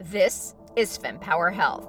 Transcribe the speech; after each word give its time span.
This 0.00 0.54
is 0.76 0.96
FemPower 0.96 1.52
Health. 1.52 1.88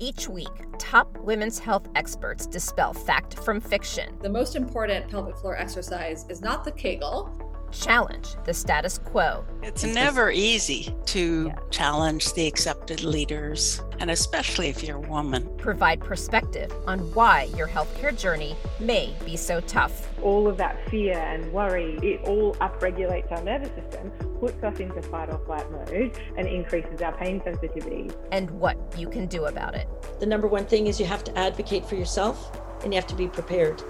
Each 0.00 0.28
week, 0.28 0.48
top 0.78 1.16
women's 1.18 1.60
health 1.60 1.88
experts 1.94 2.44
dispel 2.44 2.92
fact 2.92 3.38
from 3.38 3.60
fiction. 3.60 4.18
The 4.20 4.28
most 4.28 4.56
important 4.56 5.08
pelvic 5.08 5.36
floor 5.36 5.56
exercise 5.56 6.26
is 6.28 6.40
not 6.40 6.64
the 6.64 6.72
Kegel, 6.72 7.30
challenge 7.70 8.34
the 8.44 8.52
status 8.52 8.98
quo. 8.98 9.44
It's 9.62 9.84
never 9.84 10.32
easy 10.32 10.92
to 11.06 11.46
yeah. 11.46 11.54
challenge 11.70 12.32
the 12.32 12.48
accepted 12.48 13.04
leaders, 13.04 13.80
and 14.00 14.10
especially 14.10 14.68
if 14.68 14.82
you're 14.82 14.96
a 14.96 15.08
woman. 15.08 15.48
Provide 15.56 16.00
perspective 16.00 16.72
on 16.86 16.98
why 17.14 17.44
your 17.56 17.68
healthcare 17.68 18.16
journey 18.16 18.56
may 18.80 19.14
be 19.24 19.36
so 19.36 19.60
tough. 19.60 20.08
All 20.22 20.48
of 20.48 20.56
that 20.58 20.88
fear 20.90 21.18
and 21.18 21.52
worry, 21.52 21.98
it 22.02 22.22
all 22.24 22.54
upregulates 22.56 23.30
our 23.32 23.42
nervous 23.42 23.70
system, 23.74 24.10
puts 24.40 24.62
us 24.62 24.78
into 24.78 25.02
fight 25.02 25.30
or 25.30 25.38
flight 25.46 25.70
mode, 25.70 26.18
and 26.36 26.46
increases 26.46 27.00
our 27.02 27.16
pain 27.16 27.40
sensitivity. 27.44 28.10
And 28.32 28.50
what 28.50 28.76
you 28.98 29.08
can 29.08 29.26
do 29.26 29.46
about 29.46 29.74
it. 29.74 29.88
The 30.20 30.26
number 30.26 30.46
one 30.46 30.66
thing 30.66 30.86
is 30.86 30.98
you 31.00 31.06
have 31.06 31.24
to 31.24 31.38
advocate 31.38 31.84
for 31.86 31.96
yourself 31.96 32.60
and 32.82 32.92
you 32.92 33.00
have 33.00 33.08
to 33.08 33.16
be 33.16 33.28
prepared. 33.28 33.82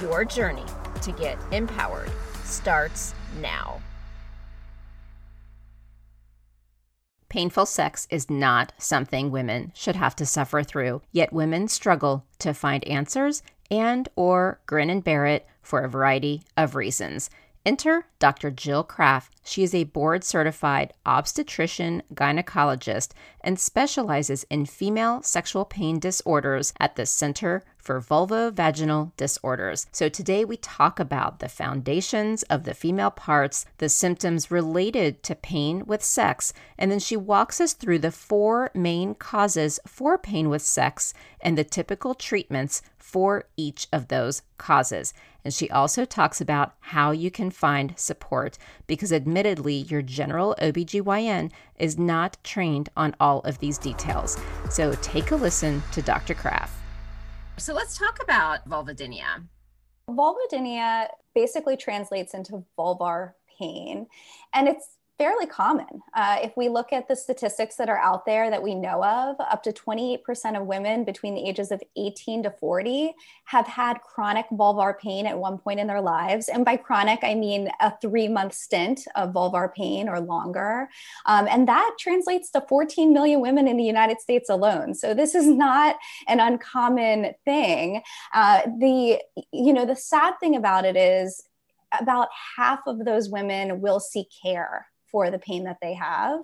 Your 0.00 0.24
journey 0.24 0.64
to 1.02 1.12
get 1.12 1.38
empowered 1.52 2.10
starts 2.44 3.14
now. 3.40 3.80
Painful 7.28 7.66
sex 7.66 8.06
is 8.10 8.30
not 8.30 8.72
something 8.78 9.30
women 9.30 9.70
should 9.74 9.96
have 9.96 10.16
to 10.16 10.24
suffer 10.24 10.62
through, 10.62 11.02
yet 11.12 11.30
women 11.30 11.68
struggle 11.68 12.24
to 12.38 12.54
find 12.54 12.82
answers 12.88 13.42
and 13.70 14.08
or 14.16 14.60
grin 14.64 14.88
and 14.88 15.04
bear 15.04 15.26
it 15.26 15.46
for 15.60 15.80
a 15.80 15.90
variety 15.90 16.42
of 16.56 16.74
reasons. 16.74 17.28
Enter 17.68 18.06
Dr. 18.18 18.50
Jill 18.50 18.82
Kraft. 18.82 19.34
She 19.44 19.62
is 19.62 19.74
a 19.74 19.84
board 19.84 20.24
certified 20.24 20.94
obstetrician 21.04 22.02
gynecologist 22.14 23.10
and 23.42 23.60
specializes 23.60 24.44
in 24.44 24.64
female 24.64 25.22
sexual 25.22 25.66
pain 25.66 25.98
disorders 25.98 26.72
at 26.80 26.96
the 26.96 27.04
Center 27.04 27.62
for 27.76 28.00
Vulvovaginal 28.00 29.12
Disorders. 29.18 29.86
So 29.92 30.08
today 30.08 30.46
we 30.46 30.56
talk 30.56 30.98
about 30.98 31.40
the 31.40 31.48
foundations 31.50 32.42
of 32.44 32.64
the 32.64 32.72
female 32.72 33.10
parts, 33.10 33.66
the 33.76 33.90
symptoms 33.90 34.50
related 34.50 35.22
to 35.24 35.34
pain 35.34 35.84
with 35.84 36.02
sex, 36.02 36.54
and 36.78 36.90
then 36.90 36.98
she 36.98 37.18
walks 37.18 37.60
us 37.60 37.74
through 37.74 37.98
the 37.98 38.10
four 38.10 38.70
main 38.74 39.14
causes 39.14 39.78
for 39.86 40.16
pain 40.16 40.48
with 40.48 40.62
sex 40.62 41.12
and 41.42 41.58
the 41.58 41.64
typical 41.64 42.14
treatments 42.14 42.80
for 43.08 43.44
each 43.56 43.88
of 43.90 44.08
those 44.08 44.42
causes. 44.58 45.14
And 45.42 45.54
she 45.54 45.70
also 45.70 46.04
talks 46.04 46.42
about 46.42 46.74
how 46.80 47.10
you 47.10 47.30
can 47.30 47.50
find 47.50 47.98
support 47.98 48.58
because, 48.86 49.14
admittedly, 49.14 49.76
your 49.76 50.02
general 50.02 50.54
OBGYN 50.60 51.50
is 51.78 51.96
not 51.96 52.36
trained 52.44 52.90
on 52.98 53.16
all 53.18 53.40
of 53.40 53.60
these 53.60 53.78
details. 53.78 54.36
So 54.68 54.92
take 55.00 55.30
a 55.30 55.36
listen 55.36 55.82
to 55.92 56.02
Dr. 56.02 56.34
Kraft. 56.34 56.74
So 57.56 57.72
let's 57.72 57.96
talk 57.96 58.22
about 58.22 58.68
vulvodynia. 58.68 59.48
Vulvodynia 60.10 61.06
basically 61.34 61.78
translates 61.78 62.34
into 62.34 62.62
vulvar 62.78 63.32
pain, 63.58 64.06
and 64.52 64.68
it's 64.68 64.97
fairly 65.18 65.46
common. 65.46 66.00
Uh, 66.14 66.38
if 66.42 66.56
we 66.56 66.68
look 66.68 66.92
at 66.92 67.08
the 67.08 67.16
statistics 67.16 67.74
that 67.74 67.88
are 67.88 67.98
out 67.98 68.24
there 68.24 68.50
that 68.50 68.62
we 68.62 68.74
know 68.74 69.04
of, 69.04 69.36
up 69.40 69.64
to 69.64 69.72
28% 69.72 70.58
of 70.58 70.66
women 70.66 71.04
between 71.04 71.34
the 71.34 71.46
ages 71.46 71.72
of 71.72 71.82
18 71.96 72.44
to 72.44 72.50
40 72.52 73.12
have 73.46 73.66
had 73.66 74.00
chronic 74.00 74.46
vulvar 74.52 74.96
pain 74.96 75.26
at 75.26 75.36
one 75.36 75.58
point 75.58 75.80
in 75.80 75.88
their 75.88 76.00
lives. 76.00 76.48
And 76.48 76.64
by 76.64 76.76
chronic, 76.76 77.18
I 77.24 77.34
mean 77.34 77.68
a 77.80 77.92
three 78.00 78.28
month 78.28 78.54
stint 78.54 79.00
of 79.16 79.32
vulvar 79.32 79.74
pain 79.74 80.08
or 80.08 80.20
longer. 80.20 80.88
Um, 81.26 81.48
and 81.50 81.66
that 81.66 81.96
translates 81.98 82.50
to 82.52 82.60
14 82.68 83.12
million 83.12 83.40
women 83.40 83.66
in 83.66 83.76
the 83.76 83.84
United 83.84 84.20
States 84.20 84.48
alone. 84.48 84.94
So 84.94 85.14
this 85.14 85.34
is 85.34 85.48
not 85.48 85.96
an 86.28 86.38
uncommon 86.38 87.34
thing. 87.44 88.02
Uh, 88.32 88.62
the, 88.78 89.20
you 89.52 89.72
know, 89.72 89.84
the 89.84 89.96
sad 89.96 90.34
thing 90.38 90.54
about 90.54 90.84
it 90.84 90.96
is 90.96 91.42
about 91.98 92.28
half 92.56 92.80
of 92.86 93.04
those 93.04 93.28
women 93.28 93.80
will 93.80 93.98
seek 93.98 94.28
care 94.42 94.86
for 95.10 95.30
the 95.30 95.38
pain 95.38 95.64
that 95.64 95.78
they 95.80 95.94
have, 95.94 96.40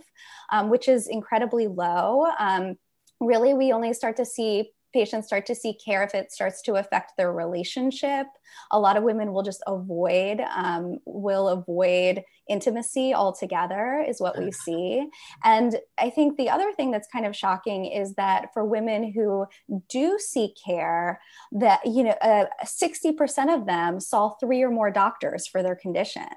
um, 0.52 0.70
which 0.70 0.88
is 0.88 1.06
incredibly 1.06 1.66
low. 1.66 2.26
Um, 2.38 2.76
really, 3.20 3.54
we 3.54 3.72
only 3.72 3.92
start 3.92 4.16
to 4.16 4.24
see 4.24 4.70
patients 4.94 5.26
start 5.26 5.44
to 5.44 5.54
seek 5.54 5.84
care 5.84 6.04
if 6.04 6.14
it 6.14 6.32
starts 6.32 6.62
to 6.62 6.76
affect 6.76 7.12
their 7.18 7.32
relationship. 7.32 8.26
A 8.70 8.78
lot 8.78 8.96
of 8.96 9.02
women 9.02 9.32
will 9.32 9.42
just 9.42 9.62
avoid, 9.66 10.40
um, 10.40 10.98
will 11.04 11.48
avoid 11.48 12.22
intimacy 12.48 13.12
altogether, 13.12 14.04
is 14.08 14.20
what 14.20 14.38
we 14.38 14.52
see. 14.52 15.04
And 15.42 15.76
I 15.98 16.10
think 16.10 16.36
the 16.36 16.48
other 16.48 16.72
thing 16.72 16.92
that's 16.92 17.08
kind 17.12 17.26
of 17.26 17.34
shocking 17.34 17.86
is 17.86 18.14
that 18.14 18.54
for 18.54 18.64
women 18.64 19.12
who 19.12 19.46
do 19.88 20.18
seek 20.18 20.52
care, 20.64 21.20
that 21.52 21.80
you 21.84 22.04
know, 22.04 22.16
uh, 22.22 22.46
60% 22.64 23.52
of 23.52 23.66
them 23.66 23.98
saw 23.98 24.30
three 24.34 24.62
or 24.62 24.70
more 24.70 24.92
doctors 24.92 25.48
for 25.48 25.62
their 25.62 25.76
condition. 25.76 26.28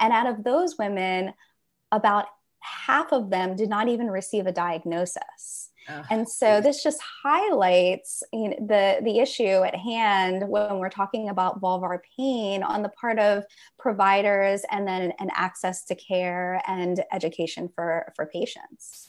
And 0.00 0.12
out 0.12 0.26
of 0.26 0.44
those 0.44 0.76
women, 0.78 1.34
about 1.92 2.26
half 2.60 3.12
of 3.12 3.30
them 3.30 3.56
did 3.56 3.68
not 3.68 3.88
even 3.88 4.10
receive 4.10 4.46
a 4.46 4.52
diagnosis. 4.52 5.70
and 6.10 6.28
so 6.28 6.60
this 6.60 6.82
just 6.82 7.00
highlights 7.22 8.22
you 8.32 8.50
know, 8.50 8.56
the, 8.60 8.98
the 9.02 9.20
issue 9.20 9.62
at 9.64 9.74
hand 9.74 10.46
when 10.46 10.78
we're 10.78 10.90
talking 10.90 11.30
about 11.30 11.62
vulvar 11.62 11.98
pain 12.16 12.62
on 12.62 12.82
the 12.82 12.90
part 12.90 13.18
of 13.18 13.44
providers 13.78 14.62
and 14.70 14.86
then 14.86 15.12
an 15.18 15.30
access 15.32 15.84
to 15.84 15.94
care 15.94 16.60
and 16.66 17.02
education 17.12 17.70
for, 17.74 18.12
for 18.16 18.26
patients. 18.26 19.08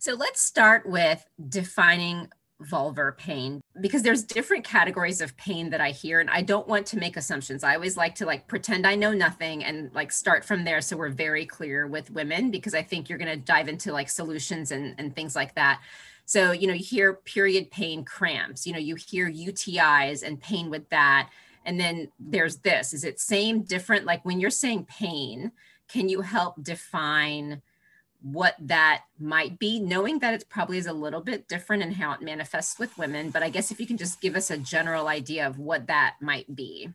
So 0.00 0.14
let's 0.14 0.40
start 0.40 0.88
with 0.88 1.24
defining 1.48 2.28
vulvar 2.62 3.16
pain 3.16 3.60
because 3.80 4.02
there's 4.02 4.24
different 4.24 4.64
categories 4.64 5.20
of 5.20 5.36
pain 5.36 5.70
that 5.70 5.80
I 5.80 5.90
hear 5.90 6.20
and 6.20 6.28
I 6.28 6.42
don't 6.42 6.66
want 6.66 6.86
to 6.86 6.98
make 6.98 7.16
assumptions. 7.16 7.62
I 7.62 7.74
always 7.74 7.96
like 7.96 8.16
to 8.16 8.26
like 8.26 8.48
pretend 8.48 8.86
I 8.86 8.96
know 8.96 9.12
nothing 9.12 9.64
and 9.64 9.94
like 9.94 10.10
start 10.10 10.44
from 10.44 10.64
there 10.64 10.80
so 10.80 10.96
we're 10.96 11.08
very 11.08 11.46
clear 11.46 11.86
with 11.86 12.10
women 12.10 12.50
because 12.50 12.74
I 12.74 12.82
think 12.82 13.08
you're 13.08 13.18
going 13.18 13.30
to 13.30 13.36
dive 13.44 13.68
into 13.68 13.92
like 13.92 14.08
solutions 14.08 14.72
and 14.72 14.94
and 14.98 15.14
things 15.14 15.36
like 15.36 15.54
that. 15.54 15.80
So, 16.24 16.52
you 16.52 16.66
know, 16.66 16.74
you 16.74 16.84
hear 16.84 17.14
period 17.14 17.70
pain 17.70 18.04
cramps, 18.04 18.66
you 18.66 18.72
know, 18.72 18.78
you 18.78 18.96
hear 18.96 19.30
UTIs 19.30 20.22
and 20.22 20.40
pain 20.40 20.68
with 20.68 20.88
that. 20.90 21.30
And 21.64 21.80
then 21.80 22.10
there's 22.18 22.58
this. 22.58 22.92
Is 22.92 23.04
it 23.04 23.20
same 23.20 23.62
different 23.62 24.04
like 24.04 24.24
when 24.24 24.40
you're 24.40 24.50
saying 24.50 24.86
pain, 24.90 25.52
can 25.88 26.08
you 26.08 26.20
help 26.20 26.62
define 26.62 27.62
what 28.20 28.54
that 28.60 29.04
might 29.18 29.58
be, 29.58 29.78
knowing 29.78 30.18
that 30.18 30.34
it 30.34 30.48
probably 30.48 30.78
is 30.78 30.86
a 30.86 30.92
little 30.92 31.20
bit 31.20 31.48
different 31.48 31.82
in 31.82 31.92
how 31.92 32.12
it 32.12 32.20
manifests 32.20 32.78
with 32.78 32.96
women. 32.98 33.30
But 33.30 33.42
I 33.42 33.50
guess 33.50 33.70
if 33.70 33.80
you 33.80 33.86
can 33.86 33.96
just 33.96 34.20
give 34.20 34.36
us 34.36 34.50
a 34.50 34.58
general 34.58 35.08
idea 35.08 35.46
of 35.46 35.58
what 35.58 35.86
that 35.86 36.16
might 36.20 36.54
be. 36.54 36.90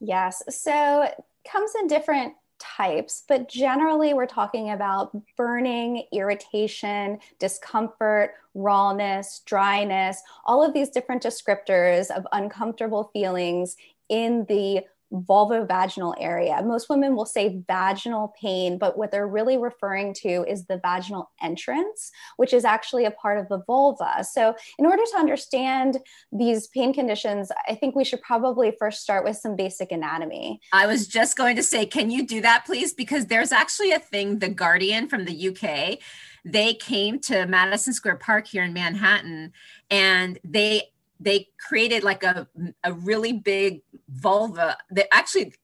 Yes. 0.00 0.42
So 0.48 1.02
it 1.02 1.14
comes 1.50 1.72
in 1.80 1.86
different 1.86 2.34
types, 2.58 3.24
but 3.26 3.48
generally 3.48 4.14
we're 4.14 4.26
talking 4.26 4.70
about 4.70 5.16
burning, 5.36 6.04
irritation, 6.12 7.18
discomfort, 7.40 8.34
rawness, 8.54 9.42
dryness, 9.46 10.22
all 10.44 10.64
of 10.64 10.72
these 10.72 10.90
different 10.90 11.22
descriptors 11.22 12.10
of 12.10 12.26
uncomfortable 12.32 13.10
feelings 13.12 13.76
in 14.08 14.44
the 14.48 14.84
vulvovaginal 15.12 16.14
area. 16.18 16.62
Most 16.64 16.88
women 16.88 17.14
will 17.14 17.26
say 17.26 17.62
vaginal 17.68 18.34
pain, 18.40 18.78
but 18.78 18.96
what 18.96 19.10
they're 19.10 19.26
really 19.26 19.58
referring 19.58 20.14
to 20.14 20.44
is 20.48 20.66
the 20.66 20.78
vaginal 20.78 21.30
entrance, 21.42 22.10
which 22.36 22.52
is 22.52 22.64
actually 22.64 23.04
a 23.04 23.10
part 23.10 23.38
of 23.38 23.48
the 23.48 23.62
vulva. 23.66 24.24
So, 24.24 24.54
in 24.78 24.86
order 24.86 25.02
to 25.12 25.18
understand 25.18 25.98
these 26.32 26.68
pain 26.68 26.92
conditions, 26.92 27.50
I 27.68 27.74
think 27.74 27.94
we 27.94 28.04
should 28.04 28.22
probably 28.22 28.74
first 28.78 29.02
start 29.02 29.24
with 29.24 29.36
some 29.36 29.56
basic 29.56 29.92
anatomy. 29.92 30.60
I 30.72 30.86
was 30.86 31.06
just 31.06 31.36
going 31.36 31.56
to 31.56 31.62
say, 31.62 31.86
can 31.86 32.10
you 32.10 32.26
do 32.26 32.40
that, 32.40 32.64
please? 32.64 32.92
Because 32.92 33.26
there's 33.26 33.52
actually 33.52 33.92
a 33.92 33.98
thing, 33.98 34.38
The 34.38 34.48
Guardian 34.48 35.08
from 35.08 35.24
the 35.24 35.48
UK. 35.48 35.98
They 36.44 36.74
came 36.74 37.20
to 37.20 37.46
Madison 37.46 37.92
Square 37.92 38.16
Park 38.16 38.48
here 38.48 38.64
in 38.64 38.72
Manhattan 38.72 39.52
and 39.90 40.38
they 40.42 40.91
they 41.22 41.48
created 41.58 42.02
like 42.02 42.22
a, 42.22 42.46
a 42.84 42.92
really 42.92 43.32
big 43.32 43.82
vulva 44.08 44.76
that 44.90 45.06
actually 45.12 45.54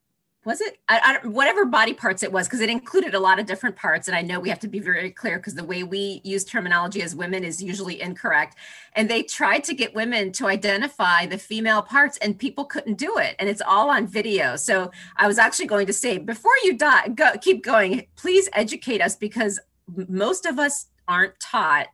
was 0.45 0.61
it 0.61 0.79
I, 0.89 1.21
I, 1.23 1.27
whatever 1.27 1.67
body 1.67 1.93
parts 1.93 2.23
it 2.23 2.33
was 2.33 2.47
because 2.47 2.61
it 2.61 2.71
included 2.71 3.15
a 3.15 3.21
lot 3.21 3.39
of 3.39 3.47
different 3.47 3.77
parts. 3.77 4.09
And 4.09 4.17
i 4.17 4.23
know 4.23 4.41
we 4.41 4.49
have 4.49 4.61
to 4.61 4.69
be 4.69 4.79
very 4.79 5.11
clear 5.11 5.37
because 5.37 5.55
the 5.55 5.65
way 5.65 5.83
we 5.83 6.21
use 6.25 6.45
terminology 6.45 7.03
as 7.03 7.15
women 7.15 7.45
is 7.45 7.63
usually 7.63 8.01
incorrect. 8.01 8.57
And 8.95 9.11
they 9.11 9.23
tried 9.23 9.65
to 9.65 9.75
get 9.75 9.95
women 9.95 10.33
to 10.33 10.47
identify 10.47 11.27
the 11.27 11.39
female 11.39 11.83
parts 11.83 12.17
and 12.19 12.39
people 12.39 12.65
couldn't 12.65 12.99
do 12.99 13.19
it. 13.19 13.37
And 13.39 13.49
it's 13.49 13.61
all 13.61 13.91
on 13.91 14.07
video. 14.07 14.57
So 14.57 14.91
i 15.17 15.27
was 15.27 15.39
actually 15.39 15.67
going 15.67 15.87
to 15.87 15.93
say 15.93 16.19
before 16.19 16.57
you 16.65 16.79
die 16.79 17.09
go, 17.09 17.33
keep 17.41 17.63
going 17.63 18.07
please 18.17 18.49
educate 18.55 19.03
us 19.03 19.17
because 19.17 19.61
most 20.09 20.47
of 20.47 20.59
us 20.59 20.87
aren't 21.09 21.39
taught 21.41 21.89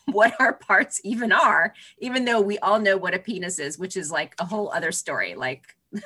what 0.12 0.34
our 0.40 0.52
parts 0.52 1.00
even 1.04 1.32
are, 1.32 1.74
even 1.98 2.24
though 2.24 2.40
we 2.40 2.58
all 2.58 2.78
know 2.78 2.96
what 2.96 3.14
a 3.14 3.18
penis 3.18 3.58
is, 3.58 3.78
which 3.78 3.96
is 3.96 4.10
like 4.10 4.34
a 4.38 4.44
whole 4.44 4.72
other 4.72 4.92
story. 4.92 5.34
Like, 5.34 5.76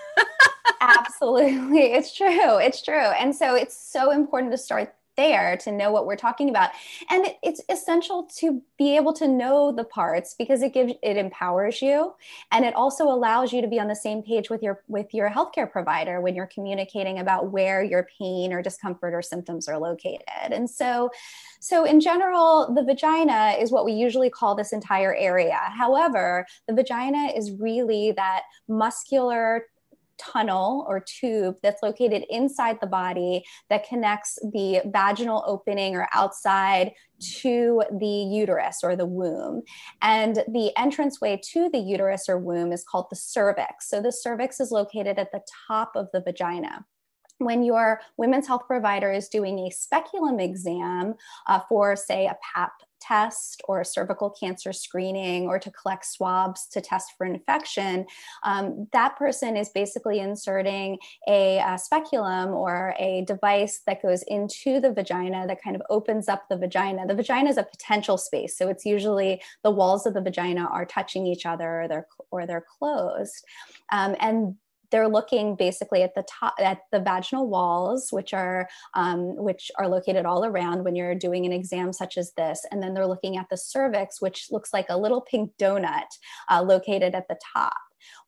absolutely, 0.80 1.92
it's 1.92 2.14
true. 2.14 2.58
It's 2.58 2.82
true. 2.82 2.94
And 2.94 3.34
so 3.34 3.54
it's 3.54 3.76
so 3.76 4.10
important 4.10 4.52
to 4.52 4.58
start 4.58 4.94
there 5.16 5.56
to 5.58 5.72
know 5.72 5.90
what 5.90 6.06
we're 6.06 6.16
talking 6.16 6.50
about. 6.50 6.70
And 7.10 7.26
it, 7.26 7.36
it's 7.42 7.60
essential 7.68 8.28
to 8.38 8.62
be 8.78 8.96
able 8.96 9.12
to 9.14 9.28
know 9.28 9.72
the 9.72 9.84
parts 9.84 10.34
because 10.38 10.62
it 10.62 10.72
gives 10.72 10.94
it 11.02 11.16
empowers 11.16 11.80
you. 11.82 12.14
And 12.50 12.64
it 12.64 12.74
also 12.74 13.04
allows 13.04 13.52
you 13.52 13.60
to 13.60 13.68
be 13.68 13.80
on 13.80 13.88
the 13.88 13.96
same 13.96 14.22
page 14.22 14.50
with 14.50 14.62
your 14.62 14.82
with 14.88 15.12
your 15.12 15.30
healthcare 15.30 15.70
provider 15.70 16.20
when 16.20 16.34
you're 16.34 16.46
communicating 16.46 17.18
about 17.18 17.50
where 17.50 17.82
your 17.82 18.06
pain 18.18 18.52
or 18.52 18.62
discomfort 18.62 19.14
or 19.14 19.22
symptoms 19.22 19.68
are 19.68 19.78
located. 19.78 20.22
And 20.52 20.68
so 20.68 21.10
so 21.60 21.84
in 21.84 22.00
general 22.00 22.72
the 22.74 22.82
vagina 22.82 23.56
is 23.58 23.70
what 23.70 23.84
we 23.84 23.92
usually 23.92 24.30
call 24.30 24.54
this 24.54 24.72
entire 24.72 25.14
area. 25.14 25.58
However 25.76 26.46
the 26.66 26.74
vagina 26.74 27.32
is 27.34 27.52
really 27.52 28.12
that 28.12 28.42
muscular 28.68 29.66
tunnel 30.18 30.84
or 30.88 31.00
tube 31.00 31.56
that's 31.62 31.82
located 31.82 32.24
inside 32.30 32.78
the 32.80 32.86
body 32.86 33.44
that 33.70 33.88
connects 33.88 34.38
the 34.52 34.82
vaginal 34.86 35.42
opening 35.46 35.96
or 35.96 36.08
outside 36.12 36.92
to 37.20 37.82
the 37.98 38.06
uterus 38.06 38.80
or 38.82 38.96
the 38.96 39.06
womb. 39.06 39.62
And 40.02 40.36
the 40.48 40.72
entranceway 40.76 41.40
to 41.52 41.68
the 41.70 41.78
uterus 41.78 42.28
or 42.28 42.38
womb 42.38 42.72
is 42.72 42.84
called 42.84 43.06
the 43.10 43.16
cervix. 43.16 43.88
So 43.88 44.00
the 44.00 44.12
cervix 44.12 44.60
is 44.60 44.70
located 44.70 45.18
at 45.18 45.32
the 45.32 45.42
top 45.68 45.92
of 45.94 46.08
the 46.12 46.20
vagina 46.20 46.84
when 47.38 47.62
your 47.62 48.00
women's 48.16 48.46
health 48.46 48.62
provider 48.66 49.10
is 49.10 49.28
doing 49.28 49.58
a 49.60 49.70
speculum 49.70 50.38
exam 50.40 51.14
uh, 51.48 51.60
for, 51.68 51.96
say, 51.96 52.26
a 52.26 52.36
PAP 52.54 52.72
test 53.06 53.62
or 53.68 53.80
a 53.80 53.84
cervical 53.84 54.30
cancer 54.30 54.72
screening 54.72 55.46
or 55.46 55.58
to 55.58 55.70
collect 55.70 56.06
swabs 56.06 56.66
to 56.68 56.80
test 56.80 57.12
for 57.16 57.26
infection, 57.26 58.06
um, 58.44 58.88
that 58.92 59.16
person 59.16 59.56
is 59.56 59.68
basically 59.68 60.20
inserting 60.20 60.98
a, 61.28 61.58
a, 61.58 61.78
speculum 61.78 62.50
or 62.50 62.94
a 62.98 63.24
device 63.26 63.82
that 63.86 64.02
goes 64.02 64.22
into 64.28 64.80
the 64.80 64.92
vagina 64.92 65.46
that 65.46 65.62
kind 65.62 65.76
of 65.76 65.82
opens 65.90 66.28
up 66.28 66.44
the 66.48 66.56
vagina. 66.56 67.06
The 67.06 67.14
vagina 67.14 67.50
is 67.50 67.58
a 67.58 67.64
potential 67.64 68.16
space, 68.16 68.56
so 68.56 68.68
it's 68.68 68.86
usually 68.86 69.42
the 69.62 69.70
walls 69.70 70.06
of 70.06 70.14
the 70.14 70.20
vagina 70.20 70.64
are 70.64 70.86
touching 70.86 71.26
each 71.26 71.46
other 71.46 71.82
or 71.82 71.88
they're 71.88 72.06
or 72.30 72.46
they're 72.46 72.64
closed, 72.78 73.44
um, 73.92 74.16
and 74.20 74.56
they're 74.94 75.08
looking 75.08 75.56
basically 75.56 76.04
at 76.04 76.14
the 76.14 76.24
top 76.30 76.54
at 76.60 76.82
the 76.92 77.00
vaginal 77.00 77.48
walls 77.48 78.10
which 78.12 78.32
are 78.32 78.68
um, 78.94 79.34
which 79.34 79.68
are 79.76 79.88
located 79.88 80.24
all 80.24 80.44
around 80.44 80.84
when 80.84 80.94
you're 80.94 81.16
doing 81.16 81.44
an 81.44 81.52
exam 81.52 81.92
such 81.92 82.16
as 82.16 82.32
this 82.36 82.64
and 82.70 82.80
then 82.80 82.94
they're 82.94 83.04
looking 83.04 83.36
at 83.36 83.46
the 83.50 83.56
cervix 83.56 84.20
which 84.20 84.46
looks 84.52 84.72
like 84.72 84.86
a 84.90 84.96
little 84.96 85.20
pink 85.20 85.50
donut 85.60 86.06
uh, 86.48 86.62
located 86.62 87.12
at 87.12 87.26
the 87.26 87.36
top 87.52 87.74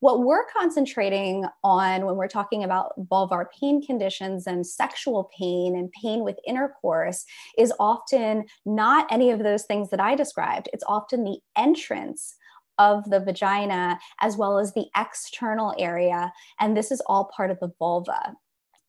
what 0.01 0.25
we're 0.25 0.47
concentrating 0.47 1.45
on 1.63 2.05
when 2.05 2.17
we're 2.17 2.27
talking 2.27 2.65
about 2.65 2.93
vulvar 3.09 3.45
pain 3.61 3.81
conditions 3.85 4.49
and 4.49 4.67
sexual 4.67 5.31
pain 5.39 5.77
and 5.77 5.93
pain 5.93 6.25
with 6.25 6.37
intercourse 6.47 7.25
is 7.59 7.73
often 7.79 8.45
not 8.65 9.07
any 9.11 9.31
of 9.31 9.41
those 9.41 9.65
things 9.65 9.91
that 9.91 10.01
I 10.01 10.15
described. 10.15 10.69
It's 10.73 10.85
often 10.89 11.25
the 11.25 11.39
entrance 11.57 12.35
of 12.78 13.08
the 13.11 13.20
vagina 13.20 13.99
as 14.20 14.37
well 14.37 14.58
as 14.58 14.73
the 14.73 14.87
external 14.96 15.75
area. 15.78 16.32
And 16.61 16.76
this 16.76 16.90
is 16.90 17.02
all 17.06 17.31
part 17.37 17.50
of 17.50 17.61
the 17.61 17.73
vulva. 17.78 18.34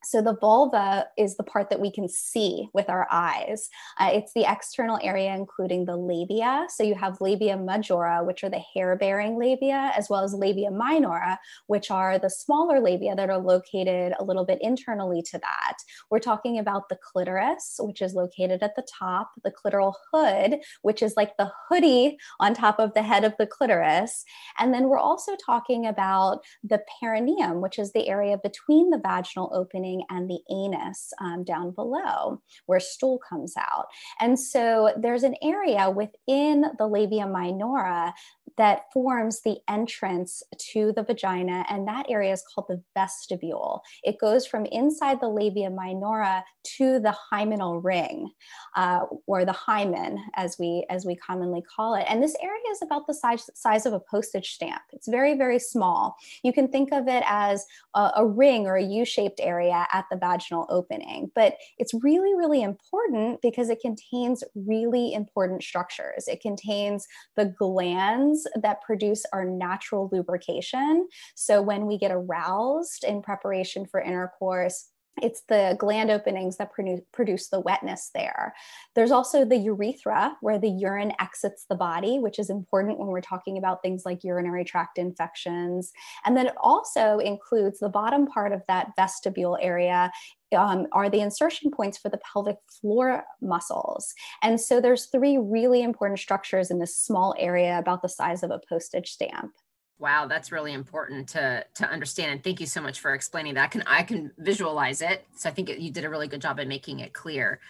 So 0.04 0.22
the 0.22 0.36
vulva 0.36 1.06
is 1.18 1.36
the 1.36 1.42
part 1.42 1.70
that 1.70 1.80
we 1.80 1.90
can 1.90 2.08
see 2.08 2.68
with 2.72 2.88
our 2.88 3.08
eyes. 3.10 3.68
Uh, 3.98 4.10
it's 4.12 4.32
the 4.32 4.50
external 4.50 4.98
area, 5.02 5.34
including 5.34 5.84
the 5.84 5.96
labia. 5.96 6.66
So 6.68 6.84
you 6.84 6.94
have 6.94 7.20
labia 7.20 7.56
majora, 7.56 8.24
which 8.24 8.44
are 8.44 8.48
the 8.48 8.62
hair-bearing 8.74 9.38
labia, 9.38 9.92
as 9.96 10.08
well 10.08 10.22
as 10.22 10.32
labia 10.32 10.70
minora, 10.70 11.40
which 11.66 11.90
are 11.90 12.18
the 12.18 12.30
smaller 12.30 12.80
labia 12.80 13.16
that 13.16 13.28
are 13.28 13.38
located 13.38 14.12
a 14.18 14.24
little 14.24 14.44
bit 14.44 14.58
internally 14.62 15.20
to 15.22 15.38
that. 15.38 15.78
We're 16.10 16.20
talking 16.20 16.58
about 16.58 16.88
the 16.88 16.98
clitoris, 17.02 17.76
which 17.80 18.00
is 18.00 18.14
located 18.14 18.62
at 18.62 18.76
the 18.76 18.86
top, 18.88 19.32
the 19.42 19.52
clitoral 19.52 19.94
hood, 20.12 20.60
which 20.82 21.02
is 21.02 21.14
like 21.16 21.36
the 21.36 21.50
hoodie 21.68 22.18
on 22.38 22.54
top 22.54 22.78
of 22.78 22.94
the 22.94 23.02
head 23.02 23.24
of 23.24 23.34
the 23.36 23.46
clitoris. 23.46 24.24
And 24.58 24.72
then 24.72 24.88
we're 24.88 24.98
also 24.98 25.32
talking 25.44 25.86
about 25.86 26.44
the 26.62 26.82
perineum, 27.00 27.60
which 27.60 27.80
is 27.80 27.92
the 27.92 28.08
area 28.08 28.38
between 28.38 28.90
the 28.90 28.98
vaginal 28.98 29.50
opening 29.52 29.87
and 30.10 30.28
the 30.28 30.40
anus 30.50 31.12
um, 31.20 31.44
down 31.44 31.70
below 31.70 32.40
where 32.66 32.80
stool 32.80 33.18
comes 33.28 33.54
out. 33.56 33.86
And 34.20 34.38
so 34.38 34.92
there's 34.96 35.24
an 35.24 35.36
area 35.42 35.84
within 35.90 36.64
the 36.78 36.86
labia 36.86 37.26
minora 37.26 38.14
that 38.56 38.92
forms 38.92 39.40
the 39.42 39.56
entrance 39.68 40.42
to 40.72 40.92
the 40.96 41.04
vagina, 41.04 41.64
and 41.70 41.86
that 41.86 42.06
area 42.08 42.32
is 42.32 42.42
called 42.48 42.66
the 42.68 42.82
vestibule. 42.94 43.82
It 44.02 44.18
goes 44.18 44.46
from 44.46 44.66
inside 44.66 45.20
the 45.20 45.28
labia 45.28 45.70
minora 45.70 46.44
to 46.76 46.98
the 46.98 47.14
hymenal 47.32 47.82
ring, 47.82 48.30
uh, 48.76 49.02
or 49.26 49.44
the 49.44 49.52
hymen, 49.52 50.18
as 50.34 50.56
we 50.58 50.84
as 50.90 51.06
we 51.06 51.14
commonly 51.14 51.62
call 51.74 51.94
it. 51.94 52.06
And 52.08 52.20
this 52.22 52.36
area 52.42 52.70
is 52.72 52.82
about 52.82 53.06
the 53.06 53.14
size 53.14 53.48
size 53.54 53.86
of 53.86 53.92
a 53.92 54.00
postage 54.00 54.50
stamp. 54.56 54.82
It's 54.92 55.08
very 55.08 55.34
very 55.36 55.60
small. 55.60 56.16
You 56.42 56.52
can 56.52 56.68
think 56.68 56.92
of 56.92 57.06
it 57.06 57.22
as 57.26 57.64
a, 57.94 58.04
a 58.16 58.26
ring 58.26 58.66
or 58.66 58.76
a 58.76 58.90
U-shaped 59.00 59.40
area 59.40 59.77
at 59.92 60.06
the 60.10 60.16
vaginal 60.16 60.66
opening, 60.70 61.30
but 61.34 61.54
it's 61.78 61.94
really 61.94 62.34
really 62.34 62.62
important 62.62 63.40
because 63.42 63.68
it 63.70 63.80
contains 63.80 64.42
really 64.54 65.12
important 65.12 65.62
structures. 65.62 66.26
It 66.26 66.40
contains 66.40 67.06
the 67.36 67.46
glands 67.58 68.46
that 68.60 68.82
produce 68.82 69.24
our 69.32 69.44
natural 69.44 70.08
lubrication. 70.12 71.08
So 71.34 71.62
when 71.62 71.86
we 71.86 71.98
get 71.98 72.10
aroused 72.10 73.04
in 73.04 73.22
preparation 73.22 73.86
for 73.86 74.00
intercourse, 74.00 74.90
it's 75.22 75.42
the 75.48 75.76
gland 75.78 76.10
openings 76.10 76.56
that 76.56 76.72
produce, 76.72 77.48
the 77.48 77.60
wetness 77.60 78.10
there. 78.14 78.54
There's 78.94 79.10
also 79.10 79.44
the 79.44 79.56
urethra, 79.56 80.36
where 80.40 80.58
the 80.58 80.70
urine 80.70 81.12
exits 81.20 81.66
the 81.68 81.74
body, 81.74 82.18
which 82.18 82.38
is 82.38 82.50
important 82.50 82.98
when 82.98 83.08
we're 83.08 83.20
talking 83.20 83.58
about 83.58 83.82
things 83.82 84.02
like 84.04 84.24
urinary 84.24 84.64
tract 84.64 84.98
infections. 84.98 85.92
And 86.24 86.36
then 86.36 86.46
it 86.46 86.54
also 86.60 87.18
includes 87.18 87.78
the 87.78 87.88
bottom 87.88 88.26
part 88.26 88.52
of 88.52 88.62
that 88.68 88.92
vestibule 88.96 89.58
area 89.60 90.10
um, 90.56 90.86
are 90.92 91.10
the 91.10 91.20
insertion 91.20 91.70
points 91.70 91.98
for 91.98 92.08
the 92.08 92.20
pelvic 92.32 92.56
floor 92.80 93.24
muscles. 93.40 94.14
And 94.42 94.60
so 94.60 94.80
there's 94.80 95.06
three 95.06 95.38
really 95.38 95.82
important 95.82 96.18
structures 96.20 96.70
in 96.70 96.78
this 96.78 96.96
small 96.96 97.34
area 97.38 97.78
about 97.78 98.02
the 98.02 98.08
size 98.08 98.42
of 98.42 98.50
a 98.50 98.60
postage 98.68 99.10
stamp. 99.10 99.52
Wow, 100.00 100.26
that's 100.26 100.52
really 100.52 100.72
important 100.72 101.28
to 101.30 101.64
to 101.74 101.86
understand. 101.86 102.30
And 102.30 102.44
thank 102.44 102.60
you 102.60 102.66
so 102.66 102.80
much 102.80 103.00
for 103.00 103.14
explaining 103.14 103.54
that. 103.54 103.64
I 103.64 103.66
can 103.66 103.82
I 103.86 104.02
can 104.02 104.30
visualize 104.38 105.02
it. 105.02 105.26
So 105.36 105.48
I 105.48 105.52
think 105.52 105.68
it, 105.68 105.78
you 105.78 105.90
did 105.90 106.04
a 106.04 106.10
really 106.10 106.28
good 106.28 106.40
job 106.40 106.60
at 106.60 106.68
making 106.68 107.00
it 107.00 107.12
clear. 107.12 107.60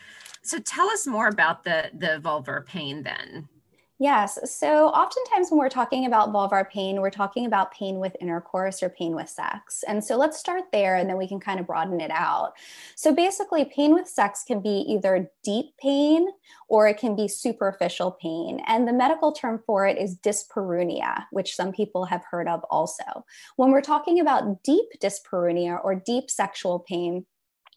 So 0.42 0.58
tell 0.58 0.88
us 0.90 1.06
more 1.06 1.28
about 1.28 1.64
the 1.64 1.90
the 1.94 2.20
vulvar 2.22 2.64
pain 2.64 3.02
then. 3.02 3.48
Yes. 4.00 4.38
So 4.56 4.88
oftentimes 4.90 5.50
when 5.50 5.58
we're 5.58 5.68
talking 5.68 6.06
about 6.06 6.28
vulvar 6.32 6.68
pain, 6.70 7.00
we're 7.00 7.10
talking 7.10 7.46
about 7.46 7.72
pain 7.72 7.98
with 7.98 8.16
intercourse 8.20 8.80
or 8.80 8.90
pain 8.90 9.16
with 9.16 9.28
sex. 9.28 9.82
And 9.88 10.04
so 10.04 10.16
let's 10.16 10.38
start 10.38 10.64
there 10.70 10.94
and 10.94 11.10
then 11.10 11.18
we 11.18 11.26
can 11.26 11.40
kind 11.40 11.58
of 11.58 11.66
broaden 11.66 12.00
it 12.00 12.12
out. 12.12 12.52
So 12.94 13.12
basically, 13.12 13.64
pain 13.64 13.94
with 13.94 14.06
sex 14.06 14.44
can 14.46 14.60
be 14.60 14.84
either 14.88 15.28
deep 15.42 15.76
pain 15.82 16.28
or 16.68 16.86
it 16.86 16.98
can 16.98 17.16
be 17.16 17.26
superficial 17.26 18.12
pain. 18.12 18.60
And 18.68 18.86
the 18.86 18.92
medical 18.92 19.32
term 19.32 19.60
for 19.66 19.84
it 19.84 19.98
is 19.98 20.16
dyspareunia, 20.16 21.24
which 21.32 21.56
some 21.56 21.72
people 21.72 22.04
have 22.04 22.22
heard 22.30 22.46
of 22.46 22.62
also. 22.70 23.24
When 23.56 23.72
we're 23.72 23.80
talking 23.80 24.20
about 24.20 24.62
deep 24.62 24.86
dyspareunia 25.02 25.80
or 25.82 25.96
deep 25.96 26.30
sexual 26.30 26.78
pain, 26.78 27.26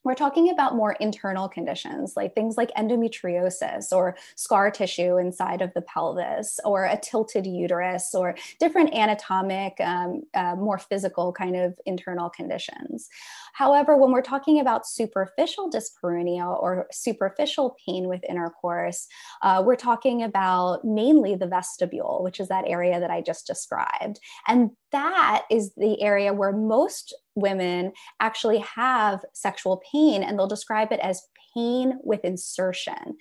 we're 0.03 0.15
talking 0.15 0.49
about 0.49 0.75
more 0.75 0.93
internal 0.93 1.47
conditions 1.47 2.13
like 2.15 2.33
things 2.33 2.57
like 2.57 2.71
endometriosis 2.75 3.91
or 3.91 4.15
scar 4.35 4.71
tissue 4.71 5.17
inside 5.17 5.61
of 5.61 5.73
the 5.73 5.81
pelvis 5.81 6.59
or 6.65 6.85
a 6.85 6.97
tilted 6.97 7.45
uterus 7.45 8.13
or 8.13 8.35
different 8.59 8.93
anatomic 8.93 9.79
um, 9.81 10.23
uh, 10.33 10.55
more 10.55 10.77
physical 10.77 11.31
kind 11.31 11.55
of 11.55 11.79
internal 11.85 12.29
conditions 12.29 13.09
however 13.53 13.95
when 13.95 14.11
we're 14.11 14.21
talking 14.21 14.59
about 14.59 14.87
superficial 14.87 15.69
dyspareunia 15.69 16.45
or 16.45 16.87
superficial 16.91 17.75
pain 17.85 18.07
with 18.07 18.23
intercourse 18.29 19.07
uh, 19.41 19.61
we're 19.65 19.75
talking 19.75 20.23
about 20.23 20.83
mainly 20.83 21.35
the 21.35 21.47
vestibule 21.47 22.21
which 22.23 22.39
is 22.39 22.47
that 22.47 22.65
area 22.67 22.99
that 22.99 23.11
i 23.11 23.21
just 23.21 23.47
described 23.47 24.19
and 24.47 24.71
that 24.91 25.43
is 25.49 25.73
the 25.75 26.01
area 26.01 26.33
where 26.33 26.51
most 26.51 27.13
women 27.35 27.93
actually 28.19 28.59
have 28.59 29.23
sexual 29.33 29.81
pain 29.91 30.23
and 30.23 30.37
they'll 30.37 30.47
describe 30.47 30.91
it 30.91 30.99
as 30.99 31.27
pain 31.53 31.99
with 32.03 32.23
insertion. 32.23 33.17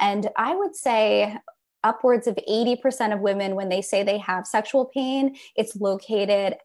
And 0.00 0.28
I 0.36 0.54
would 0.54 0.76
say 0.76 1.36
upwards 1.82 2.26
of 2.26 2.36
80% 2.48 3.12
of 3.12 3.20
women, 3.20 3.54
when 3.54 3.68
they 3.68 3.82
say 3.82 4.02
they 4.02 4.18
have 4.18 4.46
sexual 4.46 4.86
pain, 4.86 5.36
it's 5.56 5.76
located 5.76 6.56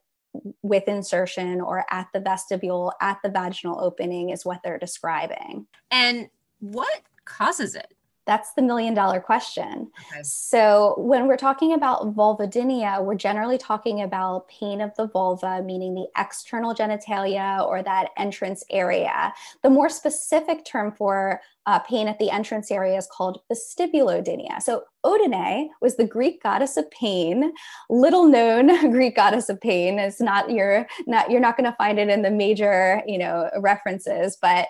with 0.62 0.88
insertion 0.88 1.60
or 1.60 1.84
at 1.90 2.08
the 2.12 2.20
vestibule, 2.20 2.92
at 3.00 3.18
the 3.22 3.30
vaginal 3.30 3.80
opening, 3.80 4.30
is 4.30 4.44
what 4.44 4.60
they're 4.62 4.78
describing. 4.78 5.66
And 5.90 6.28
what 6.60 7.02
causes 7.24 7.74
it? 7.74 7.94
That's 8.30 8.52
the 8.52 8.62
million 8.62 8.94
dollar 8.94 9.18
question. 9.18 9.90
Okay. 10.12 10.22
So, 10.22 10.94
when 10.98 11.26
we're 11.26 11.36
talking 11.36 11.72
about 11.72 12.14
vulvodynia, 12.14 13.04
we're 13.04 13.16
generally 13.16 13.58
talking 13.58 14.02
about 14.02 14.46
pain 14.46 14.80
of 14.80 14.94
the 14.94 15.08
vulva, 15.08 15.64
meaning 15.64 15.96
the 15.96 16.06
external 16.16 16.72
genitalia 16.72 17.66
or 17.66 17.82
that 17.82 18.10
entrance 18.16 18.62
area. 18.70 19.34
The 19.64 19.70
more 19.70 19.88
specific 19.88 20.64
term 20.64 20.92
for 20.92 21.40
uh, 21.66 21.80
pain 21.80 22.06
at 22.06 22.20
the 22.20 22.30
entrance 22.30 22.70
area 22.70 22.96
is 22.96 23.08
called 23.10 23.40
vestibulodynia. 23.52 24.62
So, 24.62 24.84
Odyne 25.04 25.70
was 25.80 25.96
the 25.96 26.06
Greek 26.06 26.40
goddess 26.40 26.76
of 26.76 26.88
pain, 26.92 27.52
little 27.88 28.26
known 28.26 28.90
Greek 28.92 29.16
goddess 29.16 29.48
of 29.48 29.60
pain. 29.60 29.98
It's 29.98 30.20
not 30.20 30.52
your 30.52 30.86
not 31.08 31.32
you're 31.32 31.40
not 31.40 31.56
going 31.56 31.68
to 31.68 31.76
find 31.76 31.98
it 31.98 32.08
in 32.08 32.22
the 32.22 32.30
major 32.30 33.02
you 33.08 33.18
know 33.18 33.50
references, 33.58 34.38
but 34.40 34.68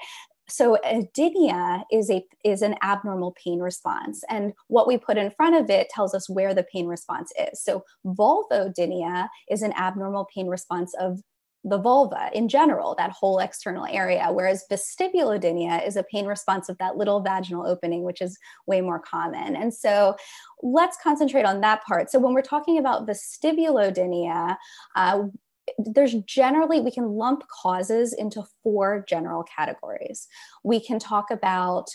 so 0.51 0.79
dynia 0.85 1.85
is 1.91 2.11
a 2.11 2.25
is 2.45 2.63
an 2.63 2.75
abnormal 2.83 3.35
pain 3.43 3.61
response 3.61 4.23
and 4.29 4.53
what 4.69 4.87
we 4.87 4.99
put 4.99 5.17
in 5.17 5.31
front 5.31 5.57
of 5.57 5.71
it 5.71 5.89
tells 5.89 6.15
us 6.15 6.29
where 6.29 6.55
the 6.55 6.65
pain 6.65 6.87
response 6.87 7.33
is. 7.39 7.63
So 7.63 7.85
vulvodynia 8.05 9.29
is 9.51 9.63
an 9.63 9.73
abnormal 9.75 10.29
pain 10.35 10.49
response 10.49 10.95
of 10.99 11.21
the 11.65 11.79
vulva 11.79 12.31
in 12.33 12.49
general 12.49 12.95
that 12.97 13.11
whole 13.11 13.39
external 13.39 13.85
area 13.85 14.29
whereas 14.31 14.65
vestibulodynia 14.71 15.87
is 15.87 15.97
a 15.97 16.03
pain 16.05 16.25
response 16.25 16.71
of 16.71 16.79
that 16.79 16.97
little 16.97 17.21
vaginal 17.21 17.67
opening 17.67 18.03
which 18.03 18.23
is 18.23 18.39
way 18.67 18.81
more 18.81 18.99
common. 18.99 19.57
And 19.57 19.73
so 19.73 20.17
let's 20.63 20.97
concentrate 21.03 21.45
on 21.45 21.61
that 21.61 21.85
part. 21.85 22.11
So 22.11 22.19
when 22.19 22.33
we're 22.33 22.43
talking 22.43 22.79
about 22.79 23.07
vestibulodynia 23.07 24.57
uh, 24.97 25.25
there's 25.79 26.15
generally 26.27 26.81
we 26.81 26.91
can 26.91 27.13
lump 27.13 27.45
causes 27.49 28.13
into 28.13 28.45
four 28.63 29.05
general 29.09 29.45
categories. 29.45 30.27
We 30.65 30.81
can 30.81 30.99
talk 30.99 31.31
about 31.31 31.91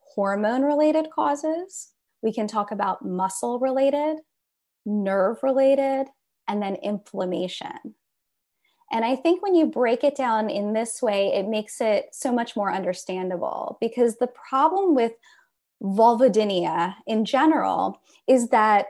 hormone 0.00 0.62
related 0.62 1.08
causes. 1.10 1.88
We 2.22 2.32
can 2.32 2.46
talk 2.46 2.70
about 2.70 3.04
muscle 3.04 3.58
related 3.58 4.18
nerve 4.86 5.42
related 5.42 6.06
and 6.48 6.62
then 6.62 6.76
inflammation. 6.76 7.94
And 8.92 9.04
i 9.04 9.14
think 9.14 9.40
when 9.40 9.54
you 9.54 9.66
break 9.66 10.02
it 10.02 10.16
down 10.16 10.50
in 10.50 10.72
this 10.72 11.00
way 11.00 11.28
it 11.28 11.46
makes 11.46 11.80
it 11.80 12.06
so 12.12 12.32
much 12.32 12.56
more 12.56 12.72
understandable 12.72 13.78
because 13.80 14.16
the 14.16 14.26
problem 14.26 14.96
with 14.96 15.12
vulvodynia 15.80 16.96
in 17.06 17.24
general 17.24 18.00
is 18.26 18.48
that 18.48 18.86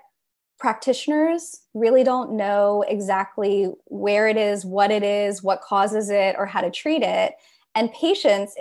practitioners 0.61 1.63
really 1.75 2.05
don't 2.05 2.33
know 2.33 2.85
exactly 2.87 3.73
where 3.87 4.29
it 4.29 4.37
is, 4.37 4.65
what 4.65 4.91
it 4.91 5.03
is, 5.03 5.43
what 5.43 5.63
causes 5.63 6.11
it, 6.11 6.37
or 6.39 6.47
how 6.47 6.61
to 6.61 6.71
treat 6.71 7.03
it. 7.03 7.33
And 7.75 7.93
patients 7.93 8.55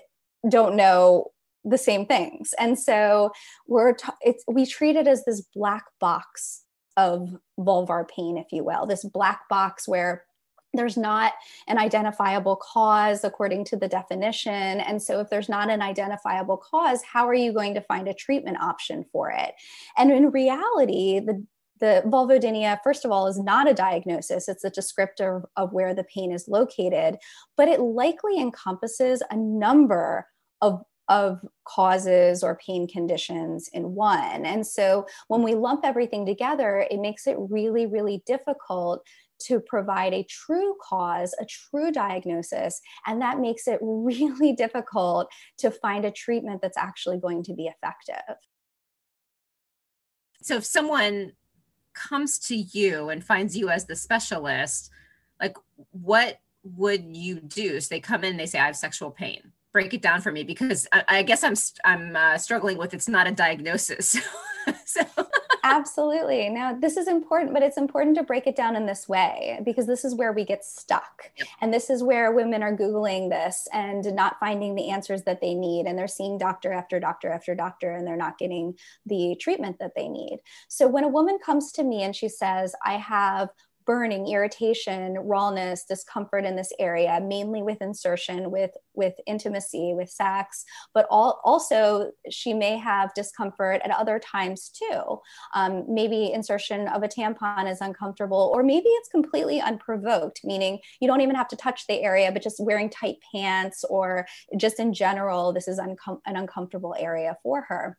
don't 0.50 0.76
know 0.76 1.32
the 1.66 1.78
same 1.78 2.06
things. 2.06 2.54
And 2.58 2.80
so 2.80 3.32
we're 3.68 3.94
t- 3.94 4.08
it's, 4.22 4.44
we 4.48 4.66
treat 4.66 4.96
it 4.96 5.08
as 5.08 5.26
this 5.26 5.42
black 5.54 5.84
box 6.00 6.64
of 6.96 7.38
vulvar 7.60 8.08
pain, 8.08 8.38
if 8.38 8.48
you 8.52 8.64
will, 8.64 8.86
this 8.86 9.04
black 9.04 9.42
box 9.50 9.88
where 9.88 10.24
there's 10.74 10.98
not 10.98 11.34
an 11.68 11.78
identifiable 11.78 12.56
cause 12.56 13.24
according 13.24 13.66
to 13.66 13.76
the 13.76 13.88
definition. 13.88 14.54
And 14.54 15.02
so, 15.02 15.20
if 15.20 15.30
there's 15.30 15.50
not 15.50 15.70
an 15.70 15.82
identifiable 15.82 16.58
cause, 16.58 17.02
how 17.02 17.28
are 17.28 17.34
you 17.34 17.52
going 17.52 17.74
to 17.74 17.82
find 17.82 18.08
a 18.08 18.14
treatment 18.14 18.58
option 18.62 19.04
for 19.12 19.32
it? 19.32 19.54
And 19.98 20.12
in 20.12 20.30
reality, 20.30 21.20
the 21.20 21.44
the 21.80 22.04
vulvodynia, 22.06 22.80
first 22.84 23.06
of 23.06 23.12
all, 23.12 23.28
is 23.28 23.40
not 23.40 23.70
a 23.70 23.74
diagnosis. 23.74 24.48
It's 24.48 24.64
a 24.64 24.72
descriptor 24.72 25.44
of 25.56 25.72
where 25.72 25.94
the 25.94 26.04
pain 26.04 26.32
is 26.32 26.48
located, 26.48 27.18
but 27.56 27.68
it 27.68 27.80
likely 27.80 28.40
encompasses 28.40 29.24
a 29.30 29.38
number 29.38 30.28
of 30.62 30.84
of 31.10 31.40
causes 31.68 32.44
or 32.44 32.60
pain 32.64 32.88
conditions 32.88 33.68
in 33.74 33.96
one. 33.96 34.46
And 34.46 34.66
so 34.66 35.08
when 35.28 35.42
we 35.42 35.56
lump 35.56 35.82
everything 35.84 36.24
together, 36.24 36.86
it 36.90 37.00
makes 37.00 37.26
it 37.26 37.36
really, 37.40 37.88
really 37.88 38.22
difficult 38.28 39.04
to 39.40 39.60
provide 39.60 40.14
a 40.14 40.26
true 40.30 40.76
cause, 40.88 41.34
a 41.40 41.46
true 41.46 41.92
diagnosis. 41.92 42.80
And 43.08 43.22
that 43.22 43.40
makes 43.40 43.68
it 43.68 43.80
really 43.82 44.54
difficult 44.54 45.30
to 45.58 45.72
find 45.72 46.06
a 46.06 46.12
treatment 46.12 46.62
that's 46.62 46.78
actually 46.78 47.18
going 47.18 47.44
to 47.44 47.54
be 47.54 47.66
effective. 47.66 48.36
So 50.42 50.58
if 50.58 50.66
someone 50.66 51.34
comes 52.00 52.40
to 52.40 52.56
you 52.56 53.10
and 53.10 53.24
finds 53.24 53.56
you 53.56 53.70
as 53.70 53.86
the 53.86 53.96
specialist, 53.96 54.90
like 55.42 55.58
what 55.92 56.40
would 56.64 57.16
you 57.16 57.40
do? 57.40 57.80
So 57.80 57.88
they 57.90 58.00
come 58.00 58.24
in, 58.24 58.38
they 58.38 58.46
say, 58.46 58.60
I 58.60 58.66
have 58.66 58.76
sexual 58.76 59.12
pain. 59.12 59.52
Break 59.72 59.94
it 59.94 60.02
down 60.02 60.22
for 60.22 60.32
me 60.32 60.44
because 60.44 60.88
I, 60.92 61.04
I 61.08 61.24
guess 61.24 61.44
I'm 61.44 61.56
I'm 61.86 62.16
uh, 62.16 62.38
struggling 62.38 62.78
with 62.78 62.94
it's 62.94 63.08
not 63.08 63.28
a 63.28 63.32
diagnosis. 63.32 64.18
so 64.86 65.02
Absolutely. 65.64 66.50
Now, 66.50 66.74
this 66.74 66.98
is 66.98 67.08
important, 67.08 67.54
but 67.54 67.62
it's 67.62 67.78
important 67.78 68.18
to 68.18 68.24
break 68.24 68.48
it 68.48 68.56
down 68.56 68.76
in 68.76 68.86
this 68.86 69.08
way 69.08 69.60
because 69.64 69.86
this 69.86 70.06
is 70.06 70.16
where 70.16 70.34
we 70.34 70.46
get 70.46 70.64
stuck. 70.64 71.32
Yep. 71.38 71.48
And 71.62 71.74
this 71.74 71.90
is 71.90 72.02
where 72.02 72.32
women 72.32 72.64
are 72.64 72.76
Googling 72.76 73.30
this 73.30 73.68
and 73.74 74.04
not 74.16 74.40
finding 74.40 74.76
the 74.76 74.90
answers 74.90 75.24
that 75.24 75.42
they 75.42 75.54
need. 75.54 75.86
And 75.86 75.98
they're 75.98 76.08
seeing 76.08 76.38
doctor 76.38 76.72
after 76.72 77.00
doctor 77.00 77.30
after 77.30 77.56
doctor, 77.56 77.92
and 77.92 78.08
they're 78.08 78.16
not 78.16 78.38
getting 78.38 78.78
the 79.06 79.36
treatment 79.40 79.78
that 79.80 79.94
they 79.96 80.08
need. 80.08 80.40
So 80.68 80.88
when 80.88 81.04
a 81.04 81.10
woman 81.10 81.38
comes 81.44 81.72
to 81.74 81.84
me 81.84 82.04
and 82.04 82.16
she 82.16 82.30
says, 82.30 82.74
I 82.86 82.94
have 82.94 83.50
burning, 83.90 84.28
irritation, 84.28 85.18
rawness, 85.18 85.84
discomfort 85.84 86.46
in 86.46 86.56
this 86.56 86.72
area, 86.78 87.20
mainly 87.20 87.64
with 87.64 87.82
insertion, 87.82 88.52
with 88.52 88.70
with 88.94 89.16
intimacy, 89.26 89.94
with 89.96 90.12
sex, 90.12 90.64
but 90.94 91.08
all, 91.10 91.42
also 91.44 92.12
she 92.30 92.54
may 92.54 92.78
have 92.78 93.12
discomfort 93.16 93.82
at 93.84 93.90
other 93.90 94.20
times 94.20 94.70
too. 94.70 95.20
Um, 95.56 95.86
maybe 95.90 96.32
insertion 96.32 96.88
of 96.90 97.02
a 97.02 97.08
tampon 97.08 97.68
is 97.68 97.82
uncomfortable, 97.82 98.52
or 98.54 98.62
maybe 98.62 98.90
it's 98.90 99.10
completely 99.10 99.60
unprovoked, 99.60 100.42
meaning 100.44 100.78
you 101.02 101.08
don't 101.08 101.22
even 101.22 101.34
have 101.34 101.48
to 101.48 101.56
touch 101.56 101.88
the 101.88 102.00
area, 102.00 102.32
but 102.32 102.44
just 102.44 102.64
wearing 102.64 102.92
tight 102.92 103.16
pants 103.34 103.84
or 103.90 104.28
just 104.56 104.80
in 104.80 104.94
general, 104.94 105.52
this 105.52 105.68
is 105.68 105.80
uncom- 105.80 106.22
an 106.28 106.36
uncomfortable 106.36 106.96
area 107.00 107.36
for 107.42 107.62
her. 107.70 107.98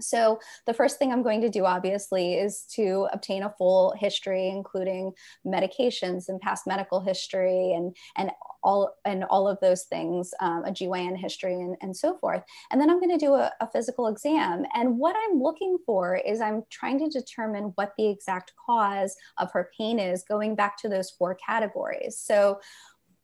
So, 0.00 0.38
the 0.66 0.74
first 0.74 0.98
thing 0.98 1.12
I'm 1.12 1.22
going 1.22 1.40
to 1.42 1.48
do, 1.48 1.64
obviously, 1.64 2.34
is 2.34 2.64
to 2.74 3.08
obtain 3.12 3.42
a 3.42 3.54
full 3.58 3.94
history, 3.98 4.48
including 4.48 5.12
medications 5.46 6.28
and 6.28 6.40
past 6.40 6.66
medical 6.66 7.00
history 7.00 7.72
and, 7.72 7.96
and 8.16 8.30
all 8.62 8.94
and 9.04 9.24
all 9.24 9.48
of 9.48 9.58
those 9.60 9.84
things, 9.84 10.32
um, 10.40 10.64
a 10.64 10.70
GYN 10.70 11.16
history 11.16 11.54
and, 11.54 11.76
and 11.80 11.96
so 11.96 12.18
forth. 12.18 12.42
And 12.70 12.80
then 12.80 12.90
I'm 12.90 13.00
going 13.00 13.18
to 13.18 13.24
do 13.24 13.34
a, 13.34 13.52
a 13.60 13.70
physical 13.70 14.06
exam. 14.06 14.64
And 14.74 14.98
what 14.98 15.16
I'm 15.16 15.40
looking 15.40 15.78
for 15.86 16.16
is 16.16 16.40
I'm 16.40 16.62
trying 16.70 16.98
to 16.98 17.18
determine 17.18 17.72
what 17.76 17.92
the 17.96 18.08
exact 18.08 18.52
cause 18.66 19.16
of 19.38 19.50
her 19.52 19.70
pain 19.76 19.98
is, 19.98 20.24
going 20.24 20.54
back 20.54 20.76
to 20.78 20.88
those 20.88 21.10
four 21.10 21.34
categories. 21.34 22.18
So, 22.18 22.60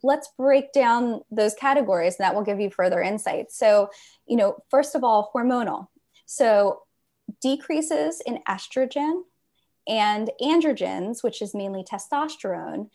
let's 0.02 0.28
break 0.36 0.72
down 0.72 1.22
those 1.30 1.54
categories 1.54 2.16
and 2.18 2.24
that 2.24 2.34
will 2.34 2.44
give 2.44 2.60
you 2.60 2.70
further 2.70 3.00
insight. 3.00 3.50
So, 3.50 3.90
you 4.26 4.36
know, 4.36 4.58
first 4.70 4.94
of 4.94 5.04
all, 5.04 5.30
hormonal. 5.34 5.88
So, 6.26 6.82
decreases 7.40 8.20
in 8.24 8.40
estrogen 8.48 9.22
and 9.88 10.30
androgens, 10.40 11.22
which 11.22 11.42
is 11.42 11.54
mainly 11.54 11.84
testosterone, 11.84 12.88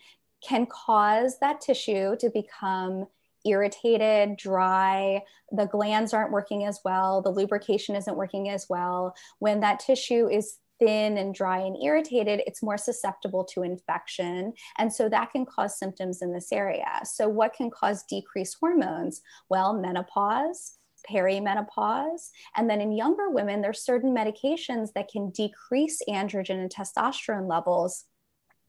can 0.46 0.66
cause 0.66 1.38
that 1.40 1.60
tissue 1.60 2.16
to 2.16 2.30
become 2.30 3.06
irritated, 3.44 4.36
dry, 4.36 5.22
the 5.50 5.66
glands 5.66 6.14
aren't 6.14 6.32
working 6.32 6.64
as 6.64 6.80
well, 6.84 7.22
the 7.22 7.30
lubrication 7.30 7.96
isn't 7.96 8.16
working 8.16 8.48
as 8.48 8.66
well. 8.68 9.14
When 9.38 9.60
that 9.60 9.80
tissue 9.80 10.28
is 10.28 10.58
thin 10.78 11.16
and 11.18 11.34
dry 11.34 11.58
and 11.58 11.76
irritated, 11.82 12.42
it's 12.46 12.62
more 12.62 12.78
susceptible 12.78 13.44
to 13.44 13.62
infection. 13.62 14.52
And 14.78 14.92
so 14.92 15.08
that 15.08 15.32
can 15.32 15.46
cause 15.46 15.78
symptoms 15.78 16.22
in 16.22 16.32
this 16.32 16.52
area. 16.52 17.00
So, 17.04 17.28
what 17.28 17.54
can 17.54 17.70
cause 17.70 18.04
decreased 18.04 18.56
hormones? 18.60 19.22
Well, 19.48 19.74
menopause, 19.74 20.78
perimenopause. 21.08 22.30
And 22.56 22.68
then 22.68 22.80
in 22.80 22.92
younger 22.92 23.30
women, 23.30 23.60
there's 23.60 23.84
certain 23.84 24.14
medications 24.14 24.92
that 24.94 25.08
can 25.08 25.30
decrease 25.30 26.00
androgen 26.08 26.60
and 26.60 26.70
testosterone 26.70 27.48
levels 27.48 28.04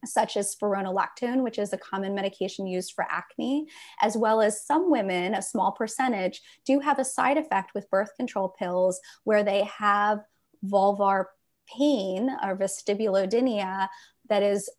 such 0.06 0.36
as 0.36 0.54
spironolactone, 0.54 1.42
which 1.42 1.58
is 1.58 1.72
a 1.72 1.78
common 1.78 2.14
medication 2.14 2.66
used 2.66 2.92
for 2.94 3.06
acne, 3.08 3.66
as 4.02 4.16
well 4.16 4.40
as 4.40 4.66
some 4.66 4.90
women, 4.90 5.34
a 5.34 5.42
small 5.42 5.72
percentage, 5.72 6.42
do 6.66 6.80
have 6.80 6.98
a 6.98 7.04
side 7.04 7.38
effect 7.38 7.72
with 7.74 7.90
birth 7.90 8.10
control 8.16 8.48
pills 8.48 9.00
where 9.24 9.42
they 9.42 9.64
have 9.64 10.20
vulvar 10.64 11.26
pain 11.74 12.30
or 12.42 12.56
vestibulodynia 12.56 13.88
that 14.28 14.42
is 14.42 14.70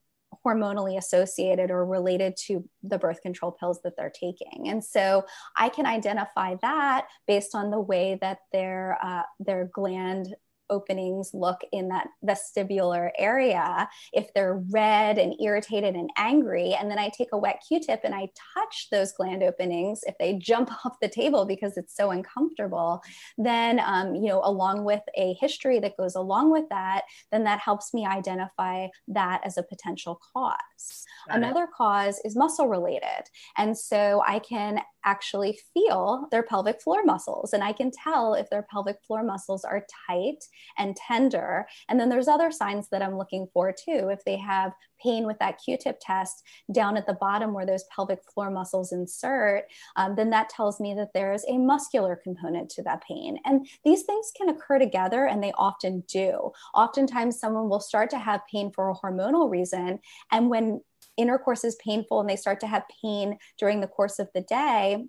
hormonally 0.45 0.97
associated 0.97 1.71
or 1.71 1.85
related 1.85 2.35
to 2.47 2.63
the 2.83 2.97
birth 2.97 3.21
control 3.21 3.51
pills 3.51 3.79
that 3.83 3.93
they're 3.97 4.11
taking. 4.13 4.69
And 4.69 4.83
so 4.83 5.25
I 5.57 5.69
can 5.69 5.85
identify 5.85 6.55
that 6.61 7.07
based 7.27 7.55
on 7.55 7.71
the 7.71 7.79
way 7.79 8.17
that 8.21 8.39
their 8.51 8.97
uh, 9.01 9.23
their 9.39 9.69
gland 9.73 10.35
openings 10.69 11.31
look 11.33 11.61
in 11.71 11.89
that 11.89 12.07
vestibular 12.25 13.09
area, 13.17 13.87
if 14.13 14.33
they're 14.33 14.61
red 14.71 15.17
and 15.17 15.35
irritated 15.41 15.95
and 15.95 16.09
angry, 16.17 16.73
and 16.73 16.89
then 16.89 16.99
I 16.99 17.09
take 17.09 17.29
a 17.33 17.37
wet 17.37 17.61
q 17.67 17.79
tip 17.79 18.01
and 18.03 18.15
I 18.15 18.29
touch 18.53 18.87
those 18.91 19.11
gland 19.13 19.43
openings, 19.43 20.01
if 20.05 20.15
they 20.19 20.33
jump 20.33 20.71
off 20.85 20.97
the 21.01 21.09
table 21.09 21.45
because 21.45 21.77
it's 21.77 21.95
so 21.95 22.11
uncomfortable, 22.11 23.01
then, 23.37 23.79
um, 23.79 24.15
you 24.15 24.27
know, 24.27 24.41
along 24.43 24.83
with 24.83 25.01
a 25.17 25.35
history 25.39 25.79
that 25.79 25.97
goes 25.97 26.15
along 26.15 26.51
with 26.51 26.67
that, 26.69 27.03
then 27.31 27.43
that 27.43 27.59
helps 27.59 27.93
me 27.93 28.05
identify 28.05 28.87
that 29.07 29.41
as 29.43 29.57
a 29.57 29.63
potential 29.63 30.19
cause. 30.33 31.05
Got 31.27 31.37
Another 31.37 31.63
it. 31.63 31.69
cause 31.75 32.19
is 32.23 32.35
muscle 32.35 32.67
related. 32.67 33.23
And 33.57 33.77
so 33.77 34.23
I 34.25 34.39
can 34.39 34.81
actually 35.05 35.59
feel 35.73 36.27
their 36.31 36.43
pelvic 36.43 36.81
floor 36.81 37.03
muscles 37.03 37.53
and 37.53 37.63
I 37.63 37.73
can 37.73 37.91
tell 37.91 38.33
if 38.33 38.49
their 38.49 38.65
pelvic 38.71 38.97
floor 39.05 39.23
muscles 39.23 39.63
are 39.63 39.85
tight 40.07 40.43
and 40.77 40.95
tender. 40.95 41.67
And 41.89 41.99
then 41.99 42.09
there's 42.09 42.27
other 42.27 42.51
signs 42.51 42.89
that 42.89 43.01
I'm 43.01 43.17
looking 43.17 43.47
for 43.53 43.71
too. 43.71 44.09
If 44.09 44.23
they 44.25 44.37
have 44.37 44.73
pain 45.01 45.25
with 45.25 45.37
that 45.39 45.59
Q-tip 45.63 45.97
test 46.01 46.43
down 46.71 46.97
at 46.97 47.05
the 47.05 47.13
bottom 47.13 47.53
where 47.53 47.65
those 47.65 47.83
pelvic 47.95 48.19
floor 48.33 48.49
muscles 48.49 48.91
insert, 48.91 49.65
um, 49.95 50.15
then 50.15 50.29
that 50.31 50.49
tells 50.49 50.79
me 50.79 50.93
that 50.95 51.13
there 51.13 51.33
is 51.33 51.45
a 51.47 51.57
muscular 51.57 52.15
component 52.15 52.69
to 52.71 52.83
that 52.83 53.03
pain. 53.07 53.37
And 53.45 53.67
these 53.83 54.03
things 54.03 54.31
can 54.35 54.49
occur 54.49 54.79
together 54.79 55.25
and 55.25 55.43
they 55.43 55.51
often 55.57 56.03
do. 56.07 56.51
Oftentimes 56.73 57.39
someone 57.39 57.69
will 57.69 57.79
start 57.79 58.09
to 58.11 58.19
have 58.19 58.41
pain 58.51 58.71
for 58.71 58.89
a 58.89 58.95
hormonal 58.95 59.49
reason. 59.49 59.99
And 60.31 60.49
when 60.49 60.81
intercourse 61.17 61.63
is 61.63 61.75
painful 61.75 62.19
and 62.19 62.29
they 62.29 62.35
start 62.35 62.59
to 62.59 62.67
have 62.67 62.83
pain 63.01 63.37
during 63.57 63.79
the 63.79 63.87
course 63.87 64.19
of 64.19 64.29
the 64.33 64.41
day 64.41 65.05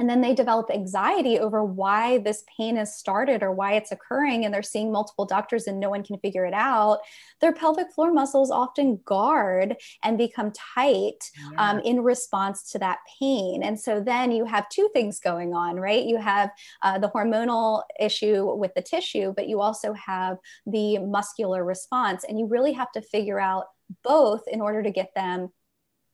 and 0.00 0.08
then 0.08 0.20
they 0.20 0.34
develop 0.34 0.70
anxiety 0.72 1.38
over 1.38 1.62
why 1.62 2.18
this 2.18 2.42
pain 2.56 2.76
has 2.76 2.96
started 2.96 3.42
or 3.42 3.52
why 3.52 3.74
it's 3.74 3.92
occurring 3.92 4.44
and 4.44 4.52
they're 4.52 4.62
seeing 4.62 4.90
multiple 4.90 5.26
doctors 5.26 5.66
and 5.66 5.78
no 5.78 5.90
one 5.90 6.02
can 6.02 6.18
figure 6.18 6.46
it 6.46 6.54
out 6.54 6.98
their 7.40 7.52
pelvic 7.52 7.92
floor 7.92 8.12
muscles 8.12 8.50
often 8.50 8.98
guard 9.04 9.76
and 10.02 10.18
become 10.18 10.50
tight 10.52 11.30
yeah. 11.52 11.70
um, 11.70 11.78
in 11.80 12.02
response 12.02 12.72
to 12.72 12.78
that 12.78 12.98
pain 13.20 13.62
and 13.62 13.78
so 13.78 14.00
then 14.00 14.32
you 14.32 14.44
have 14.44 14.68
two 14.70 14.88
things 14.92 15.20
going 15.20 15.54
on 15.54 15.76
right 15.76 16.04
you 16.04 16.16
have 16.16 16.50
uh, 16.82 16.98
the 16.98 17.10
hormonal 17.10 17.82
issue 18.00 18.52
with 18.56 18.72
the 18.74 18.82
tissue 18.82 19.32
but 19.36 19.48
you 19.48 19.60
also 19.60 19.92
have 19.92 20.38
the 20.66 20.98
muscular 20.98 21.64
response 21.64 22.24
and 22.24 22.38
you 22.38 22.46
really 22.46 22.72
have 22.72 22.90
to 22.90 23.02
figure 23.02 23.38
out 23.38 23.66
both 24.02 24.42
in 24.48 24.60
order 24.60 24.82
to 24.82 24.90
get 24.90 25.14
them 25.14 25.50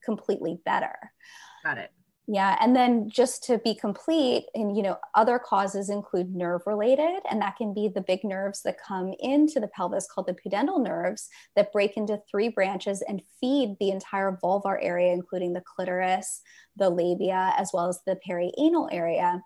completely 0.06 0.58
better. 0.64 0.96
Got 1.64 1.78
it. 1.78 1.90
Yeah, 2.28 2.56
and 2.60 2.74
then 2.74 3.08
just 3.08 3.44
to 3.44 3.58
be 3.58 3.72
complete, 3.72 4.46
and 4.52 4.76
you 4.76 4.82
know, 4.82 4.98
other 5.14 5.38
causes 5.38 5.90
include 5.90 6.34
nerve 6.34 6.62
related, 6.66 7.20
and 7.30 7.40
that 7.40 7.54
can 7.56 7.72
be 7.72 7.86
the 7.86 8.00
big 8.00 8.24
nerves 8.24 8.62
that 8.62 8.82
come 8.82 9.14
into 9.20 9.60
the 9.60 9.68
pelvis 9.68 10.08
called 10.12 10.26
the 10.26 10.34
pudendal 10.34 10.82
nerves 10.82 11.28
that 11.54 11.72
break 11.72 11.96
into 11.96 12.20
three 12.28 12.48
branches 12.48 13.00
and 13.06 13.22
feed 13.40 13.76
the 13.78 13.90
entire 13.90 14.38
vulvar 14.42 14.76
area, 14.82 15.12
including 15.12 15.52
the 15.52 15.62
clitoris, 15.62 16.40
the 16.74 16.90
labia, 16.90 17.54
as 17.56 17.70
well 17.72 17.88
as 17.88 18.00
the 18.06 18.18
perianal 18.28 18.88
area. 18.90 19.40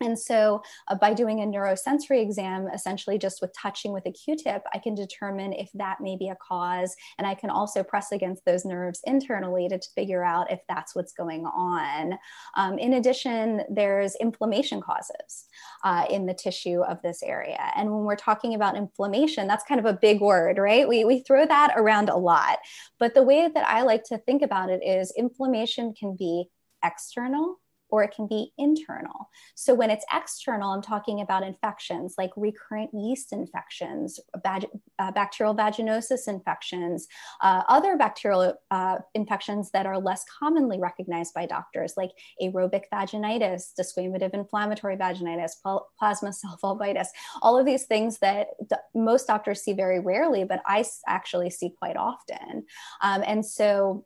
And 0.00 0.18
so, 0.18 0.62
uh, 0.88 0.94
by 0.94 1.14
doing 1.14 1.40
a 1.40 1.46
neurosensory 1.46 2.22
exam, 2.22 2.68
essentially 2.72 3.18
just 3.18 3.40
with 3.40 3.52
touching 3.52 3.92
with 3.92 4.06
a 4.06 4.12
Q 4.12 4.36
tip, 4.36 4.62
I 4.72 4.78
can 4.78 4.94
determine 4.94 5.52
if 5.52 5.70
that 5.74 6.00
may 6.00 6.16
be 6.16 6.28
a 6.28 6.36
cause. 6.36 6.94
And 7.18 7.26
I 7.26 7.34
can 7.34 7.50
also 7.50 7.82
press 7.82 8.12
against 8.12 8.44
those 8.44 8.64
nerves 8.64 9.00
internally 9.04 9.68
to, 9.68 9.78
to 9.78 9.88
figure 9.94 10.24
out 10.24 10.50
if 10.50 10.60
that's 10.68 10.94
what's 10.94 11.12
going 11.12 11.46
on. 11.46 12.18
Um, 12.56 12.78
in 12.78 12.94
addition, 12.94 13.62
there's 13.68 14.14
inflammation 14.16 14.80
causes 14.80 15.46
uh, 15.84 16.06
in 16.08 16.26
the 16.26 16.34
tissue 16.34 16.82
of 16.82 17.02
this 17.02 17.22
area. 17.22 17.72
And 17.74 17.90
when 17.90 18.04
we're 18.04 18.16
talking 18.16 18.54
about 18.54 18.76
inflammation, 18.76 19.46
that's 19.46 19.64
kind 19.64 19.80
of 19.80 19.86
a 19.86 19.98
big 20.00 20.20
word, 20.20 20.58
right? 20.58 20.88
We, 20.88 21.04
we 21.04 21.20
throw 21.20 21.46
that 21.46 21.74
around 21.76 22.08
a 22.08 22.16
lot. 22.16 22.58
But 22.98 23.14
the 23.14 23.22
way 23.22 23.48
that 23.52 23.68
I 23.68 23.82
like 23.82 24.04
to 24.04 24.18
think 24.18 24.42
about 24.42 24.70
it 24.70 24.82
is 24.84 25.12
inflammation 25.16 25.94
can 25.94 26.16
be 26.16 26.50
external 26.84 27.58
or 27.90 28.02
it 28.02 28.12
can 28.14 28.26
be 28.26 28.52
internal. 28.58 29.28
So 29.54 29.74
when 29.74 29.90
it's 29.90 30.04
external, 30.12 30.70
I'm 30.70 30.82
talking 30.82 31.20
about 31.20 31.42
infections 31.42 32.14
like 32.18 32.30
recurrent 32.36 32.90
yeast 32.92 33.32
infections, 33.32 34.20
bag- 34.42 34.68
uh, 34.98 35.12
bacterial 35.12 35.54
vaginosis 35.54 36.28
infections, 36.28 37.06
uh, 37.42 37.62
other 37.68 37.96
bacterial 37.96 38.54
uh, 38.70 38.98
infections 39.14 39.70
that 39.72 39.86
are 39.86 39.98
less 39.98 40.24
commonly 40.38 40.78
recognized 40.78 41.34
by 41.34 41.46
doctors, 41.46 41.94
like 41.96 42.10
aerobic 42.42 42.84
vaginitis, 42.92 43.72
desquamative 43.78 44.34
inflammatory 44.34 44.96
vaginitis, 44.96 45.52
pl- 45.62 45.86
plasma 45.98 46.32
cell 46.32 46.58
vulvitis, 46.62 47.08
all 47.42 47.58
of 47.58 47.66
these 47.66 47.84
things 47.84 48.18
that 48.18 48.48
d- 48.68 48.76
most 48.94 49.26
doctors 49.26 49.62
see 49.62 49.72
very 49.72 50.00
rarely, 50.00 50.44
but 50.44 50.60
I 50.66 50.84
actually 51.06 51.50
see 51.50 51.70
quite 51.78 51.96
often. 51.96 52.64
Um, 53.02 53.22
and 53.26 53.44
so 53.44 54.04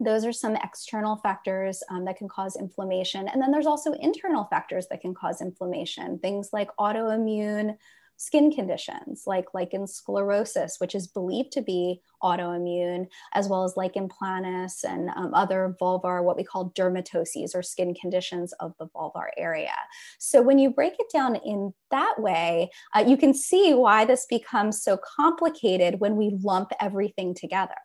those 0.00 0.24
are 0.24 0.32
some 0.32 0.56
external 0.56 1.16
factors 1.16 1.82
um, 1.90 2.04
that 2.04 2.16
can 2.16 2.28
cause 2.28 2.56
inflammation. 2.56 3.28
And 3.28 3.42
then 3.42 3.50
there's 3.50 3.66
also 3.66 3.92
internal 3.92 4.44
factors 4.44 4.86
that 4.90 5.00
can 5.00 5.14
cause 5.14 5.40
inflammation, 5.40 6.18
things 6.18 6.50
like 6.52 6.70
autoimmune 6.78 7.76
skin 8.18 8.50
conditions 8.50 9.22
like 9.26 9.54
lichen 9.54 9.84
sclerosus, 9.84 10.80
which 10.80 10.94
is 10.94 11.06
believed 11.06 11.52
to 11.52 11.62
be 11.62 12.00
autoimmune, 12.22 13.06
as 13.32 13.48
well 13.48 13.64
as 13.64 13.76
lichen 13.76 14.08
planus 14.08 14.82
and 14.82 15.08
um, 15.10 15.32
other 15.34 15.76
vulvar, 15.80 16.22
what 16.22 16.36
we 16.36 16.42
call 16.42 16.70
dermatoses 16.70 17.54
or 17.54 17.62
skin 17.62 17.94
conditions 17.94 18.52
of 18.54 18.74
the 18.78 18.88
vulvar 18.88 19.28
area. 19.36 19.74
So 20.18 20.42
when 20.42 20.58
you 20.58 20.70
break 20.70 20.94
it 20.98 21.06
down 21.12 21.36
in 21.36 21.72
that 21.90 22.16
way, 22.18 22.70
uh, 22.94 23.04
you 23.06 23.16
can 23.16 23.32
see 23.32 23.72
why 23.72 24.04
this 24.04 24.26
becomes 24.28 24.82
so 24.82 24.96
complicated 24.96 26.00
when 26.00 26.16
we 26.16 26.36
lump 26.42 26.72
everything 26.80 27.34
together. 27.34 27.76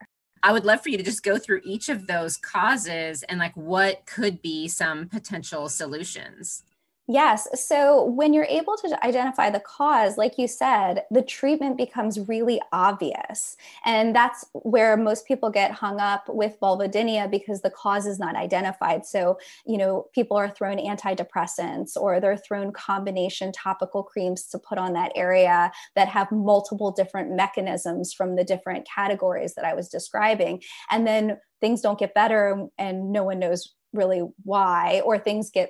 I 0.45 0.51
would 0.51 0.65
love 0.65 0.83
for 0.83 0.89
you 0.89 0.97
to 0.97 1.03
just 1.03 1.23
go 1.23 1.37
through 1.39 1.61
each 1.63 1.87
of 1.87 2.05
those 2.05 2.35
causes 2.35 3.23
and 3.23 3.39
like 3.39 3.55
what 3.55 4.05
could 4.05 4.41
be 4.41 4.67
some 4.67 5.07
potential 5.07 5.69
solutions. 5.69 6.63
Yes. 7.09 7.49
So 7.67 8.05
when 8.05 8.31
you're 8.31 8.45
able 8.45 8.77
to 8.77 9.05
identify 9.05 9.49
the 9.49 9.59
cause, 9.59 10.17
like 10.17 10.37
you 10.37 10.47
said, 10.47 11.03
the 11.11 11.21
treatment 11.21 11.75
becomes 11.75 12.17
really 12.29 12.61
obvious. 12.71 13.57
And 13.83 14.15
that's 14.15 14.45
where 14.53 14.95
most 14.95 15.27
people 15.27 15.49
get 15.49 15.71
hung 15.71 15.99
up 15.99 16.23
with 16.29 16.57
vulvodynia 16.61 17.29
because 17.29 17.61
the 17.61 17.71
cause 17.71 18.05
is 18.05 18.19
not 18.19 18.37
identified. 18.37 19.05
So, 19.05 19.37
you 19.65 19.77
know, 19.77 20.07
people 20.15 20.37
are 20.37 20.49
thrown 20.49 20.77
antidepressants 20.77 21.97
or 21.97 22.21
they're 22.21 22.37
thrown 22.37 22.71
combination 22.71 23.51
topical 23.51 24.01
creams 24.03 24.47
to 24.47 24.57
put 24.57 24.77
on 24.77 24.93
that 24.93 25.11
area 25.13 25.73
that 25.97 26.07
have 26.07 26.31
multiple 26.31 26.91
different 26.91 27.31
mechanisms 27.35 28.13
from 28.13 28.37
the 28.37 28.45
different 28.45 28.87
categories 28.87 29.55
that 29.55 29.65
I 29.65 29.73
was 29.73 29.89
describing. 29.89 30.61
And 30.89 31.05
then 31.05 31.37
things 31.59 31.81
don't 31.81 31.99
get 31.99 32.13
better 32.13 32.65
and 32.77 33.11
no 33.11 33.25
one 33.25 33.39
knows 33.39 33.73
really 33.91 34.23
why, 34.43 35.01
or 35.05 35.19
things 35.19 35.51
get 35.51 35.69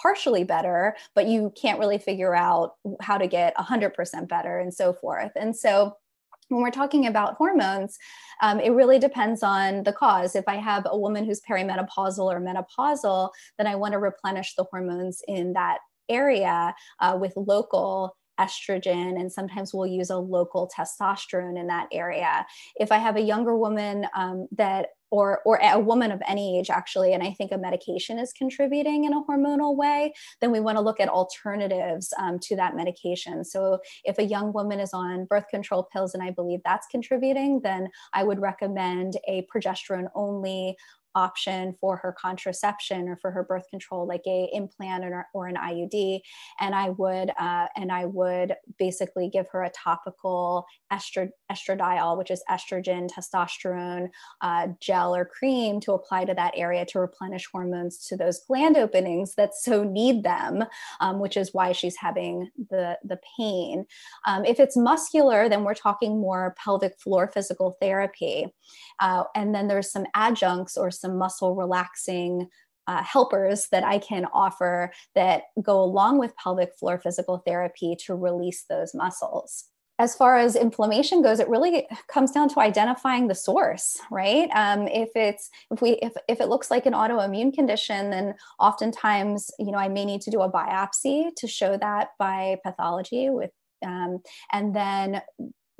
partially 0.00 0.44
better, 0.44 0.96
but 1.14 1.26
you 1.26 1.52
can't 1.60 1.78
really 1.78 1.98
figure 1.98 2.34
out 2.34 2.74
how 3.00 3.18
to 3.18 3.26
get 3.26 3.56
100% 3.56 4.28
better 4.28 4.58
and 4.58 4.72
so 4.72 4.92
forth. 4.92 5.32
And 5.36 5.56
so 5.56 5.96
when 6.48 6.62
we're 6.62 6.70
talking 6.70 7.06
about 7.06 7.34
hormones, 7.34 7.98
um, 8.42 8.58
it 8.60 8.70
really 8.70 8.98
depends 8.98 9.42
on 9.42 9.82
the 9.82 9.92
cause. 9.92 10.34
If 10.34 10.44
I 10.48 10.56
have 10.56 10.86
a 10.86 10.98
woman 10.98 11.24
who's 11.24 11.40
perimenopausal 11.40 12.20
or 12.20 12.40
menopausal, 12.40 13.30
then 13.58 13.66
I 13.66 13.74
want 13.74 13.92
to 13.92 13.98
replenish 13.98 14.54
the 14.54 14.64
hormones 14.64 15.22
in 15.28 15.52
that 15.52 15.78
area 16.08 16.74
uh, 17.00 17.18
with 17.20 17.34
local 17.36 18.16
estrogen 18.38 19.18
and 19.20 19.32
sometimes 19.32 19.72
we'll 19.72 19.86
use 19.86 20.10
a 20.10 20.16
local 20.16 20.70
testosterone 20.76 21.58
in 21.58 21.66
that 21.68 21.88
area. 21.92 22.46
If 22.76 22.92
i 22.92 22.98
have 22.98 23.16
a 23.16 23.20
younger 23.20 23.56
woman 23.56 24.06
um, 24.14 24.48
that 24.52 24.88
or 25.10 25.40
or 25.44 25.58
a 25.62 25.78
woman 25.78 26.12
of 26.12 26.20
any 26.28 26.58
age 26.58 26.70
actually 26.70 27.14
and 27.14 27.22
i 27.22 27.30
think 27.32 27.52
a 27.52 27.58
medication 27.58 28.18
is 28.18 28.32
contributing 28.32 29.04
in 29.04 29.12
a 29.12 29.22
hormonal 29.24 29.76
way 29.76 30.12
then 30.40 30.52
we 30.52 30.60
want 30.60 30.76
to 30.76 30.82
look 30.82 31.00
at 31.00 31.08
alternatives 31.08 32.12
um, 32.18 32.38
to 32.38 32.56
that 32.56 32.76
medication. 32.76 33.44
So 33.44 33.78
if 34.04 34.18
a 34.18 34.24
young 34.24 34.52
woman 34.52 34.80
is 34.80 34.92
on 34.92 35.24
birth 35.24 35.48
control 35.50 35.88
pills 35.92 36.14
and 36.14 36.22
i 36.22 36.30
believe 36.30 36.60
that's 36.64 36.86
contributing 36.88 37.60
then 37.62 37.88
i 38.12 38.22
would 38.22 38.40
recommend 38.40 39.16
a 39.26 39.46
progesterone 39.54 40.08
only 40.14 40.76
option 41.14 41.74
for 41.80 41.96
her 41.96 42.14
contraception 42.18 43.08
or 43.08 43.16
for 43.16 43.30
her 43.30 43.42
birth 43.42 43.64
control 43.70 44.06
like 44.06 44.22
a 44.26 44.48
implant 44.52 45.04
or, 45.04 45.26
or 45.34 45.46
an 45.46 45.56
iud 45.56 46.20
and 46.60 46.74
i 46.74 46.90
would 46.90 47.30
uh, 47.38 47.66
and 47.76 47.90
i 47.90 48.04
would 48.04 48.54
basically 48.78 49.28
give 49.28 49.46
her 49.50 49.62
a 49.62 49.70
topical 49.70 50.66
estro- 50.92 51.30
estradiol 51.50 52.16
which 52.16 52.30
is 52.30 52.42
estrogen 52.50 53.08
testosterone 53.10 54.08
uh, 54.42 54.68
gel 54.80 55.14
or 55.14 55.24
cream 55.24 55.80
to 55.80 55.92
apply 55.92 56.24
to 56.24 56.34
that 56.34 56.52
area 56.56 56.84
to 56.84 57.00
replenish 57.00 57.46
hormones 57.52 57.98
to 58.06 58.16
those 58.16 58.40
gland 58.46 58.76
openings 58.76 59.34
that 59.34 59.54
so 59.54 59.82
need 59.82 60.22
them 60.22 60.64
um, 61.00 61.18
which 61.18 61.36
is 61.36 61.52
why 61.52 61.72
she's 61.72 61.96
having 61.96 62.50
the 62.70 62.98
the 63.04 63.18
pain. 63.36 63.86
Um, 64.26 64.44
if 64.44 64.60
it's 64.60 64.76
muscular 64.76 65.48
then 65.48 65.64
we're 65.64 65.74
talking 65.74 66.20
more 66.20 66.54
pelvic 66.62 66.98
floor 66.98 67.28
physical 67.28 67.76
therapy. 67.80 68.46
Uh, 69.00 69.24
and 69.34 69.54
then 69.54 69.68
there's 69.68 69.90
some 69.90 70.06
adjuncts 70.14 70.76
or 70.76 70.90
some 71.00 71.16
muscle 71.16 71.54
relaxing 71.54 72.48
uh, 72.86 73.02
helpers 73.02 73.68
that 73.70 73.84
I 73.84 73.98
can 73.98 74.24
offer 74.32 74.92
that 75.14 75.42
go 75.62 75.82
along 75.82 76.18
with 76.18 76.36
pelvic 76.36 76.74
floor 76.78 76.98
physical 76.98 77.42
therapy 77.46 77.96
to 78.06 78.14
release 78.14 78.64
those 78.68 78.94
muscles. 78.94 79.64
as 80.00 80.14
far 80.14 80.38
as 80.38 80.54
inflammation 80.54 81.22
goes, 81.22 81.40
it 81.40 81.48
really 81.48 81.86
comes 82.08 82.30
down 82.30 82.48
to 82.50 82.60
identifying 82.60 83.26
the 83.26 83.34
source, 83.34 83.98
right? 84.10 84.48
Um, 84.54 84.86
if 84.86 85.10
it's 85.16 85.50
if 85.70 85.82
we 85.82 85.90
if 86.02 86.12
if 86.28 86.40
it 86.40 86.48
looks 86.48 86.70
like 86.70 86.86
an 86.86 86.92
autoimmune 86.92 87.52
condition, 87.52 88.10
then 88.10 88.34
oftentimes 88.60 89.50
you 89.58 89.72
know 89.72 89.78
I 89.78 89.88
may 89.88 90.04
need 90.04 90.20
to 90.22 90.30
do 90.30 90.40
a 90.40 90.50
biopsy 90.50 91.30
to 91.36 91.46
show 91.48 91.76
that 91.76 92.10
by 92.18 92.58
pathology 92.64 93.28
with 93.30 93.50
um, 93.84 94.20
and 94.52 94.74
then 94.74 95.20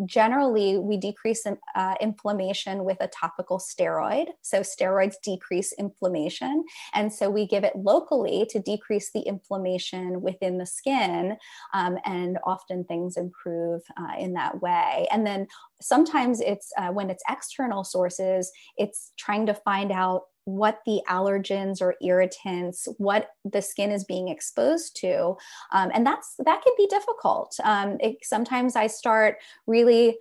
generally 0.07 0.79
we 0.79 0.97
decrease 0.97 1.45
uh, 1.75 1.95
inflammation 2.01 2.85
with 2.85 2.99
a 3.01 3.09
topical 3.09 3.59
steroid. 3.59 4.27
So 4.43 4.61
steroids 4.61 5.17
decrease 5.23 5.73
inflammation. 5.73 6.65
And 6.95 7.13
so 7.13 7.31
we 7.31 7.47
give 7.47 7.65
it 7.65 7.77
locally 7.77 8.47
to 8.51 8.61
decrease 8.61 9.11
the 9.13 9.21
inflammation 9.21 10.21
within 10.23 10.59
the 10.59 10.67
skin 10.67 11.37
um, 11.75 11.99
and 12.05 12.39
often 12.45 12.85
things 12.85 13.17
improve 13.17 13.83
uh, 13.97 14.19
in 14.19 14.35
that 14.35 14.61
way. 14.63 15.09
And 15.11 15.27
then 15.27 15.49
sometimes 15.81 16.41
it's 16.41 16.73
uh, 16.77 16.89
when 16.89 17.11
it's 17.11 17.23
external 17.29 17.85
sources 17.85 18.51
it's 18.77 19.13
trying 19.17 19.47
to 19.47 19.55
find 19.55 19.93
out 19.93 20.23
what 20.49 20.81
the 20.87 21.03
allergens 21.11 21.83
or 21.83 21.95
irritants 22.03 22.89
what 22.97 23.33
the 23.45 23.61
skin 23.61 23.91
is 23.91 24.05
being 24.05 24.29
exposed 24.29 24.97
to 24.97 25.37
um, 25.73 25.91
and 25.93 26.07
that's 26.07 26.35
that 26.39 26.63
can 26.63 26.73
be 26.79 26.87
difficult. 26.87 27.55
Um, 27.63 27.99
it, 28.01 28.17
sometimes 28.23 28.75
i 28.75 28.87
start 28.87 29.37
really 29.67 30.17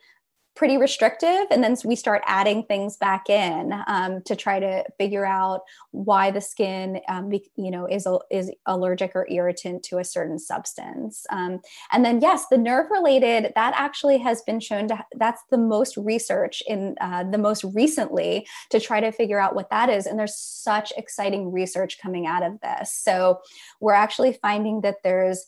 pretty 0.57 0.77
restrictive. 0.77 1.45
And 1.51 1.63
then 1.63 1.77
we 1.85 1.95
start 1.95 2.23
adding 2.25 2.63
things 2.63 2.97
back 2.97 3.29
in 3.29 3.79
um, 3.85 4.23
to 4.23 4.35
try 4.35 4.59
to 4.59 4.83
figure 4.97 5.23
out 5.23 5.61
why 5.91 6.31
the 6.31 6.41
skin 6.41 6.99
um, 7.07 7.31
you 7.31 7.69
know 7.69 7.85
is 7.85 8.07
is 8.31 8.51
allergic 8.65 9.11
or 9.15 9.27
irritant 9.29 9.83
to 9.83 9.99
a 9.99 10.03
certain 10.03 10.39
substance. 10.39 11.25
Um, 11.29 11.61
and 11.91 12.03
then 12.03 12.19
yes 12.21 12.47
the 12.49 12.57
nerve 12.57 12.87
related 12.89 13.51
that 13.55 13.73
actually 13.77 14.17
has 14.17 14.41
been 14.41 14.59
shown 14.59 14.87
to 14.87 15.05
that's 15.15 15.43
the 15.51 15.59
most 15.59 15.95
research 15.95 16.63
in 16.67 16.95
uh, 16.99 17.23
the 17.23 17.37
most 17.37 17.63
recently 17.63 18.47
to 18.71 18.79
try 18.79 18.99
to 18.99 19.11
figure 19.11 19.39
out 19.39 19.55
what 19.55 19.69
that 19.69 19.89
is. 19.89 20.07
And 20.07 20.17
there's 20.17 20.35
such 20.35 20.91
exciting 20.97 21.51
research 21.51 21.99
coming 22.01 22.25
out 22.25 22.41
of 22.41 22.59
this. 22.61 22.91
So 22.91 23.41
we're 23.79 23.93
actually 23.93 24.33
finding 24.33 24.81
that 24.81 25.03
there's 25.03 25.45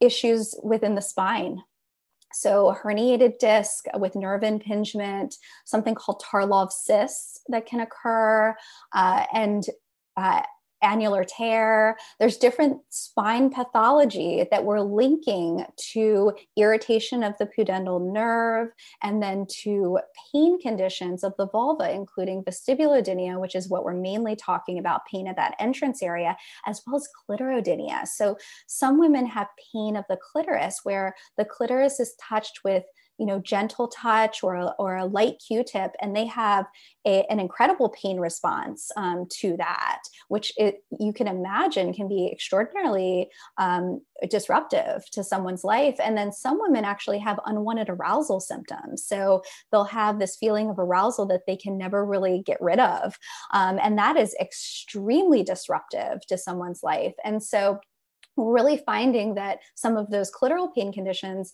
issues 0.00 0.54
within 0.62 0.94
the 0.94 1.02
spine 1.02 1.60
so, 2.34 2.76
herniated 2.82 3.38
disc 3.38 3.86
with 3.98 4.16
nerve 4.16 4.42
impingement, 4.42 5.36
something 5.64 5.94
called 5.94 6.22
Tarlov 6.22 6.72
cysts 6.72 7.40
that 7.48 7.66
can 7.66 7.80
occur, 7.80 8.56
uh, 8.92 9.24
and 9.32 9.64
uh, 10.16 10.42
annular 10.84 11.24
tear. 11.24 11.96
There's 12.20 12.36
different 12.36 12.80
spine 12.90 13.50
pathology 13.50 14.46
that 14.50 14.64
we're 14.64 14.80
linking 14.80 15.64
to 15.92 16.32
irritation 16.56 17.24
of 17.24 17.34
the 17.38 17.46
pudendal 17.46 18.12
nerve 18.12 18.68
and 19.02 19.22
then 19.22 19.46
to 19.62 19.98
pain 20.32 20.60
conditions 20.60 21.24
of 21.24 21.34
the 21.38 21.48
vulva, 21.48 21.90
including 21.90 22.44
vestibulodynia, 22.44 23.40
which 23.40 23.54
is 23.54 23.68
what 23.68 23.84
we're 23.84 23.94
mainly 23.94 24.36
talking 24.36 24.78
about 24.78 25.06
pain 25.10 25.26
at 25.26 25.36
that 25.36 25.56
entrance 25.58 26.02
area, 26.02 26.36
as 26.66 26.82
well 26.86 26.96
as 26.96 27.08
clitoridynia. 27.28 28.06
So 28.06 28.36
some 28.66 28.98
women 28.98 29.26
have 29.26 29.48
pain 29.72 29.96
of 29.96 30.04
the 30.08 30.18
clitoris 30.18 30.80
where 30.84 31.14
the 31.36 31.44
clitoris 31.44 31.98
is 31.98 32.14
touched 32.20 32.60
with 32.64 32.84
you 33.18 33.26
know 33.26 33.38
gentle 33.38 33.88
touch 33.88 34.42
or 34.42 34.54
a, 34.54 34.74
or 34.78 34.96
a 34.96 35.04
light 35.04 35.34
q-tip 35.46 35.92
and 36.00 36.14
they 36.16 36.26
have 36.26 36.66
a, 37.06 37.24
an 37.30 37.38
incredible 37.38 37.88
pain 37.90 38.18
response 38.18 38.90
um, 38.96 39.26
to 39.30 39.56
that 39.56 40.02
which 40.28 40.52
it, 40.56 40.82
you 40.98 41.12
can 41.12 41.28
imagine 41.28 41.92
can 41.92 42.08
be 42.08 42.30
extraordinarily 42.32 43.28
um, 43.58 44.00
disruptive 44.30 45.04
to 45.10 45.22
someone's 45.22 45.64
life. 45.64 45.96
And 46.02 46.16
then 46.16 46.32
some 46.32 46.58
women 46.60 46.84
actually 46.84 47.18
have 47.18 47.40
unwanted 47.44 47.90
arousal 47.90 48.40
symptoms. 48.40 49.04
So 49.04 49.42
they'll 49.70 49.84
have 49.84 50.18
this 50.18 50.36
feeling 50.36 50.70
of 50.70 50.78
arousal 50.78 51.26
that 51.26 51.42
they 51.46 51.56
can 51.56 51.76
never 51.76 52.04
really 52.04 52.42
get 52.44 52.60
rid 52.60 52.80
of 52.80 53.18
um, 53.52 53.78
and 53.82 53.98
that 53.98 54.16
is 54.16 54.34
extremely 54.40 55.42
disruptive 55.42 56.26
to 56.28 56.38
someone's 56.38 56.82
life. 56.82 57.14
And 57.24 57.42
so 57.42 57.80
really 58.36 58.82
finding 58.84 59.34
that 59.34 59.58
some 59.74 59.96
of 59.96 60.10
those 60.10 60.30
clitoral 60.32 60.74
pain 60.74 60.92
conditions 60.92 61.52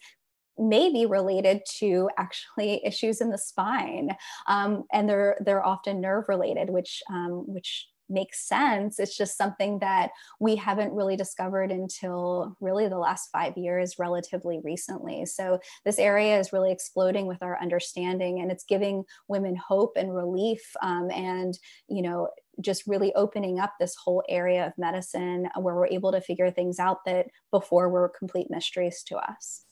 may 0.60 0.92
be 0.92 1.06
related 1.06 1.62
to 1.78 2.08
actually 2.18 2.84
issues 2.84 3.20
in 3.20 3.30
the 3.30 3.38
spine, 3.38 4.10
um, 4.46 4.84
and 4.92 5.08
they're 5.08 5.36
they're 5.44 5.64
often 5.64 6.00
nerve 6.00 6.24
related, 6.28 6.70
which 6.70 7.02
um, 7.10 7.44
which 7.46 7.86
makes 8.10 8.46
sense. 8.46 8.98
It's 8.98 9.16
just 9.16 9.38
something 9.38 9.78
that 9.78 10.10
we 10.40 10.56
haven't 10.56 10.92
really 10.92 11.16
discovered 11.16 11.70
until 11.70 12.56
really 12.60 12.88
the 12.88 12.98
last 12.98 13.30
five 13.30 13.56
years, 13.56 13.98
relatively 13.98 14.60
recently. 14.62 15.24
So, 15.26 15.60
this 15.84 15.98
area 15.98 16.38
is 16.38 16.52
really 16.52 16.72
exploding 16.72 17.26
with 17.26 17.42
our 17.42 17.60
understanding 17.60 18.40
and 18.40 18.50
it's 18.50 18.64
giving 18.64 19.04
women 19.28 19.56
hope 19.56 19.92
and 19.96 20.14
relief 20.14 20.60
um, 20.82 21.10
and, 21.10 21.56
you 21.88 22.02
know, 22.02 22.28
just 22.60 22.86
really 22.86 23.14
opening 23.14 23.58
up 23.58 23.74
this 23.78 23.94
whole 23.94 24.22
area 24.28 24.66
of 24.66 24.72
medicine 24.76 25.48
where 25.58 25.74
we're 25.74 25.86
able 25.86 26.12
to 26.12 26.20
figure 26.20 26.50
things 26.50 26.78
out 26.78 26.98
that 27.06 27.26
before 27.50 27.88
were 27.88 28.12
complete 28.18 28.48
mysteries 28.50 29.02
to 29.06 29.16
us 29.16 29.64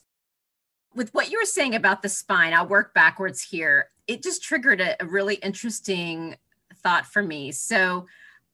with 0.95 1.13
what 1.13 1.31
you 1.31 1.39
were 1.39 1.45
saying 1.45 1.75
about 1.75 2.01
the 2.01 2.09
spine, 2.09 2.53
I'll 2.53 2.67
work 2.67 2.93
backwards 2.93 3.41
here. 3.41 3.89
It 4.07 4.23
just 4.23 4.43
triggered 4.43 4.81
a, 4.81 5.01
a 5.01 5.05
really 5.05 5.35
interesting 5.35 6.35
thought 6.81 7.05
for 7.05 7.21
me. 7.21 7.51
So, 7.51 8.07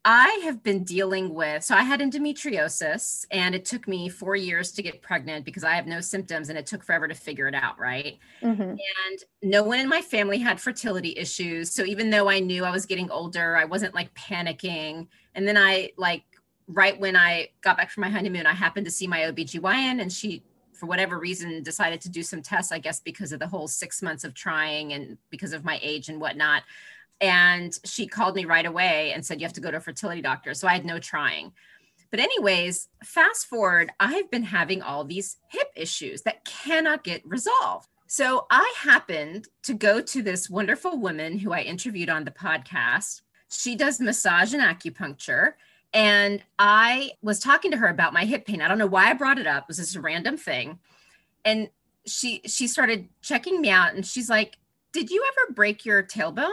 I 0.08 0.40
have 0.44 0.62
been 0.62 0.84
dealing 0.84 1.34
with, 1.34 1.64
so 1.64 1.74
I 1.74 1.82
had 1.82 2.00
endometriosis 2.00 3.26
and 3.32 3.56
it 3.56 3.66
took 3.66 3.88
me 3.88 4.08
four 4.08 4.36
years 4.36 4.72
to 4.74 4.84
get 4.84 5.02
pregnant 5.02 5.46
because 5.46 5.64
I 5.64 5.74
have 5.74 5.88
no 5.88 6.00
symptoms 6.00 6.50
and 6.50 6.60
it 6.60 6.68
took 6.68 6.84
forever 6.84 7.08
to 7.08 7.16
figure 7.16 7.48
it 7.48 7.56
out, 7.56 7.80
right? 7.80 8.20
Mm-hmm. 8.44 8.62
And 8.62 9.24
no 9.42 9.64
one 9.64 9.80
in 9.80 9.90
my 9.90 10.02
family 10.02 10.38
had 10.38 10.62
fertility 10.62 11.16
issues. 11.18 11.72
So 11.72 11.84
even 11.86 12.12
though 12.12 12.30
I 12.30 12.40
knew 12.40 12.64
I 12.64 12.70
was 12.70 12.86
getting 12.86 13.10
older, 13.10 13.58
I 13.58 13.66
wasn't 13.66 13.96
like 13.96 14.14
panicking. 14.14 15.08
And 15.34 15.48
then 15.48 15.58
I, 15.58 15.90
like, 15.98 16.24
right 16.68 17.00
when 17.00 17.16
I 17.16 17.50
got 17.62 17.76
back 17.76 17.90
from 17.90 18.02
my 18.02 18.10
honeymoon, 18.10 18.46
I 18.46 18.54
happened 18.54 18.86
to 18.86 18.92
see 18.92 19.08
my 19.08 19.22
OBGYN 19.22 20.02
and 20.02 20.14
she 20.14 20.44
for 20.76 20.86
whatever 20.86 21.20
reason 21.20 21.64
decided 21.64 22.02
to 22.02 22.10
do 22.10 22.24
some 22.24 22.42
tests 22.42 22.72
i 22.72 22.80
guess 22.80 23.00
because 23.00 23.32
of 23.32 23.40
the 23.40 23.48
whole 23.48 23.68
six 23.68 24.02
months 24.02 24.24
of 24.24 24.34
trying 24.34 24.94
and 24.94 25.18
because 25.30 25.54
of 25.54 25.66
my 25.66 25.80
age 25.82 26.10
and 26.10 26.20
whatnot. 26.20 26.64
And 27.22 27.78
she 27.86 28.08
called 28.08 28.36
me 28.36 28.46
right 28.46 28.66
away 28.66 29.14
and 29.14 29.26
said 29.26 29.40
you 29.40 29.46
have 29.46 29.54
to 29.54 29.62
go 29.62 29.72
to 29.72 29.78
a 29.78 29.82
fertility 29.82 30.22
doctor. 30.22 30.54
So 30.54 30.68
i 30.68 30.74
had 30.74 30.86
no 30.86 31.00
trying. 31.00 31.54
But 32.12 32.20
anyways 32.20 32.88
fast 33.04 33.48
forward 33.48 33.92
i've 34.00 34.30
been 34.32 34.44
having 34.44 34.82
all 34.82 35.04
these 35.04 35.38
hip 35.50 35.68
issues 35.76 36.22
that 36.24 36.46
cannot 36.46 37.04
get 37.04 37.26
resolved. 37.26 37.90
So 38.08 38.46
i 38.50 38.74
happened 38.78 39.48
to 39.64 39.74
go 39.74 40.02
to 40.02 40.22
this 40.22 40.50
wonderful 40.50 40.98
woman 40.98 41.40
who 41.40 41.52
i 41.52 41.62
interviewed 41.62 42.10
on 42.10 42.26
the 42.26 42.32
podcast. 42.32 43.22
She 43.50 43.76
does 43.76 44.00
massage 44.00 44.54
and 44.54 44.64
acupuncture 44.64 45.54
and 45.94 46.44
I 46.60 47.12
was 47.22 47.40
talking 47.40 47.72
to 47.72 47.78
her 47.78 47.88
about 47.88 48.14
my 48.14 48.26
hip 48.26 48.46
pain. 48.46 48.62
I 48.62 48.68
don't 48.68 48.78
know 48.78 48.88
why 48.88 49.10
I 49.10 49.14
brought 49.14 49.40
it 49.40 49.48
up. 49.48 49.64
It 49.64 49.68
was 49.70 49.78
just 49.78 49.96
a 49.96 50.02
random 50.02 50.38
thing. 50.38 50.80
And 51.44 51.70
she 52.06 52.42
she 52.46 52.68
started 52.68 53.10
checking 53.22 53.62
me 53.62 53.70
out 53.70 53.94
and 53.96 54.06
she's 54.06 54.30
like, 54.30 54.58
"Did 54.92 55.10
you 55.10 55.24
ever 55.32 55.54
break 55.54 55.86
your 55.86 56.04
tailbone?" 56.04 56.52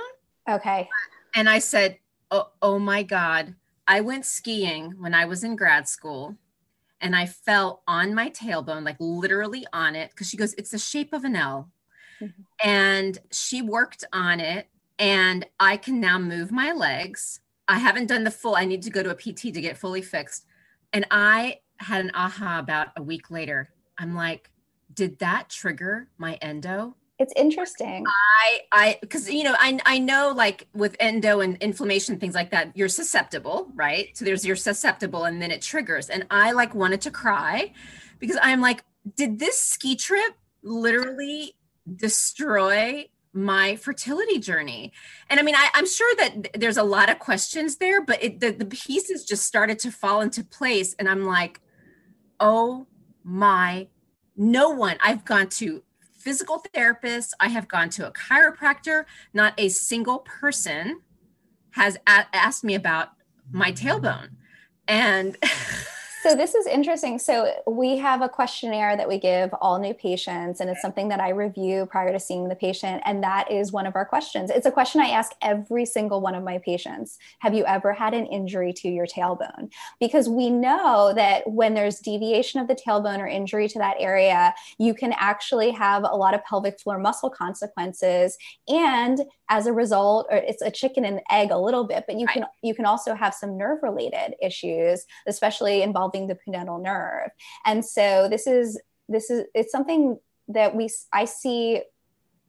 Okay. 0.48 0.88
And 1.34 1.48
I 1.48 1.58
said, 1.58 1.98
"Oh, 2.30 2.50
oh 2.60 2.78
my 2.78 3.02
god. 3.02 3.54
I 3.86 4.00
went 4.00 4.24
skiing 4.24 4.94
when 4.98 5.14
I 5.14 5.24
was 5.24 5.42
in 5.42 5.56
grad 5.56 5.88
school 5.88 6.36
and 7.02 7.16
I 7.16 7.26
fell 7.26 7.82
on 7.86 8.14
my 8.14 8.30
tailbone, 8.30 8.84
like 8.84 8.96
literally 9.00 9.66
on 9.72 9.96
it, 9.96 10.10
because 10.10 10.28
she 10.28 10.36
goes, 10.36 10.54
it's 10.54 10.70
the 10.70 10.78
shape 10.78 11.12
of 11.12 11.24
an 11.24 11.34
L. 11.34 11.68
Mm-hmm. 12.20 12.42
And 12.66 13.18
she 13.32 13.60
worked 13.60 14.04
on 14.12 14.38
it, 14.38 14.68
and 14.98 15.44
I 15.58 15.76
can 15.76 16.00
now 16.00 16.18
move 16.18 16.52
my 16.52 16.72
legs. 16.72 17.40
I 17.68 17.78
haven't 17.78 18.06
done 18.06 18.24
the 18.24 18.30
full, 18.30 18.56
I 18.56 18.64
need 18.64 18.82
to 18.82 18.90
go 18.90 19.02
to 19.02 19.10
a 19.10 19.14
PT 19.14 19.54
to 19.54 19.60
get 19.60 19.78
fully 19.78 20.02
fixed. 20.02 20.46
And 20.92 21.06
I 21.10 21.58
had 21.78 22.04
an 22.04 22.10
aha 22.14 22.58
about 22.58 22.88
a 22.96 23.02
week 23.02 23.30
later. 23.30 23.70
I'm 23.98 24.14
like, 24.14 24.50
did 24.92 25.18
that 25.20 25.48
trigger 25.48 26.08
my 26.18 26.34
endo? 26.34 26.96
It's 27.18 27.32
interesting. 27.36 28.04
I 28.42 28.60
I 28.72 28.98
because 29.00 29.30
you 29.30 29.44
know 29.44 29.54
I 29.58 29.78
I 29.86 29.98
know 29.98 30.32
like 30.34 30.66
with 30.74 30.96
endo 30.98 31.40
and 31.40 31.56
inflammation 31.58 32.18
things 32.18 32.34
like 32.34 32.50
that 32.50 32.76
you're 32.76 32.88
susceptible 32.88 33.68
right 33.74 34.08
so 34.16 34.24
there's 34.24 34.44
you're 34.44 34.56
susceptible 34.56 35.24
and 35.24 35.40
then 35.40 35.52
it 35.52 35.62
triggers 35.62 36.10
and 36.10 36.26
I 36.30 36.50
like 36.50 36.74
wanted 36.74 37.00
to 37.02 37.12
cry 37.12 37.72
because 38.18 38.38
I'm 38.42 38.60
like 38.60 38.82
did 39.14 39.38
this 39.38 39.60
ski 39.60 39.94
trip 39.94 40.34
literally 40.64 41.54
destroy 41.94 43.08
my 43.32 43.76
fertility 43.76 44.38
journey. 44.38 44.92
And 45.30 45.40
i 45.40 45.42
mean 45.42 45.54
I, 45.54 45.70
am 45.74 45.86
sure 45.86 46.14
that 46.16 46.60
there's 46.60 46.76
a 46.76 46.82
lot 46.82 47.10
of 47.10 47.18
questions 47.18 47.76
there 47.76 48.04
but 48.04 48.22
it, 48.22 48.40
the, 48.40 48.50
the 48.50 48.66
pieces 48.66 49.24
just 49.24 49.44
started 49.44 49.78
to 49.80 49.90
fall 49.90 50.20
into 50.20 50.44
place 50.44 50.94
and 50.98 51.08
i'm 51.08 51.24
like 51.24 51.60
oh 52.40 52.86
my 53.24 53.88
no 54.34 54.70
one. 54.70 54.96
I've 55.02 55.24
gone 55.24 55.48
to 55.60 55.82
physical 56.18 56.62
therapists 56.74 57.30
i 57.40 57.48
have 57.48 57.68
gone 57.68 57.88
to 57.90 58.06
a 58.06 58.12
chiropractor 58.12 59.04
not 59.32 59.54
a 59.58 59.68
single 59.68 60.20
person 60.20 61.00
has 61.72 61.96
a- 62.06 62.26
asked 62.32 62.64
me 62.64 62.74
about 62.74 63.10
my 63.50 63.72
tailbone. 63.72 64.30
And 64.88 65.36
So 66.22 66.36
this 66.36 66.54
is 66.54 66.68
interesting. 66.68 67.18
So 67.18 67.52
we 67.66 67.98
have 67.98 68.22
a 68.22 68.28
questionnaire 68.28 68.96
that 68.96 69.08
we 69.08 69.18
give 69.18 69.52
all 69.60 69.80
new 69.80 69.92
patients, 69.92 70.60
and 70.60 70.70
it's 70.70 70.80
something 70.80 71.08
that 71.08 71.18
I 71.18 71.30
review 71.30 71.84
prior 71.86 72.12
to 72.12 72.20
seeing 72.20 72.48
the 72.48 72.54
patient. 72.54 73.02
And 73.04 73.24
that 73.24 73.50
is 73.50 73.72
one 73.72 73.86
of 73.86 73.96
our 73.96 74.04
questions. 74.04 74.48
It's 74.48 74.64
a 74.64 74.70
question 74.70 75.00
I 75.00 75.08
ask 75.08 75.32
every 75.42 75.84
single 75.84 76.20
one 76.20 76.36
of 76.36 76.44
my 76.44 76.58
patients. 76.58 77.18
Have 77.40 77.54
you 77.54 77.64
ever 77.64 77.92
had 77.92 78.14
an 78.14 78.26
injury 78.26 78.72
to 78.74 78.88
your 78.88 79.04
tailbone? 79.04 79.72
Because 79.98 80.28
we 80.28 80.48
know 80.48 81.12
that 81.12 81.42
when 81.50 81.74
there's 81.74 81.98
deviation 81.98 82.60
of 82.60 82.68
the 82.68 82.76
tailbone 82.76 83.18
or 83.18 83.26
injury 83.26 83.66
to 83.66 83.80
that 83.80 83.96
area, 83.98 84.54
you 84.78 84.94
can 84.94 85.12
actually 85.18 85.72
have 85.72 86.04
a 86.04 86.16
lot 86.16 86.34
of 86.34 86.44
pelvic 86.44 86.78
floor 86.78 86.98
muscle 86.98 87.30
consequences. 87.30 88.38
And 88.68 89.22
as 89.48 89.66
a 89.66 89.72
result, 89.72 90.28
or 90.30 90.36
it's 90.36 90.62
a 90.62 90.70
chicken 90.70 91.04
and 91.04 91.20
egg 91.30 91.50
a 91.50 91.58
little 91.58 91.84
bit, 91.84 92.04
but 92.06 92.18
you 92.18 92.26
can 92.26 92.46
you 92.62 92.74
can 92.74 92.86
also 92.86 93.14
have 93.14 93.34
some 93.34 93.58
nerve 93.58 93.80
related 93.82 94.34
issues, 94.40 95.04
especially 95.26 95.82
involving 95.82 96.11
involving 96.14 96.28
the 96.28 96.38
pudendal 96.46 96.82
nerve. 96.82 97.30
And 97.64 97.84
so 97.84 98.28
this 98.28 98.46
is 98.46 98.80
this 99.08 99.30
is 99.30 99.44
it's 99.54 99.72
something 99.72 100.18
that 100.48 100.74
we 100.74 100.88
I 101.12 101.24
see 101.24 101.82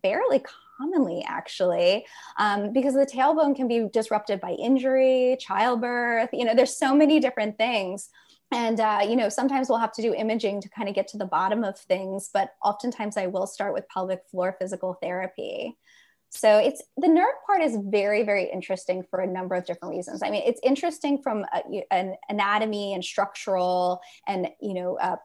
fairly 0.02 0.44
commonly 0.78 1.24
actually 1.28 2.06
um, 2.38 2.74
because 2.74 2.94
the 2.94 3.06
tailbone 3.06 3.56
can 3.56 3.68
be 3.68 3.88
disrupted 3.94 4.42
by 4.42 4.52
injury 4.52 5.38
childbirth 5.40 6.30
you 6.34 6.44
know 6.44 6.54
there's 6.56 6.76
so 6.76 6.96
many 6.96 7.20
different 7.20 7.58
things 7.58 8.10
and 8.52 8.80
uh, 8.80 9.00
you 9.08 9.16
know 9.16 9.30
sometimes 9.30 9.70
we'll 9.70 9.78
have 9.78 9.94
to 9.94 10.02
do 10.02 10.14
imaging 10.16 10.60
to 10.60 10.68
kind 10.70 10.90
of 10.90 10.96
get 10.96 11.08
to 11.08 11.18
the 11.18 11.26
bottom 11.26 11.64
of 11.64 11.78
things 11.78 12.30
but 12.34 12.50
oftentimes 12.64 13.18
i 13.18 13.28
will 13.28 13.48
start 13.48 13.72
with 13.72 13.88
pelvic 13.88 14.24
floor 14.30 14.58
physical 14.60 14.98
therapy 15.02 15.78
so 16.36 16.58
it's 16.58 16.82
the 16.98 17.08
nerve 17.08 17.36
part 17.46 17.62
is 17.62 17.78
very, 17.80 18.24
very 18.24 18.50
interesting 18.52 19.04
for 19.10 19.20
a 19.20 19.28
number 19.28 19.54
of 19.56 19.66
different 19.66 19.94
reasons. 19.94 20.24
I 20.24 20.32
mean, 20.32 20.42
it's 20.46 20.60
interesting 20.64 21.22
from 21.22 21.46
a, 21.54 21.84
an 21.92 22.16
anatomy 22.28 22.94
and 22.94 23.06
structural 23.06 24.02
and 24.28 24.48
you 24.60 24.74
know 24.74 24.98
uh, 24.98 25.18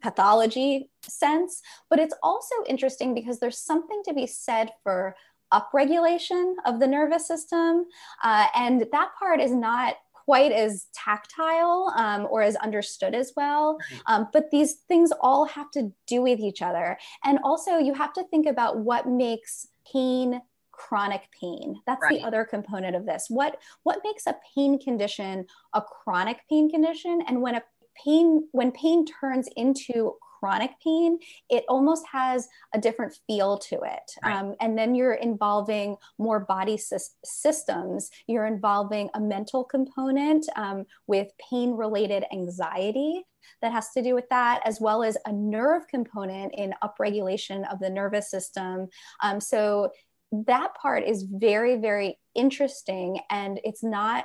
pathology 0.00 0.88
sense, 1.02 1.62
but 1.90 1.98
it's 1.98 2.14
also 2.22 2.54
interesting 2.68 3.12
because 3.12 3.40
there's 3.40 3.58
something 3.58 4.02
to 4.06 4.14
be 4.14 4.26
said 4.26 4.70
for 4.84 5.16
upregulation 5.52 6.54
of 6.64 6.78
the 6.78 6.86
nervous 6.86 7.26
system, 7.26 7.86
uh, 8.22 8.46
and 8.54 8.86
that 8.92 9.10
part 9.18 9.40
is 9.40 9.52
not 9.52 9.94
quite 10.12 10.52
as 10.52 10.86
tactile 10.92 11.92
um, 11.96 12.26
or 12.30 12.42
as 12.42 12.56
understood 12.56 13.14
as 13.14 13.32
well. 13.36 13.78
Um, 14.06 14.26
but 14.32 14.50
these 14.50 14.74
things 14.88 15.12
all 15.20 15.44
have 15.44 15.70
to 15.72 15.92
do 16.08 16.20
with 16.22 16.40
each 16.40 16.62
other. 16.62 16.98
And 17.24 17.38
also, 17.44 17.78
you 17.78 17.94
have 17.94 18.12
to 18.14 18.24
think 18.24 18.46
about 18.46 18.78
what 18.78 19.08
makes 19.08 19.68
pain 19.92 20.40
chronic 20.72 21.28
pain. 21.38 21.80
That's 21.86 22.02
right. 22.02 22.20
the 22.20 22.26
other 22.26 22.44
component 22.44 22.94
of 22.94 23.06
this. 23.06 23.26
What 23.28 23.58
what 23.82 24.00
makes 24.04 24.26
a 24.26 24.36
pain 24.54 24.78
condition 24.78 25.46
a 25.74 25.82
chronic 25.82 26.40
pain 26.48 26.70
condition? 26.70 27.22
And 27.26 27.40
when 27.42 27.56
a 27.56 27.62
pain 28.04 28.48
when 28.52 28.72
pain 28.72 29.06
turns 29.06 29.48
into 29.56 30.16
chronic 30.46 30.70
pain 30.82 31.18
it 31.50 31.64
almost 31.68 32.04
has 32.10 32.48
a 32.74 32.78
different 32.78 33.18
feel 33.26 33.58
to 33.58 33.76
it 33.82 34.12
right. 34.24 34.36
um, 34.36 34.54
and 34.60 34.78
then 34.78 34.94
you're 34.94 35.14
involving 35.14 35.96
more 36.18 36.40
body 36.40 36.76
sy- 36.76 36.96
systems 37.24 38.10
you're 38.26 38.46
involving 38.46 39.10
a 39.14 39.20
mental 39.20 39.64
component 39.64 40.46
um, 40.56 40.84
with 41.06 41.28
pain 41.50 41.72
related 41.72 42.24
anxiety 42.32 43.24
that 43.62 43.72
has 43.72 43.90
to 43.90 44.02
do 44.02 44.14
with 44.14 44.28
that, 44.28 44.60
as 44.64 44.80
well 44.80 45.02
as 45.02 45.16
a 45.24 45.32
nerve 45.32 45.86
component 45.88 46.52
in 46.54 46.74
upregulation 46.82 47.70
of 47.72 47.78
the 47.78 47.90
nervous 47.90 48.30
system. 48.30 48.88
Um, 49.22 49.40
so 49.40 49.90
that 50.32 50.74
part 50.74 51.04
is 51.04 51.22
very, 51.22 51.76
very 51.76 52.18
interesting 52.34 53.20
and 53.30 53.60
it's 53.64 53.82
not 53.82 54.24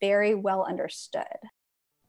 very 0.00 0.34
well 0.34 0.64
understood. 0.64 1.24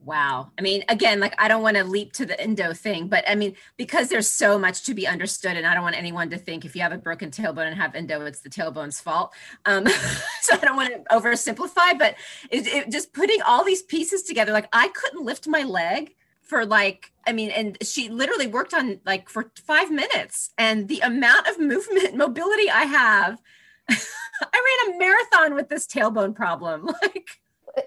Wow. 0.04 0.52
I 0.58 0.62
mean, 0.62 0.86
again, 0.88 1.20
like 1.20 1.36
I 1.38 1.50
don't 1.50 1.62
want 1.62 1.76
to 1.76 1.84
leap 1.84 2.14
to 2.14 2.26
the 2.26 2.40
endo 2.40 2.74
thing, 2.74 3.10
but 3.10 3.24
I 3.28 3.36
mean, 3.36 3.56
because 3.76 4.08
there's 4.08 4.30
so 4.30 4.58
much 4.58 4.84
to 4.84 4.94
be 4.94 5.06
understood, 5.06 5.58
and 5.58 5.68
I 5.68 5.74
don't 5.74 5.84
want 5.84 5.98
anyone 5.98 6.30
to 6.30 6.38
think 6.38 6.64
if 6.64 6.74
you 6.74 6.82
have 6.82 6.94
a 6.94 6.98
broken 6.98 7.32
tailbone 7.32 7.68
and 7.68 7.76
have 7.76 7.96
endo, 7.96 8.26
it's 8.26 8.40
the 8.40 8.50
tailbone's 8.50 9.02
fault. 9.02 9.34
Um, 9.66 9.86
so 10.42 10.56
I 10.56 10.58
don't 10.58 10.78
want 10.78 10.94
to 10.94 11.16
oversimplify, 11.16 12.00
but 12.00 12.16
it, 12.50 12.66
it, 12.68 12.92
just 12.92 13.12
putting 13.12 13.42
all 13.42 13.66
these 13.66 13.84
pieces 13.84 14.24
together, 14.24 14.54
like 14.54 14.70
I 14.72 14.88
couldn't 14.88 15.26
lift 15.26 15.48
my 15.48 15.64
leg 15.64 16.16
for 16.42 16.66
like 16.66 17.12
i 17.28 17.32
mean 17.32 17.52
and 17.52 17.78
she 17.84 18.10
literally 18.10 18.48
worked 18.48 18.74
on 18.74 19.00
like 19.06 19.30
for 19.30 19.52
five 19.68 19.92
minutes 19.92 20.50
and 20.58 20.88
the 20.88 21.00
amount 21.02 21.48
of 21.48 21.60
movement 21.60 22.16
mobility 22.16 22.68
i 22.72 22.86
have 22.86 23.40
i 23.90 24.86
ran 24.88 24.96
a 24.96 24.98
marathon 24.98 25.54
with 25.54 25.70
this 25.70 25.86
tailbone 25.86 26.34
problem 26.34 26.86
like 27.04 27.40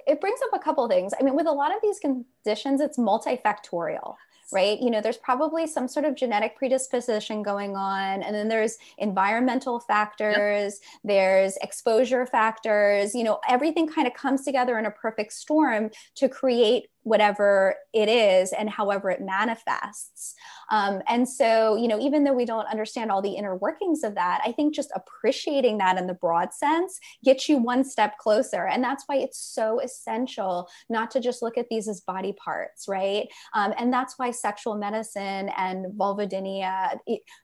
it 0.06 0.20
brings 0.20 0.40
up 0.42 0.50
a 0.52 0.62
couple 0.62 0.86
things 0.88 1.12
i 1.18 1.22
mean 1.22 1.34
with 1.34 1.46
a 1.46 1.52
lot 1.52 1.74
of 1.74 1.80
these 1.82 1.98
conditions 1.98 2.80
it's 2.80 2.98
multifactorial 2.98 4.14
right? 4.52 4.80
You 4.80 4.90
know, 4.90 5.00
there's 5.00 5.16
probably 5.16 5.66
some 5.66 5.88
sort 5.88 6.04
of 6.04 6.14
genetic 6.14 6.56
predisposition 6.56 7.42
going 7.42 7.74
on. 7.74 8.22
And 8.22 8.34
then 8.34 8.48
there's 8.48 8.76
environmental 8.98 9.80
factors, 9.80 10.36
yep. 10.36 11.00
there's 11.02 11.56
exposure 11.62 12.26
factors, 12.26 13.14
you 13.14 13.24
know, 13.24 13.40
everything 13.48 13.88
kind 13.88 14.06
of 14.06 14.14
comes 14.14 14.44
together 14.44 14.78
in 14.78 14.86
a 14.86 14.90
perfect 14.90 15.32
storm 15.32 15.90
to 16.16 16.28
create 16.28 16.88
whatever 17.04 17.74
it 17.92 18.08
is 18.08 18.52
and 18.52 18.70
however 18.70 19.10
it 19.10 19.20
manifests. 19.20 20.34
Um, 20.70 21.02
and 21.08 21.28
so, 21.28 21.76
you 21.76 21.88
know, 21.88 22.00
even 22.00 22.24
though 22.24 22.32
we 22.32 22.44
don't 22.44 22.66
understand 22.66 23.10
all 23.10 23.20
the 23.20 23.32
inner 23.32 23.56
workings 23.56 24.04
of 24.04 24.14
that, 24.14 24.40
I 24.44 24.52
think 24.52 24.74
just 24.74 24.92
appreciating 24.94 25.78
that 25.78 25.98
in 25.98 26.06
the 26.06 26.14
broad 26.14 26.54
sense 26.54 26.98
gets 27.24 27.48
you 27.48 27.58
one 27.58 27.84
step 27.84 28.18
closer. 28.18 28.66
And 28.66 28.82
that's 28.82 29.04
why 29.06 29.16
it's 29.16 29.38
so 29.38 29.80
essential 29.80 30.68
not 30.88 31.10
to 31.10 31.20
just 31.20 31.42
look 31.42 31.58
at 31.58 31.68
these 31.68 31.88
as 31.88 32.00
body 32.00 32.32
parts, 32.32 32.86
right? 32.88 33.28
Um, 33.54 33.74
and 33.76 33.92
that's 33.92 34.18
why 34.18 34.30
sexual 34.30 34.76
medicine 34.76 35.50
and 35.56 35.86
vulvodynia, 35.98 36.98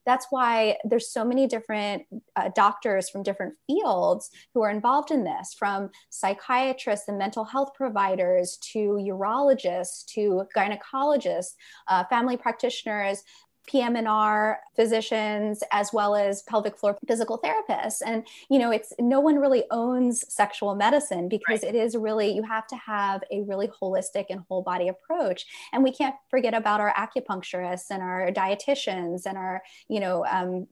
that's 0.07 0.27
why 0.31 0.77
there's 0.85 1.12
so 1.12 1.25
many 1.25 1.47
different 1.47 2.05
uh, 2.37 2.51
doctors 2.55 3.11
from 3.11 3.23
different 3.23 3.55
fields 3.66 4.31
who 4.55 4.62
are 4.62 4.71
involved 4.71 5.11
in 5.11 5.25
this, 5.25 5.55
from 5.59 5.90
psychiatrists 6.11 7.09
and 7.09 7.18
mental 7.18 7.44
health 7.44 7.71
providers 7.75 8.59
to 8.73 8.79
urologists 8.79 9.47
to 9.56 10.44
gynecologists, 10.56 11.54
uh, 11.88 12.04
family 12.04 12.37
practitioners, 12.37 13.22
PM&R 13.68 14.61
physicians 14.74 15.62
as 15.70 15.92
well 15.92 16.16
as 16.16 16.42
pelvic 16.42 16.76
floor 16.78 16.96
physical 17.06 17.38
therapists 17.38 17.98
and 18.04 18.26
you 18.48 18.58
know 18.58 18.70
it's 18.70 18.94
no 18.98 19.20
one 19.20 19.37
really 19.37 19.64
owns 19.70 20.24
sexual 20.32 20.74
medicine 20.74 21.28
because 21.28 21.62
right. 21.62 21.74
it 21.74 21.78
is 21.78 21.94
really 21.94 22.30
you 22.30 22.42
have 22.42 22.66
to 22.66 22.76
have 22.76 23.22
a 23.30 23.42
really 23.42 23.68
holistic 23.68 24.26
and 24.30 24.40
whole 24.48 24.62
body 24.62 24.88
approach 24.88 25.44
and 25.72 25.84
we 25.84 25.92
can't 25.92 26.14
forget 26.30 26.54
about 26.54 26.80
our 26.80 26.94
acupuncturists 26.94 27.90
and 27.90 28.02
our 28.02 28.30
dietitians 28.30 29.26
and 29.26 29.37
our 29.37 29.62
you 29.88 30.00
know 30.00 30.24
um, 30.26 30.66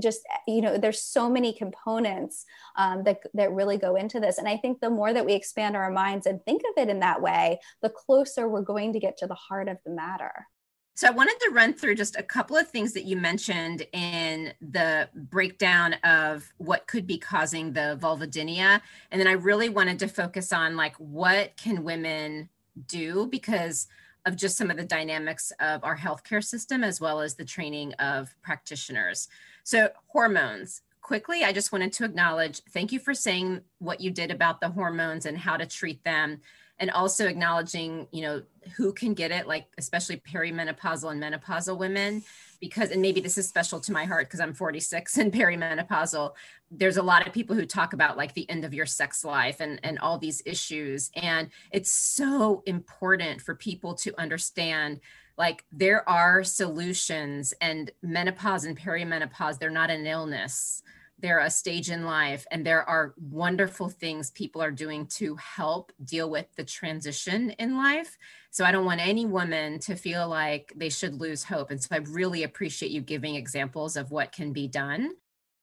just 0.00 0.20
you 0.46 0.60
know 0.60 0.78
there's 0.78 1.02
so 1.02 1.28
many 1.28 1.52
components 1.52 2.44
um, 2.76 3.02
that 3.04 3.20
that 3.34 3.52
really 3.52 3.76
go 3.76 3.96
into 3.96 4.20
this 4.20 4.38
and 4.38 4.48
i 4.48 4.56
think 4.56 4.80
the 4.80 4.90
more 4.90 5.12
that 5.12 5.26
we 5.26 5.34
expand 5.34 5.76
our 5.76 5.90
minds 5.90 6.26
and 6.26 6.42
think 6.44 6.62
of 6.62 6.82
it 6.82 6.88
in 6.88 7.00
that 7.00 7.20
way 7.20 7.58
the 7.82 7.90
closer 7.90 8.48
we're 8.48 8.62
going 8.62 8.92
to 8.92 8.98
get 8.98 9.16
to 9.16 9.26
the 9.26 9.34
heart 9.34 9.68
of 9.68 9.76
the 9.84 9.90
matter 9.90 10.46
so 10.94 11.08
I 11.08 11.10
wanted 11.10 11.38
to 11.40 11.50
run 11.52 11.72
through 11.72 11.94
just 11.94 12.16
a 12.16 12.22
couple 12.22 12.54
of 12.54 12.68
things 12.68 12.92
that 12.92 13.04
you 13.04 13.16
mentioned 13.16 13.86
in 13.94 14.52
the 14.60 15.08
breakdown 15.14 15.94
of 16.04 16.52
what 16.58 16.86
could 16.86 17.06
be 17.06 17.16
causing 17.16 17.72
the 17.72 17.98
vulvodynia. 18.00 18.80
And 19.10 19.18
then 19.18 19.26
I 19.26 19.32
really 19.32 19.70
wanted 19.70 19.98
to 20.00 20.08
focus 20.08 20.52
on 20.52 20.76
like 20.76 20.94
what 20.96 21.56
can 21.56 21.82
women 21.82 22.50
do 22.86 23.26
because 23.26 23.88
of 24.26 24.36
just 24.36 24.56
some 24.56 24.70
of 24.70 24.76
the 24.76 24.84
dynamics 24.84 25.50
of 25.60 25.82
our 25.82 25.96
healthcare 25.96 26.44
system 26.44 26.84
as 26.84 27.00
well 27.00 27.20
as 27.20 27.34
the 27.34 27.44
training 27.44 27.94
of 27.94 28.34
practitioners. 28.42 29.28
So, 29.64 29.90
hormones. 30.06 30.82
Quickly, 31.00 31.42
I 31.42 31.52
just 31.52 31.72
wanted 31.72 31.92
to 31.94 32.04
acknowledge 32.04 32.60
thank 32.70 32.92
you 32.92 33.00
for 33.00 33.12
saying 33.12 33.60
what 33.78 34.00
you 34.00 34.10
did 34.10 34.30
about 34.30 34.60
the 34.60 34.70
hormones 34.70 35.26
and 35.26 35.36
how 35.36 35.56
to 35.56 35.66
treat 35.66 36.02
them 36.04 36.40
and 36.82 36.90
also 36.90 37.28
acknowledging 37.28 38.08
you 38.10 38.22
know 38.22 38.42
who 38.76 38.92
can 38.92 39.14
get 39.14 39.30
it 39.30 39.46
like 39.46 39.66
especially 39.78 40.16
perimenopausal 40.16 41.12
and 41.12 41.22
menopausal 41.22 41.78
women 41.78 42.22
because 42.60 42.90
and 42.90 43.00
maybe 43.00 43.20
this 43.20 43.38
is 43.38 43.48
special 43.48 43.78
to 43.78 43.92
my 43.92 44.04
heart 44.04 44.26
because 44.26 44.40
i'm 44.40 44.52
46 44.52 45.16
and 45.18 45.32
perimenopausal 45.32 46.32
there's 46.70 46.96
a 46.96 47.02
lot 47.02 47.26
of 47.26 47.32
people 47.32 47.54
who 47.54 47.66
talk 47.66 47.92
about 47.92 48.16
like 48.16 48.34
the 48.34 48.48
end 48.50 48.64
of 48.64 48.74
your 48.74 48.86
sex 48.86 49.24
life 49.24 49.60
and 49.60 49.80
and 49.84 49.98
all 50.00 50.18
these 50.18 50.42
issues 50.44 51.10
and 51.14 51.50
it's 51.70 51.92
so 51.92 52.62
important 52.66 53.40
for 53.40 53.54
people 53.54 53.94
to 53.94 54.12
understand 54.20 55.00
like 55.36 55.64
there 55.72 56.08
are 56.08 56.44
solutions 56.44 57.54
and 57.60 57.90
menopause 58.02 58.64
and 58.64 58.78
perimenopause 58.78 59.58
they're 59.58 59.70
not 59.70 59.90
an 59.90 60.06
illness. 60.06 60.82
They're 61.18 61.40
a 61.40 61.50
stage 61.50 61.88
in 61.90 62.04
life 62.04 62.46
and 62.50 62.66
there 62.66 62.88
are 62.88 63.14
wonderful 63.16 63.88
things 63.88 64.30
people 64.30 64.60
are 64.60 64.72
doing 64.72 65.06
to 65.18 65.36
help 65.36 65.92
deal 66.04 66.28
with 66.28 66.46
the 66.56 66.64
transition 66.64 67.50
in 67.50 67.76
life. 67.76 68.18
So 68.50 68.64
i 68.64 68.72
don't 68.72 68.84
want 68.84 69.06
any 69.06 69.24
woman 69.24 69.78
to 69.80 69.94
feel 69.94 70.28
like 70.28 70.72
they 70.76 70.90
should 70.90 71.20
lose 71.20 71.44
hope 71.44 71.70
and 71.70 71.82
so 71.82 71.88
i 71.92 71.98
really 71.98 72.42
appreciate 72.42 72.92
you 72.92 73.00
giving 73.00 73.36
examples 73.36 73.96
of 73.96 74.10
what 74.10 74.32
can 74.32 74.52
be 74.52 74.68
done. 74.68 75.12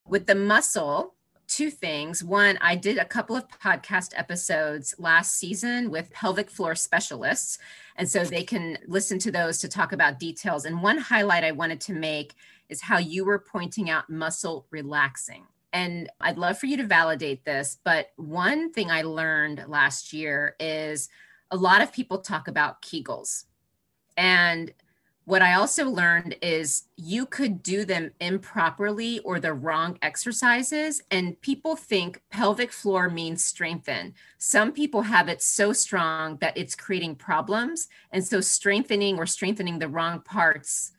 With 0.05 0.25
the 0.25 0.36
muscle 0.36 1.15
two 1.49 1.71
things. 1.71 2.23
One, 2.23 2.57
I 2.62 2.75
did 2.75 2.97
a 2.97 3.05
couple 3.05 3.35
of 3.35 3.49
podcast 3.49 4.13
episodes 4.15 4.95
last 4.99 5.35
season 5.35 5.89
with 5.89 6.12
pelvic 6.12 6.49
floor 6.49 6.75
specialists. 6.75 7.57
And 7.95 8.07
so 8.07 8.23
they 8.23 8.43
can 8.43 8.77
listen 8.88 9.19
to 9.19 9.31
those 9.31 9.57
to 9.59 9.67
talk 9.67 9.91
about 9.91 10.19
details. 10.19 10.65
And 10.65 10.81
one 10.81 10.97
highlight 10.97 11.43
I 11.43 11.51
wanted 11.51 11.81
to 11.81 11.93
make 11.93 12.35
is 12.69 12.81
how 12.81 12.99
you 12.99 13.25
were 13.25 13.39
pointing 13.39 13.89
out 13.89 14.09
muscle 14.09 14.67
relaxing. 14.69 15.45
And 15.73 16.09
I'd 16.21 16.38
love 16.38 16.57
for 16.57 16.67
you 16.67 16.77
to 16.77 16.85
validate 16.85 17.43
this. 17.45 17.77
But 17.83 18.12
one 18.15 18.71
thing 18.71 18.91
I 18.91 19.01
learned 19.01 19.65
last 19.67 20.13
year 20.13 20.55
is 20.59 21.09
a 21.51 21.57
lot 21.57 21.81
of 21.81 21.91
people 21.91 22.19
talk 22.19 22.47
about 22.47 22.81
Kegels. 22.81 23.45
And 24.15 24.71
what 25.29 25.43
I 25.43 25.53
also 25.53 25.87
learned 25.87 26.37
is 26.41 26.85
you 26.97 27.27
could 27.27 27.61
do 27.61 27.85
them 27.85 28.09
improperly 28.19 29.19
or 29.19 29.39
the 29.39 29.53
wrong 29.53 29.99
exercises, 30.01 31.03
and 31.11 31.39
people 31.41 31.75
think 31.75 32.23
pelvic 32.31 32.71
floor 32.71 33.11
means 33.11 33.45
strengthen. 33.45 34.15
Some 34.39 34.71
people 34.71 35.03
have 35.03 35.29
it 35.29 35.43
so 35.43 35.71
strong 35.71 36.37
that 36.37 36.57
it's 36.57 36.73
creating 36.73 37.13
problems. 37.13 37.89
And 38.11 38.25
so, 38.25 38.41
strengthening 38.41 39.19
or 39.19 39.27
strengthening 39.27 39.77
the 39.77 39.87
wrong 39.87 40.21
parts 40.21 40.93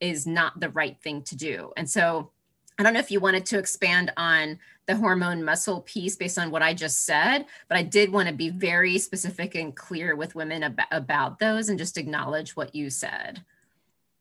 is 0.00 0.26
not 0.26 0.58
the 0.58 0.70
right 0.70 1.00
thing 1.00 1.22
to 1.22 1.36
do. 1.36 1.72
And 1.76 1.88
so, 1.88 2.32
I 2.80 2.82
don't 2.82 2.92
know 2.92 2.98
if 2.98 3.12
you 3.12 3.20
wanted 3.20 3.46
to 3.46 3.58
expand 3.60 4.12
on 4.16 4.58
the 4.86 4.96
hormone 4.96 5.44
muscle 5.44 5.82
piece 5.82 6.16
based 6.16 6.40
on 6.40 6.50
what 6.50 6.60
I 6.60 6.74
just 6.74 7.04
said, 7.04 7.46
but 7.68 7.78
I 7.78 7.84
did 7.84 8.10
want 8.10 8.28
to 8.28 8.34
be 8.34 8.50
very 8.50 8.98
specific 8.98 9.54
and 9.54 9.76
clear 9.76 10.16
with 10.16 10.34
women 10.34 10.64
about, 10.64 10.88
about 10.90 11.38
those 11.38 11.68
and 11.68 11.78
just 11.78 11.96
acknowledge 11.96 12.56
what 12.56 12.74
you 12.74 12.90
said. 12.90 13.44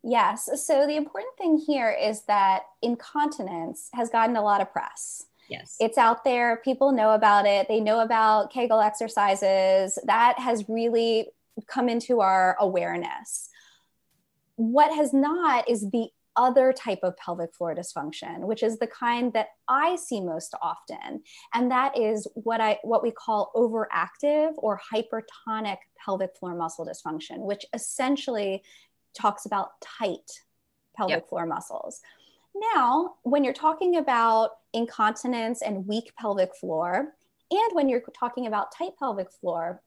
Yes. 0.08 0.48
So 0.64 0.86
the 0.86 0.96
important 0.96 1.36
thing 1.36 1.58
here 1.58 1.90
is 1.90 2.22
that 2.28 2.64
incontinence 2.84 3.90
has 3.94 4.10
gotten 4.10 4.36
a 4.36 4.44
lot 4.44 4.62
of 4.62 4.72
press. 4.72 5.26
Yes. 5.50 5.78
It's 5.80 5.98
out 5.98 6.24
there. 6.24 6.58
People 6.64 6.92
know 6.92 7.12
about 7.12 7.48
it. 7.48 7.68
They 7.68 7.80
know 7.80 8.00
about 8.02 8.52
Kegel 8.52 8.80
exercises. 8.80 9.98
That 10.06 10.38
has 10.38 10.70
really 10.70 11.30
come 11.68 11.90
into 11.90 12.22
our 12.22 12.56
awareness. 12.60 13.50
What 14.58 14.94
has 14.94 15.12
not 15.12 15.68
is 15.68 15.90
the 15.90 16.10
other 16.38 16.72
type 16.74 17.00
of 17.02 17.16
pelvic 17.18 17.54
floor 17.56 17.74
dysfunction 17.74 18.40
which 18.40 18.62
is 18.62 18.78
the 18.80 18.88
kind 18.88 19.32
that 19.32 19.48
i 19.70 19.96
see 19.96 20.20
most 20.20 20.54
often 20.62 21.22
and 21.54 21.72
that 21.72 21.98
is 21.98 22.28
what 22.34 22.60
i 22.60 22.78
what 22.84 23.02
we 23.02 23.10
call 23.10 23.54
overactive 23.56 24.52
or 24.58 24.78
hypertonic 24.94 25.78
pelvic 26.04 26.36
floor 26.38 26.54
muscle 26.54 26.86
dysfunction 26.86 27.40
which 27.40 27.66
essentially 27.74 28.62
talks 29.16 29.46
about 29.46 29.80
tight 29.82 30.42
pelvic 30.96 31.16
yep. 31.16 31.30
floor 31.30 31.46
muscles. 31.46 32.02
Now, 32.74 33.16
when 33.24 33.44
you're 33.44 33.54
talking 33.54 33.98
about 33.98 34.52
incontinence 34.74 35.62
and 35.62 35.88
weak 35.88 36.14
pelvic 36.18 36.56
floor, 36.56 37.14
and 37.52 37.72
when 37.74 37.90
you're 37.90 38.04
talking 38.18 38.48
about 38.48 38.74
tight 38.76 38.92
pelvic 38.98 39.32
floor, 39.32 39.82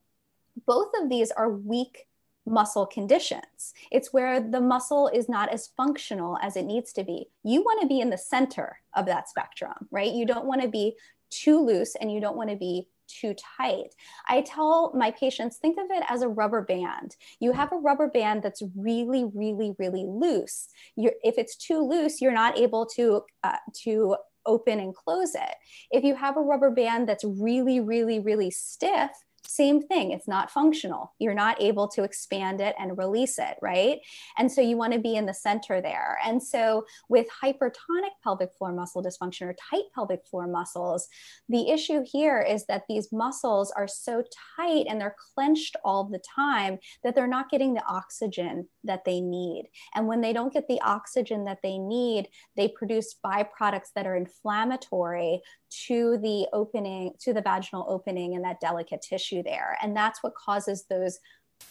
both 0.66 0.90
of 1.00 1.08
these 1.08 1.30
are 1.30 1.48
weak 1.50 2.06
muscle 2.46 2.86
conditions. 2.86 3.74
It's 3.90 4.12
where 4.12 4.40
the 4.40 4.60
muscle 4.60 5.08
is 5.08 5.28
not 5.28 5.50
as 5.50 5.68
functional 5.76 6.38
as 6.42 6.56
it 6.56 6.64
needs 6.64 6.92
to 6.94 7.04
be. 7.04 7.28
You 7.44 7.62
want 7.62 7.82
to 7.82 7.86
be 7.86 8.00
in 8.00 8.10
the 8.10 8.18
center 8.18 8.80
of 8.94 9.06
that 9.06 9.28
spectrum, 9.28 9.88
right? 9.90 10.12
You 10.12 10.26
don't 10.26 10.46
want 10.46 10.62
to 10.62 10.68
be 10.68 10.96
too 11.30 11.60
loose 11.60 11.94
and 11.94 12.12
you 12.12 12.20
don't 12.20 12.36
want 12.36 12.50
to 12.50 12.56
be 12.56 12.88
too 13.08 13.34
tight. 13.58 13.94
I 14.28 14.42
tell 14.42 14.92
my 14.94 15.10
patients 15.10 15.56
think 15.56 15.78
of 15.78 15.86
it 15.90 16.04
as 16.08 16.22
a 16.22 16.28
rubber 16.28 16.62
band. 16.62 17.16
You 17.40 17.52
have 17.52 17.72
a 17.72 17.76
rubber 17.76 18.08
band 18.08 18.42
that's 18.42 18.62
really, 18.76 19.24
really, 19.24 19.74
really 19.78 20.04
loose. 20.06 20.68
You're, 20.96 21.14
if 21.22 21.38
it's 21.38 21.56
too 21.56 21.80
loose, 21.80 22.20
you're 22.20 22.32
not 22.32 22.58
able 22.58 22.86
to 22.96 23.22
uh, 23.42 23.56
to 23.84 24.16
open 24.46 24.80
and 24.80 24.94
close 24.94 25.34
it. 25.34 25.54
If 25.90 26.04
you 26.04 26.14
have 26.14 26.36
a 26.36 26.40
rubber 26.40 26.70
band 26.70 27.08
that's 27.08 27.24
really, 27.24 27.80
really, 27.80 28.18
really 28.18 28.50
stiff, 28.50 29.10
same 29.48 29.80
thing. 29.80 30.12
It's 30.12 30.28
not 30.28 30.50
functional. 30.50 31.14
You're 31.18 31.34
not 31.34 31.60
able 31.60 31.88
to 31.88 32.04
expand 32.04 32.60
it 32.60 32.74
and 32.78 32.98
release 32.98 33.38
it 33.38 33.56
right? 33.62 33.98
And 34.36 34.50
so 34.50 34.60
you 34.60 34.76
want 34.76 34.92
to 34.92 34.98
be 34.98 35.16
in 35.16 35.26
the 35.26 35.34
center 35.34 35.80
there. 35.80 36.18
And 36.24 36.42
so 36.42 36.84
with 37.08 37.26
hypertonic 37.42 38.12
pelvic 38.22 38.50
floor 38.56 38.72
muscle 38.72 39.02
dysfunction 39.02 39.42
or 39.42 39.56
tight 39.70 39.84
pelvic 39.94 40.20
floor 40.26 40.46
muscles 40.46 41.08
the 41.48 41.70
issue 41.70 42.04
here 42.04 42.40
is 42.40 42.66
that 42.66 42.84
these 42.88 43.10
muscles 43.10 43.72
are 43.76 43.88
so 43.88 44.22
tight 44.56 44.86
and 44.88 45.00
they're 45.00 45.16
clenched 45.34 45.76
all 45.84 46.04
the 46.04 46.20
time 46.34 46.78
that 47.02 47.14
they're 47.14 47.26
not 47.26 47.50
getting 47.50 47.74
the 47.74 47.84
oxygen 47.86 48.68
that 48.84 49.04
they 49.04 49.20
need. 49.20 49.68
And 49.94 50.06
when 50.06 50.20
they 50.20 50.32
don't 50.32 50.52
get 50.52 50.68
the 50.68 50.80
oxygen 50.82 51.44
that 51.44 51.60
they 51.62 51.78
need 51.78 52.28
they 52.56 52.68
produce 52.68 53.16
byproducts 53.24 53.92
that 53.94 54.06
are 54.06 54.16
inflammatory 54.16 55.40
to 55.70 56.18
the 56.18 56.46
opening 56.52 57.12
to 57.20 57.32
the 57.32 57.42
vaginal 57.42 57.86
opening 57.88 58.34
and 58.34 58.44
that 58.44 58.60
delicate 58.60 59.02
tissue 59.02 59.37
there 59.42 59.76
and 59.82 59.96
that's 59.96 60.22
what 60.22 60.34
causes 60.34 60.84
those 60.88 61.18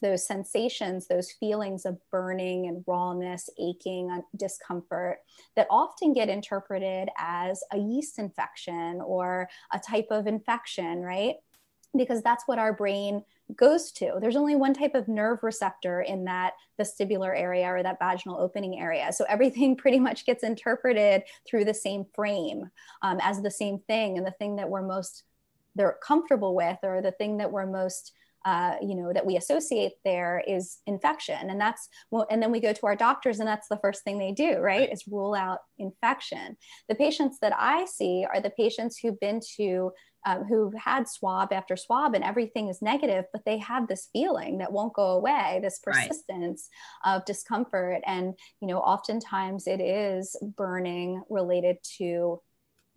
those 0.01 0.27
sensations 0.27 1.07
those 1.07 1.31
feelings 1.31 1.85
of 1.85 1.97
burning 2.11 2.67
and 2.67 2.83
rawness 2.87 3.49
aching 3.57 4.21
discomfort 4.35 5.19
that 5.55 5.67
often 5.69 6.13
get 6.13 6.29
interpreted 6.29 7.07
as 7.17 7.63
a 7.71 7.77
yeast 7.77 8.19
infection 8.19 9.01
or 9.01 9.47
a 9.73 9.79
type 9.79 10.07
of 10.11 10.27
infection 10.27 11.01
right 11.01 11.35
because 11.95 12.21
that's 12.21 12.43
what 12.47 12.59
our 12.59 12.73
brain 12.73 13.23
goes 13.55 13.91
to. 13.93 14.17
There's 14.19 14.35
only 14.35 14.55
one 14.55 14.73
type 14.73 14.93
of 14.93 15.07
nerve 15.07 15.39
receptor 15.41 16.01
in 16.01 16.25
that 16.25 16.53
vestibular 16.79 17.29
area 17.29 17.67
or 17.67 17.81
that 17.81 17.99
vaginal 17.99 18.39
opening 18.39 18.79
area. 18.79 19.11
So 19.13 19.25
everything 19.29 19.75
pretty 19.77 19.99
much 19.99 20.25
gets 20.25 20.43
interpreted 20.43 21.23
through 21.47 21.65
the 21.65 21.73
same 21.73 22.05
frame 22.13 22.69
um, 23.01 23.19
as 23.21 23.41
the 23.41 23.51
same 23.51 23.79
thing. 23.87 24.17
And 24.17 24.27
the 24.27 24.31
thing 24.31 24.57
that 24.57 24.69
we're 24.69 24.85
most 24.85 25.23
they're 25.77 25.97
comfortable 26.05 26.55
with 26.55 26.77
or 26.83 27.01
the 27.01 27.11
thing 27.11 27.37
that 27.37 27.51
we're 27.51 27.65
most 27.65 28.11
uh, 28.47 28.75
you 28.81 28.95
know 28.95 29.11
that 29.11 29.25
we 29.25 29.35
associate 29.35 29.93
there 30.05 30.41
is 30.47 30.77
infection. 30.85 31.49
And 31.49 31.59
that's 31.59 31.89
well 32.11 32.25
and 32.31 32.41
then 32.41 32.49
we 32.49 32.61
go 32.61 32.71
to 32.71 32.85
our 32.85 32.95
doctors 32.95 33.39
and 33.39 33.47
that's 33.47 33.67
the 33.67 33.79
first 33.81 34.03
thing 34.03 34.17
they 34.17 34.31
do 34.31 34.59
right? 34.59 34.89
Is 34.91 35.03
rule 35.05 35.33
out 35.33 35.59
infection. 35.77 36.55
The 36.87 36.95
patients 36.95 37.39
that 37.41 37.53
i 37.57 37.85
see 37.85 38.25
are 38.31 38.39
the 38.39 38.51
patients 38.51 38.97
who've 38.97 39.19
been 39.19 39.41
to 39.57 39.91
um, 40.25 40.45
who've 40.45 40.73
had 40.73 41.09
swab 41.09 41.51
after 41.51 41.75
swab 41.75 42.15
and 42.15 42.23
everything 42.23 42.69
is 42.69 42.81
negative 42.81 43.25
but 43.33 43.43
they 43.45 43.57
have 43.57 43.87
this 43.87 44.07
feeling 44.13 44.57
that 44.59 44.71
won't 44.71 44.93
go 44.93 45.11
away 45.11 45.59
this 45.61 45.79
persistence 45.79 46.69
right. 47.05 47.15
of 47.15 47.25
discomfort. 47.25 48.01
And 48.05 48.33
you 48.61 48.69
know 48.69 48.79
oftentimes 48.79 49.67
it 49.67 49.81
is 49.81 50.37
burning 50.55 51.21
related 51.29 51.77
to 51.97 52.41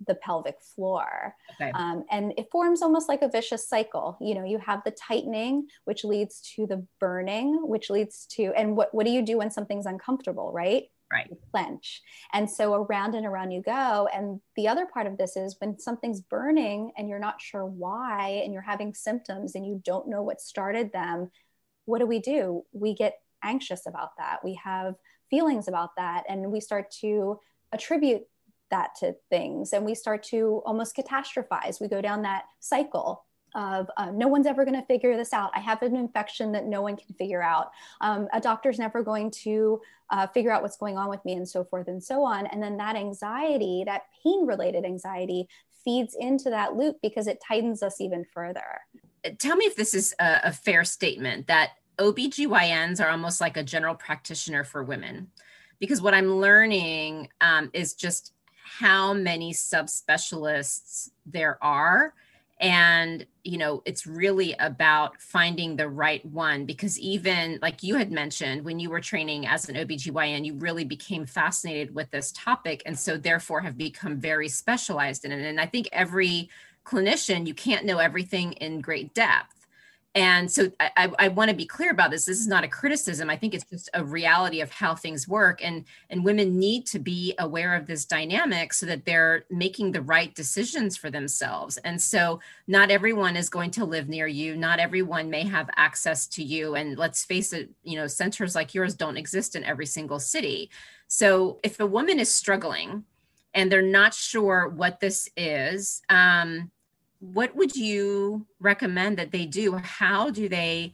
the 0.06 0.14
pelvic 0.14 0.60
floor. 0.60 1.34
Okay. 1.54 1.70
Um, 1.72 2.04
and 2.10 2.32
it 2.38 2.48
forms 2.50 2.82
almost 2.82 3.08
like 3.08 3.22
a 3.22 3.28
vicious 3.28 3.68
cycle. 3.68 4.16
You 4.20 4.34
know, 4.34 4.44
you 4.44 4.58
have 4.58 4.82
the 4.84 4.92
tightening, 4.92 5.66
which 5.84 6.04
leads 6.04 6.40
to 6.54 6.66
the 6.66 6.86
burning, 6.98 7.66
which 7.68 7.90
leads 7.90 8.26
to, 8.32 8.52
and 8.56 8.76
what, 8.76 8.94
what 8.94 9.06
do 9.06 9.12
you 9.12 9.22
do 9.22 9.38
when 9.38 9.50
something's 9.50 9.86
uncomfortable, 9.86 10.52
right? 10.52 10.84
Right. 11.12 11.26
You 11.28 11.38
clench. 11.50 12.02
And 12.32 12.48
so 12.48 12.72
around 12.72 13.16
and 13.16 13.26
around 13.26 13.50
you 13.50 13.62
go. 13.62 14.08
And 14.14 14.40
the 14.54 14.68
other 14.68 14.86
part 14.86 15.08
of 15.08 15.18
this 15.18 15.36
is 15.36 15.56
when 15.58 15.78
something's 15.78 16.20
burning 16.20 16.92
and 16.96 17.08
you're 17.08 17.18
not 17.18 17.40
sure 17.40 17.66
why, 17.66 18.40
and 18.44 18.52
you're 18.52 18.62
having 18.62 18.94
symptoms 18.94 19.56
and 19.56 19.66
you 19.66 19.82
don't 19.84 20.08
know 20.08 20.22
what 20.22 20.40
started 20.40 20.92
them, 20.92 21.30
what 21.84 21.98
do 21.98 22.06
we 22.06 22.20
do? 22.20 22.62
We 22.72 22.94
get 22.94 23.14
anxious 23.42 23.86
about 23.86 24.10
that. 24.18 24.44
We 24.44 24.60
have 24.62 24.94
feelings 25.30 25.66
about 25.66 25.90
that. 25.96 26.24
And 26.28 26.52
we 26.52 26.60
start 26.60 26.92
to 27.00 27.40
attribute 27.72 28.22
that 28.70 28.94
to 28.94 29.14
things 29.28 29.72
and 29.72 29.84
we 29.84 29.94
start 29.94 30.22
to 30.22 30.62
almost 30.64 30.96
catastrophize 30.96 31.80
we 31.80 31.88
go 31.88 32.00
down 32.00 32.22
that 32.22 32.44
cycle 32.60 33.24
of 33.54 33.90
uh, 33.96 34.10
no 34.12 34.28
one's 34.28 34.46
ever 34.46 34.64
going 34.64 34.78
to 34.80 34.86
figure 34.86 35.16
this 35.16 35.32
out. 35.32 35.50
I 35.54 35.60
have 35.60 35.82
an 35.82 35.96
infection 35.96 36.52
that 36.52 36.66
no 36.66 36.82
one 36.82 36.96
can 36.96 37.14
figure 37.16 37.42
out. 37.42 37.70
Um, 38.00 38.28
a 38.32 38.40
doctor's 38.40 38.78
never 38.78 39.02
going 39.02 39.30
to 39.42 39.80
uh, 40.10 40.26
figure 40.28 40.50
out 40.50 40.62
what's 40.62 40.76
going 40.76 40.96
on 40.96 41.08
with 41.08 41.24
me, 41.24 41.34
and 41.34 41.48
so 41.48 41.64
forth 41.64 41.88
and 41.88 42.02
so 42.02 42.22
on. 42.22 42.46
And 42.46 42.62
then 42.62 42.76
that 42.78 42.96
anxiety, 42.96 43.84
that 43.86 44.02
pain 44.22 44.46
related 44.46 44.84
anxiety, 44.84 45.48
feeds 45.84 46.16
into 46.18 46.50
that 46.50 46.76
loop 46.76 46.96
because 47.02 47.26
it 47.26 47.42
tightens 47.46 47.82
us 47.82 48.00
even 48.00 48.24
further. 48.24 48.80
Tell 49.38 49.56
me 49.56 49.64
if 49.64 49.76
this 49.76 49.94
is 49.94 50.14
a, 50.18 50.40
a 50.44 50.52
fair 50.52 50.84
statement 50.84 51.46
that 51.46 51.70
OBGYNs 51.98 53.04
are 53.04 53.10
almost 53.10 53.40
like 53.40 53.56
a 53.56 53.62
general 53.62 53.94
practitioner 53.94 54.64
for 54.64 54.82
women. 54.82 55.28
Because 55.78 56.02
what 56.02 56.12
I'm 56.12 56.34
learning 56.34 57.28
um, 57.40 57.70
is 57.72 57.94
just 57.94 58.34
how 58.78 59.12
many 59.12 59.52
subspecialists 59.52 61.10
there 61.26 61.58
are. 61.62 62.14
And 62.60 63.26
you 63.42 63.56
know 63.56 63.82
it's 63.86 64.06
really 64.06 64.54
about 64.60 65.20
finding 65.20 65.76
the 65.76 65.88
right 65.88 66.24
one 66.26 66.66
because 66.66 66.98
even 66.98 67.58
like 67.62 67.82
you 67.82 67.96
had 67.96 68.12
mentioned 68.12 68.66
when 68.66 68.78
you 68.78 68.90
were 68.90 69.00
training 69.00 69.46
as 69.46 69.66
an 69.70 69.76
OBGYN 69.76 70.44
you 70.44 70.54
really 70.54 70.84
became 70.84 71.24
fascinated 71.24 71.94
with 71.94 72.10
this 72.10 72.32
topic 72.32 72.82
and 72.84 72.98
so 72.98 73.16
therefore 73.16 73.62
have 73.62 73.78
become 73.78 74.20
very 74.20 74.46
specialized 74.46 75.24
in 75.24 75.32
it. 75.32 75.40
And 75.40 75.58
I 75.58 75.64
think 75.64 75.88
every 75.90 76.50
clinician 76.84 77.46
you 77.46 77.54
can't 77.54 77.86
know 77.86 77.98
everything 77.98 78.52
in 78.52 78.82
great 78.82 79.14
depth 79.14 79.59
and 80.16 80.50
so 80.50 80.72
I, 80.80 81.12
I 81.20 81.28
want 81.28 81.50
to 81.50 81.56
be 81.56 81.66
clear 81.66 81.92
about 81.92 82.10
this. 82.10 82.24
This 82.24 82.40
is 82.40 82.48
not 82.48 82.64
a 82.64 82.68
criticism. 82.68 83.30
I 83.30 83.36
think 83.36 83.54
it's 83.54 83.64
just 83.64 83.88
a 83.94 84.04
reality 84.04 84.60
of 84.60 84.70
how 84.72 84.96
things 84.96 85.28
work. 85.28 85.64
And, 85.64 85.84
and 86.08 86.24
women 86.24 86.58
need 86.58 86.84
to 86.86 86.98
be 86.98 87.34
aware 87.38 87.76
of 87.76 87.86
this 87.86 88.04
dynamic 88.06 88.72
so 88.72 88.86
that 88.86 89.04
they're 89.04 89.44
making 89.50 89.92
the 89.92 90.02
right 90.02 90.34
decisions 90.34 90.96
for 90.96 91.10
themselves. 91.10 91.76
And 91.78 92.02
so 92.02 92.40
not 92.66 92.90
everyone 92.90 93.36
is 93.36 93.48
going 93.48 93.70
to 93.72 93.84
live 93.84 94.08
near 94.08 94.26
you. 94.26 94.56
Not 94.56 94.80
everyone 94.80 95.30
may 95.30 95.44
have 95.44 95.70
access 95.76 96.26
to 96.28 96.42
you. 96.42 96.74
And 96.74 96.98
let's 96.98 97.24
face 97.24 97.52
it, 97.52 97.70
you 97.84 97.96
know, 97.96 98.08
centers 98.08 98.56
like 98.56 98.74
yours 98.74 98.94
don't 98.94 99.16
exist 99.16 99.54
in 99.54 99.62
every 99.62 99.86
single 99.86 100.18
city. 100.18 100.70
So 101.06 101.60
if 101.62 101.78
a 101.78 101.86
woman 101.86 102.18
is 102.18 102.34
struggling 102.34 103.04
and 103.54 103.70
they're 103.70 103.80
not 103.80 104.12
sure 104.12 104.68
what 104.68 104.98
this 104.98 105.28
is, 105.36 106.02
um, 106.08 106.72
what 107.20 107.54
would 107.54 107.76
you 107.76 108.46
recommend 108.58 109.18
that 109.18 109.30
they 109.30 109.46
do? 109.46 109.76
How 109.76 110.30
do 110.30 110.48
they 110.48 110.92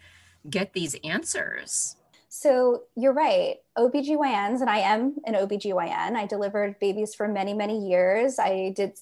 get 0.49 0.73
these 0.75 0.95
answers? 1.03 1.97
So 2.29 2.83
you're 2.97 3.15
right. 3.15 3.57
OBGYNs, 3.79 4.61
and 4.61 4.69
I 4.69 4.81
am 4.81 5.17
an 5.25 5.35
OBGYN. 5.35 6.17
I 6.17 6.27
delivered 6.27 6.79
babies 6.81 7.15
for 7.15 7.29
many, 7.29 7.55
many 7.55 7.89
years. 7.89 8.39
I 8.39 8.75
did 8.77 8.99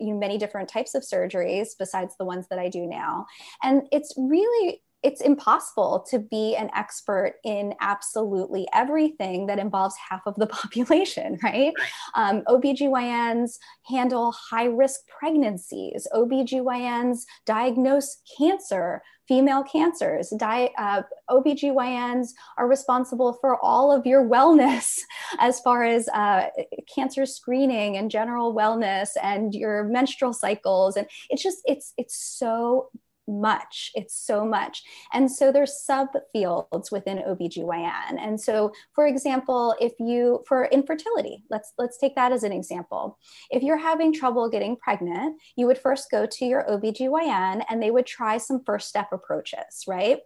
many 0.00 0.38
different 0.38 0.68
types 0.68 0.94
of 0.94 1.02
surgeries 1.02 1.70
besides 1.78 2.14
the 2.16 2.24
ones 2.24 2.46
that 2.48 2.58
I 2.58 2.70
do 2.70 2.86
now. 2.86 3.26
And 3.62 3.82
it's 3.92 4.14
really 4.16 4.82
it's 5.02 5.20
impossible 5.20 6.04
to 6.10 6.18
be 6.18 6.56
an 6.56 6.70
expert 6.74 7.36
in 7.44 7.74
absolutely 7.80 8.68
everything 8.74 9.46
that 9.46 9.58
involves 9.58 9.94
half 10.10 10.22
of 10.26 10.34
the 10.36 10.46
population, 10.60 11.38
right? 11.42 11.72
Um, 12.14 12.42
OBGYNs 12.48 13.56
handle 13.86 14.32
high 14.32 14.66
risk 14.66 15.00
pregnancies, 15.08 16.06
OBGYNs 16.14 17.20
diagnose 17.46 18.18
cancer, 18.36 19.02
female 19.26 19.62
cancers. 19.62 20.32
Di- 20.36 20.72
uh, 20.76 21.02
OBGYNs 21.30 22.30
are 22.58 22.68
responsible 22.68 23.38
for 23.40 23.62
all 23.64 23.92
of 23.92 24.04
your 24.04 24.28
wellness 24.28 24.98
as 25.38 25.60
far 25.60 25.84
as 25.84 26.08
uh, 26.08 26.48
cancer 26.92 27.24
screening 27.24 27.96
and 27.96 28.10
general 28.10 28.54
wellness 28.54 29.10
and 29.22 29.54
your 29.54 29.84
menstrual 29.84 30.32
cycles. 30.32 30.96
And 30.96 31.06
it's 31.30 31.42
just, 31.42 31.58
it's, 31.64 31.92
it's 31.96 32.20
so 32.20 32.90
much. 33.30 33.90
It's 33.94 34.14
so 34.14 34.44
much. 34.44 34.82
And 35.12 35.30
so 35.30 35.52
there's 35.52 35.84
subfields 35.88 36.90
within 36.90 37.18
OBGYN. 37.18 38.18
And 38.18 38.40
so 38.40 38.72
for 38.94 39.06
example, 39.06 39.74
if 39.80 39.92
you 39.98 40.42
for 40.46 40.66
infertility, 40.66 41.44
let's 41.50 41.72
let's 41.78 41.98
take 41.98 42.14
that 42.16 42.32
as 42.32 42.42
an 42.42 42.52
example. 42.52 43.18
If 43.50 43.62
you're 43.62 43.78
having 43.78 44.12
trouble 44.12 44.48
getting 44.48 44.76
pregnant, 44.76 45.40
you 45.56 45.66
would 45.66 45.78
first 45.78 46.10
go 46.10 46.26
to 46.26 46.44
your 46.44 46.64
OBGYN 46.64 47.64
and 47.68 47.82
they 47.82 47.90
would 47.90 48.06
try 48.06 48.38
some 48.38 48.62
first 48.64 48.88
step 48.88 49.08
approaches, 49.12 49.84
right? 49.86 50.18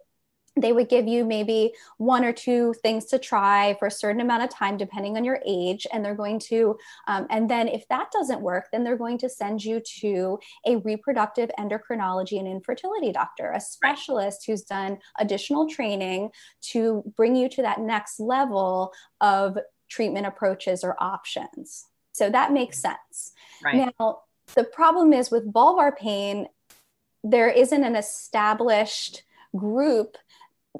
They 0.55 0.71
would 0.71 0.89
give 0.89 1.07
you 1.07 1.25
maybe 1.25 1.73
one 1.97 2.23
or 2.23 2.31
two 2.31 2.73
things 2.81 3.05
to 3.05 3.19
try 3.19 3.75
for 3.77 3.87
a 3.87 3.91
certain 3.91 4.21
amount 4.21 4.43
of 4.43 4.49
time 4.49 4.77
depending 4.77 5.17
on 5.17 5.23
your 5.23 5.39
age 5.45 5.85
and 5.91 6.03
they're 6.03 6.15
going 6.15 6.39
to 6.39 6.77
um, 7.07 7.27
and 7.29 7.49
then 7.49 7.67
if 7.67 7.87
that 7.89 8.11
doesn't 8.11 8.41
work 8.41 8.67
then 8.71 8.83
they're 8.83 8.97
going 8.97 9.17
to 9.17 9.29
send 9.29 9.63
you 9.63 9.79
to 9.79 10.39
a 10.65 10.77
reproductive 10.77 11.49
endocrinology 11.59 12.39
and 12.39 12.47
infertility 12.47 13.11
doctor 13.11 13.51
a 13.51 13.59
specialist 13.59 14.45
who's 14.45 14.63
done 14.63 14.97
additional 15.19 15.67
training 15.67 16.29
to 16.61 17.03
bring 17.15 17.35
you 17.35 17.49
to 17.49 17.61
that 17.61 17.79
next 17.79 18.19
level 18.19 18.93
of 19.21 19.57
treatment 19.89 20.25
approaches 20.25 20.83
or 20.83 20.95
options. 21.01 21.85
So 22.13 22.29
that 22.29 22.51
makes 22.51 22.79
sense. 22.79 23.33
Right. 23.63 23.91
now 23.99 24.19
the 24.53 24.63
problem 24.63 25.13
is 25.13 25.31
with 25.31 25.51
vulvar 25.51 25.95
pain 25.95 26.47
there 27.23 27.49
isn't 27.49 27.83
an 27.83 27.95
established 27.95 29.23
group 29.55 30.17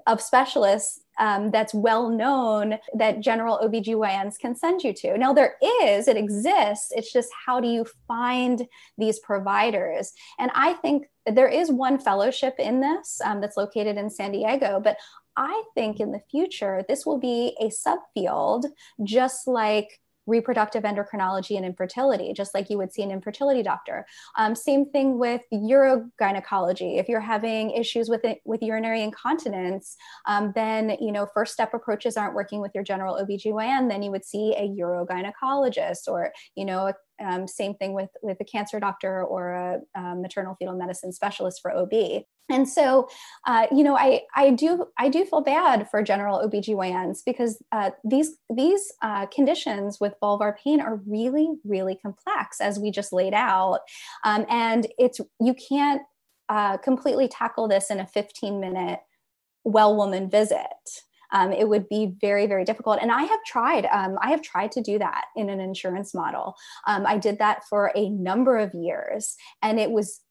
of 0.07 0.21
specialists 0.21 1.01
um, 1.17 1.51
that's 1.51 1.73
well 1.73 2.09
known 2.09 2.77
that 2.93 3.21
general 3.21 3.59
OBGYNs 3.63 4.37
can 4.37 4.55
send 4.55 4.83
you 4.83 4.93
to. 4.93 5.17
Now, 5.17 5.33
there 5.33 5.55
is, 5.81 6.07
it 6.07 6.17
exists. 6.17 6.91
It's 6.91 7.11
just 7.11 7.29
how 7.45 7.59
do 7.59 7.67
you 7.67 7.85
find 8.07 8.67
these 8.97 9.19
providers? 9.19 10.11
And 10.39 10.51
I 10.53 10.73
think 10.73 11.07
there 11.25 11.47
is 11.47 11.71
one 11.71 11.99
fellowship 11.99 12.55
in 12.59 12.81
this 12.81 13.21
um, 13.23 13.41
that's 13.41 13.57
located 13.57 13.97
in 13.97 14.09
San 14.09 14.31
Diego, 14.31 14.81
but 14.83 14.97
I 15.37 15.63
think 15.73 15.99
in 15.99 16.11
the 16.11 16.21
future, 16.31 16.83
this 16.87 17.05
will 17.05 17.19
be 17.19 17.55
a 17.59 17.69
subfield, 17.69 18.65
just 19.03 19.47
like 19.47 19.99
reproductive 20.27 20.83
endocrinology 20.83 21.55
and 21.55 21.65
infertility, 21.65 22.33
just 22.33 22.53
like 22.53 22.69
you 22.69 22.77
would 22.77 22.93
see 22.93 23.03
an 23.03 23.11
infertility 23.11 23.63
doctor. 23.63 24.05
Um, 24.37 24.55
same 24.55 24.89
thing 24.89 25.17
with 25.17 25.41
urogynecology. 25.53 26.99
If 26.99 27.07
you're 27.07 27.19
having 27.19 27.71
issues 27.71 28.09
with 28.09 28.25
it, 28.25 28.39
with 28.45 28.61
urinary 28.61 29.01
incontinence, 29.01 29.95
um, 30.25 30.51
then 30.55 30.97
you 30.99 31.11
know 31.11 31.27
first 31.33 31.53
step 31.53 31.73
approaches 31.73 32.17
aren't 32.17 32.35
working 32.35 32.61
with 32.61 32.71
your 32.73 32.83
general 32.83 33.15
OBGYN, 33.15 33.89
then 33.89 34.03
you 34.03 34.11
would 34.11 34.25
see 34.25 34.53
a 34.55 34.67
urogynecologist 34.67 36.07
or 36.07 36.31
you 36.55 36.65
know 36.65 36.87
a 36.87 36.93
um, 37.23 37.47
same 37.47 37.73
thing 37.75 37.93
with 37.93 38.09
with 38.21 38.37
a 38.39 38.45
cancer 38.45 38.79
doctor 38.79 39.23
or 39.23 39.53
a 39.53 39.81
um, 39.95 40.21
maternal 40.21 40.55
fetal 40.55 40.75
medicine 40.75 41.13
specialist 41.13 41.61
for 41.61 41.71
OB. 41.75 42.23
And 42.49 42.69
so, 42.69 43.09
uh, 43.47 43.65
you 43.71 43.83
know, 43.83 43.97
I 43.97 44.21
I 44.35 44.51
do 44.51 44.85
I 44.99 45.09
do 45.09 45.25
feel 45.25 45.41
bad 45.41 45.89
for 45.89 46.03
general 46.03 46.47
OBGYNs 46.47 47.19
because 47.25 47.61
uh, 47.71 47.91
these 48.03 48.37
these 48.53 48.93
uh, 49.01 49.25
conditions 49.27 49.99
with 49.99 50.13
vulvar 50.21 50.55
pain 50.55 50.79
are 50.79 51.01
really 51.07 51.49
really 51.63 51.95
complex, 51.95 52.61
as 52.61 52.79
we 52.79 52.91
just 52.91 53.11
laid 53.11 53.33
out, 53.33 53.79
um, 54.23 54.45
and 54.49 54.87
it's 54.99 55.19
you 55.39 55.55
can't 55.55 56.03
uh, 56.49 56.77
completely 56.77 57.27
tackle 57.27 57.67
this 57.67 57.89
in 57.89 57.99
a 57.99 58.05
15 58.05 58.59
minute 58.59 58.99
well 59.63 59.95
woman 59.95 60.29
visit 60.29 61.04
um, 61.31 61.51
it 61.51 61.67
would 61.67 61.87
be 61.89 62.13
very 62.19 62.47
very 62.47 62.63
difficult 62.65 62.99
and 63.01 63.11
i 63.11 63.23
have 63.23 63.43
tried 63.45 63.85
um, 63.87 64.17
i 64.21 64.29
have 64.29 64.41
tried 64.41 64.71
to 64.71 64.81
do 64.81 64.97
that 64.99 65.25
in 65.35 65.49
an 65.49 65.59
insurance 65.59 66.13
model 66.13 66.55
um, 66.87 67.05
i 67.05 67.17
did 67.17 67.39
that 67.39 67.63
for 67.69 67.91
a 67.95 68.09
number 68.09 68.57
of 68.57 68.73
years 68.73 69.35
and 69.61 69.79
it 69.79 69.91
was 69.91 70.21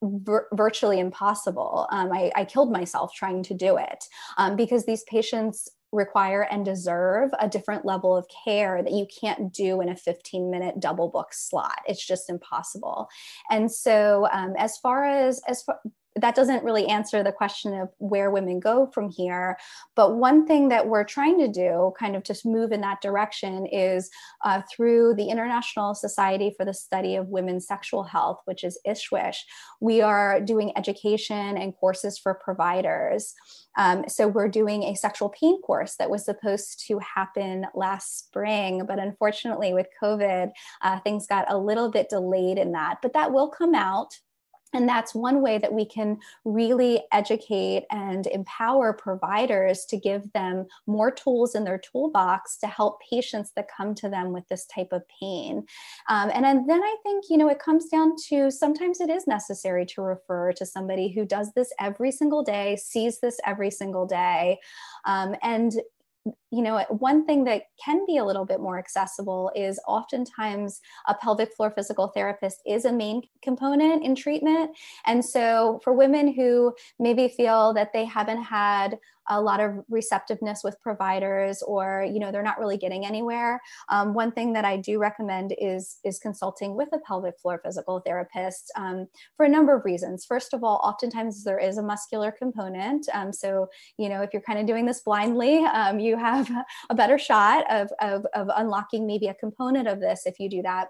Vir- 0.00 0.46
virtually 0.52 1.00
impossible. 1.00 1.88
Um, 1.90 2.12
I, 2.12 2.30
I, 2.36 2.44
killed 2.44 2.70
myself 2.70 3.12
trying 3.12 3.42
to 3.42 3.52
do 3.52 3.78
it 3.78 4.04
um, 4.36 4.54
because 4.54 4.86
these 4.86 5.02
patients 5.10 5.68
require 5.92 6.42
and 6.42 6.64
deserve 6.64 7.30
a 7.40 7.48
different 7.48 7.84
level 7.84 8.16
of 8.16 8.26
care 8.44 8.82
that 8.82 8.92
you 8.92 9.06
can't 9.20 9.52
do 9.52 9.80
in 9.80 9.88
a 9.88 9.96
15 9.96 10.50
minute 10.50 10.80
double 10.80 11.08
book 11.08 11.32
slot. 11.32 11.80
It's 11.86 12.06
just 12.06 12.28
impossible. 12.28 13.08
And 13.50 13.72
so, 13.72 14.28
um, 14.30 14.54
as 14.58 14.76
far 14.78 15.04
as 15.04 15.40
as 15.48 15.62
far, 15.62 15.80
that 16.20 16.34
doesn't 16.34 16.64
really 16.64 16.86
answer 16.86 17.22
the 17.22 17.32
question 17.32 17.74
of 17.74 17.88
where 17.98 18.30
women 18.30 18.60
go 18.60 18.86
from 18.92 19.10
here. 19.10 19.56
But 19.94 20.16
one 20.16 20.46
thing 20.46 20.68
that 20.68 20.88
we're 20.88 21.04
trying 21.04 21.38
to 21.38 21.48
do, 21.48 21.92
kind 21.98 22.16
of 22.16 22.24
just 22.24 22.46
move 22.46 22.72
in 22.72 22.80
that 22.82 23.00
direction, 23.00 23.66
is 23.66 24.10
uh, 24.44 24.62
through 24.70 25.14
the 25.14 25.28
International 25.28 25.94
Society 25.94 26.54
for 26.56 26.64
the 26.64 26.74
Study 26.74 27.16
of 27.16 27.28
Women's 27.28 27.66
Sexual 27.66 28.04
Health, 28.04 28.40
which 28.44 28.64
is 28.64 28.78
ISSWSH, 28.86 29.38
we 29.80 30.00
are 30.00 30.40
doing 30.40 30.72
education 30.76 31.56
and 31.56 31.74
courses 31.76 32.18
for 32.18 32.34
providers. 32.34 33.34
Um, 33.76 34.04
so 34.08 34.26
we're 34.26 34.48
doing 34.48 34.82
a 34.84 34.96
sexual 34.96 35.28
pain 35.28 35.62
course 35.62 35.94
that 35.96 36.10
was 36.10 36.24
supposed 36.24 36.84
to 36.88 36.98
happen 36.98 37.66
last 37.74 38.18
spring, 38.18 38.84
but 38.86 38.98
unfortunately 38.98 39.72
with 39.72 39.86
COVID, 40.02 40.50
uh, 40.82 41.00
things 41.00 41.26
got 41.26 41.50
a 41.50 41.56
little 41.56 41.90
bit 41.90 42.08
delayed 42.08 42.58
in 42.58 42.72
that. 42.72 42.98
But 43.02 43.12
that 43.12 43.32
will 43.32 43.48
come 43.48 43.74
out 43.74 44.18
and 44.74 44.88
that's 44.88 45.14
one 45.14 45.40
way 45.40 45.58
that 45.58 45.72
we 45.72 45.84
can 45.84 46.18
really 46.44 47.02
educate 47.12 47.84
and 47.90 48.26
empower 48.26 48.92
providers 48.92 49.84
to 49.86 49.96
give 49.96 50.30
them 50.32 50.66
more 50.86 51.10
tools 51.10 51.54
in 51.54 51.64
their 51.64 51.78
toolbox 51.78 52.58
to 52.58 52.66
help 52.66 53.00
patients 53.08 53.52
that 53.56 53.68
come 53.74 53.94
to 53.96 54.08
them 54.08 54.32
with 54.32 54.46
this 54.48 54.66
type 54.66 54.92
of 54.92 55.02
pain. 55.20 55.64
Um, 56.08 56.30
and, 56.34 56.44
and 56.44 56.68
then 56.68 56.82
I 56.82 56.96
think, 57.02 57.24
you 57.30 57.38
know, 57.38 57.48
it 57.48 57.58
comes 57.58 57.86
down 57.88 58.12
to 58.28 58.50
sometimes 58.50 59.00
it 59.00 59.10
is 59.10 59.26
necessary 59.26 59.86
to 59.86 60.02
refer 60.02 60.52
to 60.52 60.66
somebody 60.66 61.08
who 61.08 61.24
does 61.24 61.52
this 61.54 61.72
every 61.80 62.12
single 62.12 62.42
day, 62.42 62.76
sees 62.76 63.20
this 63.20 63.38
every 63.46 63.70
single 63.70 64.06
day. 64.06 64.58
Um, 65.04 65.34
and 65.42 65.72
you 66.50 66.62
know, 66.62 66.84
one 66.88 67.26
thing 67.26 67.44
that 67.44 67.64
can 67.82 68.04
be 68.06 68.16
a 68.16 68.24
little 68.24 68.44
bit 68.44 68.60
more 68.60 68.78
accessible 68.78 69.50
is 69.54 69.80
oftentimes 69.86 70.80
a 71.06 71.14
pelvic 71.14 71.54
floor 71.54 71.70
physical 71.70 72.08
therapist 72.08 72.60
is 72.66 72.84
a 72.84 72.92
main 72.92 73.22
component 73.42 74.04
in 74.04 74.14
treatment. 74.14 74.70
And 75.06 75.24
so 75.24 75.80
for 75.84 75.92
women 75.92 76.32
who 76.32 76.74
maybe 76.98 77.28
feel 77.28 77.74
that 77.74 77.92
they 77.92 78.04
haven't 78.04 78.42
had 78.42 78.98
a 79.28 79.40
lot 79.40 79.60
of 79.60 79.84
receptiveness 79.88 80.62
with 80.64 80.80
providers 80.80 81.62
or 81.62 82.06
you 82.10 82.18
know 82.18 82.32
they're 82.32 82.42
not 82.42 82.58
really 82.58 82.76
getting 82.76 83.06
anywhere. 83.06 83.60
Um, 83.88 84.14
one 84.14 84.32
thing 84.32 84.52
that 84.52 84.64
i 84.64 84.76
do 84.76 84.98
recommend 84.98 85.54
is 85.58 85.98
is 86.04 86.18
consulting 86.18 86.74
with 86.74 86.88
a 86.92 86.98
pelvic 86.98 87.38
floor 87.40 87.60
physical 87.64 88.00
therapist 88.00 88.72
um, 88.76 89.06
for 89.36 89.46
a 89.46 89.48
number 89.48 89.74
of 89.74 89.84
reasons. 89.84 90.24
First 90.24 90.54
of 90.54 90.64
all 90.64 90.80
oftentimes 90.84 91.44
there 91.44 91.58
is 91.58 91.78
a 91.78 91.82
muscular 91.82 92.32
component 92.32 93.08
um, 93.14 93.32
so 93.32 93.68
you 93.98 94.08
know 94.08 94.22
if 94.22 94.30
you're 94.32 94.42
kind 94.42 94.58
of 94.58 94.66
doing 94.66 94.86
this 94.86 95.00
blindly 95.00 95.64
um, 95.64 95.98
you 95.98 96.16
have 96.16 96.50
a 96.90 96.94
better 96.94 97.18
shot 97.18 97.64
of, 97.70 97.90
of, 98.00 98.26
of 98.34 98.48
unlocking 98.56 99.06
maybe 99.06 99.26
a 99.26 99.34
component 99.34 99.88
of 99.88 100.00
this 100.00 100.26
if 100.26 100.38
you 100.38 100.48
do 100.48 100.62
that 100.62 100.88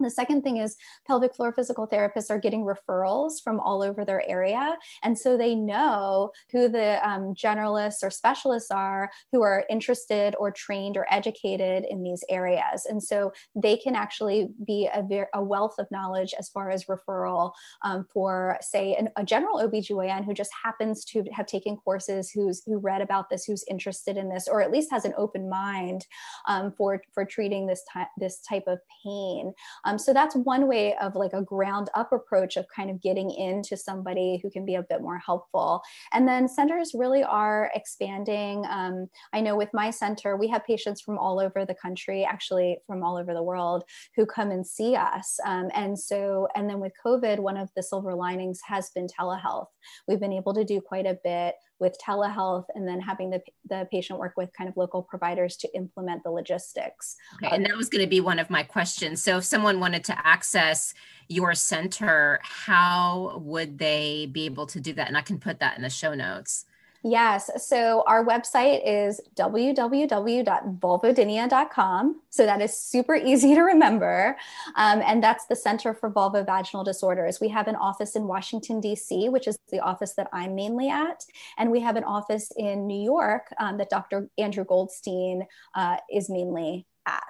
The 0.00 0.10
second 0.10 0.42
thing 0.42 0.56
is 0.56 0.76
pelvic 1.06 1.34
floor 1.34 1.52
physical 1.52 1.86
therapists 1.86 2.30
are 2.30 2.38
getting 2.38 2.64
referrals 2.64 3.42
from 3.42 3.60
all 3.60 3.82
over 3.82 4.04
their 4.04 4.28
area. 4.28 4.76
And 5.02 5.18
so 5.18 5.36
they 5.36 5.54
know 5.54 6.32
who 6.52 6.68
the 6.68 7.06
um, 7.06 7.34
generalists 7.34 8.02
or 8.02 8.10
specialists 8.10 8.70
are 8.70 9.10
who 9.30 9.42
are 9.42 9.64
interested 9.68 10.34
or 10.38 10.50
trained 10.50 10.96
or 10.96 11.06
educated 11.10 11.84
in 11.88 12.02
these 12.02 12.24
areas. 12.28 12.86
And 12.86 13.02
so 13.02 13.32
they 13.54 13.76
can 13.76 13.94
actually 13.94 14.48
be 14.66 14.88
a, 14.92 15.02
ver- 15.02 15.28
a 15.34 15.42
wealth 15.42 15.74
of 15.78 15.90
knowledge 15.90 16.34
as 16.38 16.48
far 16.48 16.70
as 16.70 16.86
referral 16.86 17.52
um, 17.82 18.06
for, 18.12 18.58
say, 18.60 18.94
an, 18.94 19.10
a 19.16 19.24
general 19.24 19.58
OBGYN 19.58 20.24
who 20.24 20.34
just 20.34 20.50
happens 20.64 21.04
to 21.06 21.24
have 21.32 21.46
taken 21.46 21.76
courses, 21.76 22.30
who's 22.30 22.62
who 22.64 22.78
read 22.78 23.02
about 23.02 23.28
this, 23.28 23.44
who's 23.44 23.64
interested 23.68 24.16
in 24.16 24.28
this, 24.28 24.48
or 24.48 24.62
at 24.62 24.70
least 24.70 24.90
has 24.90 25.04
an 25.04 25.14
open 25.16 25.48
mind 25.48 26.06
um, 26.48 26.72
for, 26.72 27.02
for 27.12 27.24
treating 27.24 27.66
this, 27.66 27.82
ty- 27.92 28.08
this 28.18 28.40
type 28.40 28.64
of 28.66 28.78
pain. 29.04 29.52
Um, 29.90 29.98
so 29.98 30.12
that's 30.12 30.36
one 30.36 30.68
way 30.68 30.94
of 30.98 31.16
like 31.16 31.32
a 31.32 31.42
ground 31.42 31.90
up 31.94 32.12
approach 32.12 32.56
of 32.56 32.64
kind 32.74 32.90
of 32.90 33.02
getting 33.02 33.28
into 33.32 33.76
somebody 33.76 34.38
who 34.40 34.48
can 34.48 34.64
be 34.64 34.76
a 34.76 34.84
bit 34.84 35.02
more 35.02 35.18
helpful. 35.18 35.82
And 36.12 36.28
then 36.28 36.46
centers 36.46 36.92
really 36.94 37.24
are 37.24 37.72
expanding. 37.74 38.64
Um, 38.70 39.08
I 39.32 39.40
know 39.40 39.56
with 39.56 39.70
my 39.74 39.90
center, 39.90 40.36
we 40.36 40.46
have 40.48 40.64
patients 40.64 41.00
from 41.00 41.18
all 41.18 41.40
over 41.40 41.64
the 41.64 41.74
country, 41.74 42.24
actually 42.24 42.78
from 42.86 43.02
all 43.02 43.16
over 43.16 43.34
the 43.34 43.42
world, 43.42 43.82
who 44.14 44.26
come 44.26 44.52
and 44.52 44.64
see 44.64 44.94
us. 44.94 45.38
Um, 45.44 45.70
and 45.74 45.98
so, 45.98 46.46
and 46.54 46.70
then 46.70 46.78
with 46.78 46.92
COVID, 47.04 47.40
one 47.40 47.56
of 47.56 47.68
the 47.74 47.82
silver 47.82 48.14
linings 48.14 48.60
has 48.64 48.90
been 48.90 49.08
telehealth. 49.08 49.66
We've 50.06 50.20
been 50.20 50.32
able 50.32 50.54
to 50.54 50.64
do 50.64 50.80
quite 50.80 51.06
a 51.06 51.18
bit 51.24 51.56
with 51.80 51.96
telehealth 51.98 52.66
and 52.74 52.86
then 52.86 53.00
having 53.00 53.30
the, 53.30 53.42
the 53.68 53.88
patient 53.90 54.18
work 54.18 54.34
with 54.36 54.52
kind 54.52 54.68
of 54.68 54.76
local 54.76 55.02
providers 55.02 55.56
to 55.56 55.74
implement 55.74 56.22
the 56.22 56.30
logistics. 56.30 57.16
Okay, 57.42 57.54
and 57.54 57.64
that 57.64 57.76
was 57.76 57.88
going 57.88 58.04
to 58.04 58.08
be 58.08 58.20
one 58.20 58.38
of 58.38 58.50
my 58.50 58.62
questions. 58.62 59.22
So 59.22 59.38
if 59.38 59.44
someone 59.44 59.80
wanted 59.80 60.04
to 60.04 60.26
access 60.26 60.94
your 61.28 61.54
center, 61.54 62.38
how 62.42 63.40
would 63.42 63.78
they 63.78 64.28
be 64.30 64.44
able 64.44 64.66
to 64.66 64.80
do 64.80 64.92
that? 64.94 65.08
And 65.08 65.16
I 65.16 65.22
can 65.22 65.38
put 65.38 65.60
that 65.60 65.76
in 65.76 65.82
the 65.82 65.90
show 65.90 66.14
notes. 66.14 66.66
Yes. 67.02 67.50
So 67.66 68.04
our 68.06 68.22
website 68.24 68.82
is 68.84 69.20
www.vulvodynia.com. 69.34 72.20
So 72.28 72.44
that 72.44 72.60
is 72.60 72.78
super 72.78 73.14
easy 73.14 73.54
to 73.54 73.62
remember. 73.62 74.36
Um, 74.76 75.00
and 75.04 75.22
that's 75.22 75.46
the 75.46 75.56
Center 75.56 75.94
for 75.94 76.10
Vulvovaginal 76.10 76.84
Disorders. 76.84 77.40
We 77.40 77.48
have 77.48 77.68
an 77.68 77.76
office 77.76 78.16
in 78.16 78.26
Washington, 78.26 78.80
D.C., 78.80 79.30
which 79.30 79.48
is 79.48 79.58
the 79.70 79.80
office 79.80 80.12
that 80.14 80.28
I'm 80.32 80.54
mainly 80.54 80.90
at. 80.90 81.24
And 81.56 81.70
we 81.70 81.80
have 81.80 81.96
an 81.96 82.04
office 82.04 82.52
in 82.56 82.86
New 82.86 83.02
York 83.02 83.50
um, 83.58 83.78
that 83.78 83.88
Dr. 83.88 84.28
Andrew 84.36 84.64
Goldstein 84.64 85.46
uh, 85.74 85.96
is 86.12 86.28
mainly 86.28 86.86
at. 87.06 87.22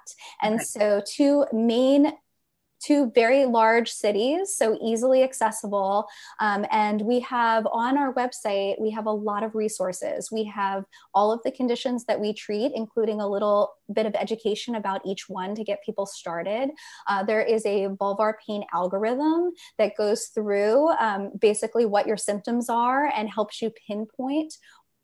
And 0.43 0.57
okay. 0.57 0.64
so, 0.64 1.01
two 1.07 1.47
main 1.53 2.12
two 2.83 3.11
very 3.14 3.47
large 3.47 3.91
cities, 3.91 4.55
so 4.57 4.78
easily 4.83 5.22
accessible. 5.22 6.07
Um, 6.41 6.64
and 6.70 7.03
we 7.03 7.20
have 7.20 7.66
on 7.72 7.99
our 7.99 8.12
website, 8.14 8.81
we 8.81 8.91
have 8.91 9.07
a 9.07 9.12
lot 9.12 9.43
of 9.43 9.55
resources. 9.55 10.31
We 10.33 10.45
have 10.45 10.85
all 11.14 11.33
of 11.33 11.41
the 11.45 11.53
conditions 11.53 12.05
that 12.07 12.20
we 12.20 12.33
treat, 12.33 12.72
including 12.74 13.20
a 13.20 13.28
little 13.28 13.72
bit 13.93 14.07
of 14.07 14.14
education 14.14 14.76
about 14.76 15.01
each 15.05 15.28
one 15.28 15.55
to 15.55 15.64
get 15.64 15.85
people 15.85 16.07
started. 16.07 16.70
Uh, 17.09 17.22
there 17.22 17.43
is 17.43 17.66
a 17.66 17.89
vulvar 17.89 18.35
pain 18.47 18.64
algorithm 18.72 19.53
that 19.78 19.97
goes 19.97 20.26
through 20.26 20.89
um, 20.93 21.33
basically 21.41 21.87
what 21.87 22.07
your 22.07 22.16
symptoms 22.16 22.68
are 22.68 23.07
and 23.16 23.28
helps 23.28 23.61
you 23.61 23.72
pinpoint 23.87 24.55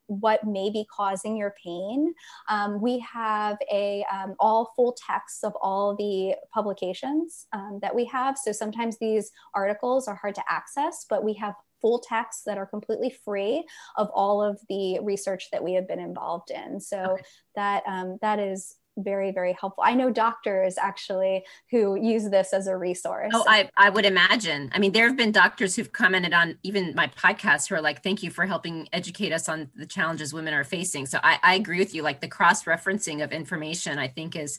what 0.06 0.44
may 0.44 0.70
be 0.70 0.86
causing 0.94 1.36
your 1.36 1.54
pain. 1.62 2.14
Um, 2.48 2.80
we 2.80 2.98
have 3.00 3.56
a 3.72 4.04
um, 4.12 4.34
all 4.38 4.72
full 4.76 4.96
texts 5.06 5.44
of 5.44 5.52
all 5.60 5.94
the 5.96 6.36
publications 6.52 7.46
um, 7.52 7.78
that 7.82 7.94
we 7.94 8.04
have. 8.06 8.38
So 8.38 8.52
sometimes 8.52 8.98
these 8.98 9.30
articles 9.54 10.08
are 10.08 10.14
hard 10.14 10.34
to 10.36 10.44
access, 10.48 11.06
but 11.08 11.24
we 11.24 11.34
have 11.34 11.54
full 11.80 11.98
texts 11.98 12.42
that 12.46 12.58
are 12.58 12.66
completely 12.66 13.14
free 13.24 13.64
of 13.96 14.08
all 14.14 14.42
of 14.42 14.58
the 14.68 14.98
research 15.00 15.48
that 15.52 15.62
we 15.62 15.74
have 15.74 15.86
been 15.86 16.00
involved 16.00 16.50
in. 16.50 16.80
So 16.80 16.98
okay. 16.98 17.22
that 17.54 17.82
um, 17.86 18.18
that 18.22 18.38
is 18.38 18.76
very 18.96 19.30
very 19.30 19.56
helpful. 19.60 19.84
I 19.86 19.94
know 19.94 20.10
doctors 20.10 20.78
actually 20.78 21.44
who 21.70 21.96
use 21.96 22.30
this 22.30 22.52
as 22.52 22.66
a 22.66 22.76
resource. 22.76 23.32
Oh 23.34 23.44
i 23.46 23.68
i 23.76 23.90
would 23.90 24.06
imagine. 24.06 24.70
I 24.72 24.78
mean 24.78 24.92
there 24.92 25.06
have 25.06 25.16
been 25.16 25.32
doctors 25.32 25.76
who've 25.76 25.92
commented 25.92 26.32
on 26.32 26.58
even 26.62 26.94
my 26.94 27.08
podcast 27.08 27.68
who 27.68 27.74
are 27.74 27.80
like 27.80 28.02
thank 28.02 28.22
you 28.22 28.30
for 28.30 28.46
helping 28.46 28.88
educate 28.92 29.32
us 29.32 29.48
on 29.48 29.70
the 29.74 29.86
challenges 29.86 30.32
women 30.32 30.54
are 30.54 30.64
facing. 30.64 31.06
So 31.06 31.18
i, 31.22 31.38
I 31.42 31.54
agree 31.54 31.78
with 31.78 31.94
you. 31.94 32.02
Like 32.02 32.20
the 32.20 32.28
cross 32.28 32.64
referencing 32.64 33.22
of 33.22 33.32
information 33.32 33.98
i 33.98 34.08
think 34.08 34.36
is 34.36 34.58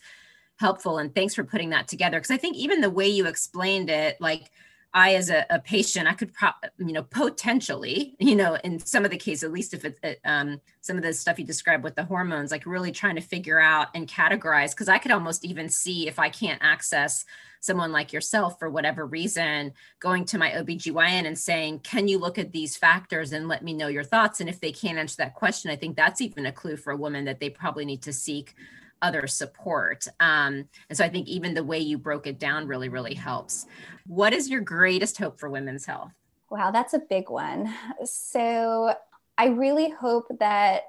helpful 0.59 0.97
and 0.97 1.13
thanks 1.13 1.35
for 1.35 1.43
putting 1.43 1.69
that 1.71 1.87
together. 1.87 2.17
Because 2.17 2.31
i 2.31 2.37
think 2.37 2.57
even 2.57 2.81
the 2.81 2.89
way 2.89 3.07
you 3.07 3.25
explained 3.27 3.89
it 3.89 4.19
like 4.21 4.51
I, 4.97 5.13
as 5.13 5.29
a, 5.29 5.45
a 5.51 5.59
patient, 5.59 6.07
I 6.07 6.13
could, 6.13 6.33
pro- 6.33 6.49
you 6.79 6.91
know, 6.91 7.03
potentially, 7.03 8.15
you 8.19 8.35
know, 8.35 8.57
in 8.63 8.79
some 8.79 9.05
of 9.05 9.11
the 9.11 9.17
cases, 9.17 9.43
at 9.43 9.51
least 9.51 9.75
if 9.75 9.85
it's 9.85 10.19
um, 10.25 10.59
some 10.81 10.97
of 10.97 11.03
the 11.03 11.13
stuff 11.13 11.37
you 11.37 11.45
described 11.45 11.83
with 11.83 11.93
the 11.93 12.03
hormones, 12.03 12.49
like 12.49 12.65
really 12.65 12.91
trying 12.91 13.13
to 13.13 13.21
figure 13.21 13.59
out 13.59 13.89
and 13.93 14.07
categorize, 14.07 14.71
because 14.71 14.89
I 14.89 14.97
could 14.97 15.11
almost 15.11 15.45
even 15.45 15.69
see 15.69 16.07
if 16.07 16.17
I 16.17 16.29
can't 16.29 16.59
access 16.63 17.25
someone 17.59 17.91
like 17.91 18.11
yourself 18.11 18.57
for 18.57 18.71
whatever 18.71 19.05
reason, 19.05 19.71
going 19.99 20.25
to 20.25 20.39
my 20.39 20.49
OBGYN 20.49 21.27
and 21.27 21.37
saying, 21.37 21.81
Can 21.81 22.07
you 22.07 22.17
look 22.17 22.39
at 22.39 22.51
these 22.51 22.75
factors 22.75 23.33
and 23.33 23.47
let 23.47 23.63
me 23.63 23.75
know 23.75 23.89
your 23.89 24.03
thoughts? 24.03 24.39
And 24.39 24.49
if 24.49 24.59
they 24.59 24.71
can't 24.71 24.97
answer 24.97 25.17
that 25.17 25.35
question, 25.35 25.69
I 25.69 25.75
think 25.75 25.95
that's 25.95 26.21
even 26.21 26.47
a 26.47 26.51
clue 26.51 26.75
for 26.75 26.91
a 26.91 26.97
woman 26.97 27.25
that 27.25 27.39
they 27.39 27.51
probably 27.51 27.85
need 27.85 28.01
to 28.01 28.13
seek 28.13 28.55
other 29.01 29.27
support. 29.27 30.07
Um, 30.19 30.67
and 30.89 30.97
so 30.97 31.03
I 31.03 31.09
think 31.09 31.27
even 31.27 31.53
the 31.53 31.63
way 31.63 31.79
you 31.79 31.97
broke 31.97 32.27
it 32.27 32.39
down 32.39 32.67
really, 32.67 32.89
really 32.89 33.13
helps. 33.13 33.65
What 34.05 34.33
is 34.33 34.49
your 34.49 34.61
greatest 34.61 35.17
hope 35.17 35.39
for 35.39 35.49
women's 35.49 35.85
health? 35.85 36.11
Wow, 36.49 36.71
that's 36.71 36.93
a 36.93 36.99
big 36.99 37.29
one. 37.29 37.73
So 38.05 38.93
I 39.37 39.45
really 39.47 39.89
hope 39.89 40.27
that 40.39 40.83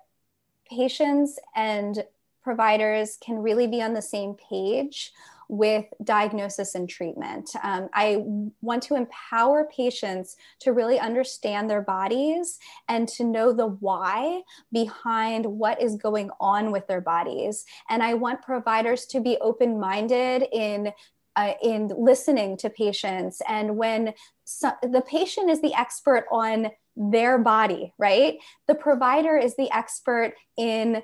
patients 0.70 1.38
and 1.56 2.04
providers 2.42 3.18
can 3.20 3.38
really 3.38 3.66
be 3.66 3.82
on 3.82 3.94
the 3.94 4.02
same 4.02 4.34
page 4.34 5.12
with 5.48 5.86
diagnosis 6.04 6.74
and 6.74 6.88
treatment. 6.88 7.50
Um, 7.62 7.88
I 7.94 8.22
want 8.60 8.82
to 8.84 8.94
empower 8.94 9.68
patients 9.74 10.36
to 10.60 10.72
really 10.72 10.98
understand 10.98 11.70
their 11.70 11.82
bodies 11.82 12.58
and 12.88 13.08
to 13.08 13.24
know 13.24 13.52
the 13.52 13.66
why 13.66 14.42
behind 14.72 15.46
what 15.46 15.80
is 15.82 15.96
going 15.96 16.30
on 16.38 16.70
with 16.70 16.86
their 16.86 17.00
bodies. 17.00 17.64
And 17.88 18.02
I 18.02 18.14
want 18.14 18.42
providers 18.42 19.06
to 19.06 19.20
be 19.20 19.38
open 19.40 19.80
minded 19.80 20.46
in 20.52 20.92
uh, 21.36 21.52
in 21.62 21.88
listening 21.96 22.56
to 22.56 22.68
patients 22.68 23.40
and 23.48 23.76
when 23.76 24.12
so, 24.42 24.72
the 24.82 25.02
patient 25.02 25.48
is 25.48 25.62
the 25.62 25.72
expert 25.72 26.26
on 26.32 26.68
their 26.96 27.38
body 27.38 27.94
right 27.96 28.38
the 28.66 28.74
provider 28.74 29.36
is 29.36 29.54
the 29.54 29.70
expert 29.70 30.34
in 30.56 31.00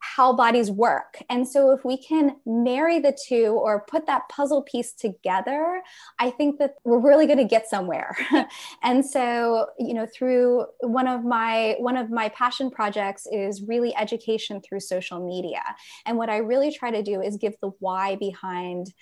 how 0.00 0.32
bodies 0.32 0.70
work. 0.70 1.22
And 1.28 1.46
so, 1.46 1.72
if 1.72 1.84
we 1.84 1.96
can 1.96 2.36
marry 2.46 2.98
the 2.98 3.16
two 3.26 3.58
or 3.60 3.84
put 3.88 4.06
that 4.06 4.28
puzzle 4.28 4.62
piece 4.62 4.92
together, 4.92 5.82
I 6.18 6.30
think 6.30 6.58
that 6.58 6.74
we're 6.84 7.00
really 7.00 7.26
going 7.26 7.38
to 7.38 7.44
get 7.44 7.68
somewhere. 7.68 8.16
and 8.82 9.04
so, 9.04 9.66
you 9.78 9.94
know, 9.94 10.06
through 10.06 10.66
one 10.80 11.08
of 11.08 11.24
my 11.24 11.76
one 11.78 11.96
of 11.96 12.10
my 12.10 12.28
passion 12.30 12.70
projects 12.70 13.26
is 13.30 13.62
really 13.62 13.94
education 13.96 14.60
through 14.60 14.80
social 14.80 15.26
media. 15.26 15.62
And 16.06 16.16
what 16.16 16.30
I 16.30 16.38
really 16.38 16.72
try 16.72 16.90
to 16.90 17.02
do 17.02 17.20
is 17.20 17.36
give 17.36 17.54
the 17.60 17.70
why 17.80 18.16
behind 18.16 18.92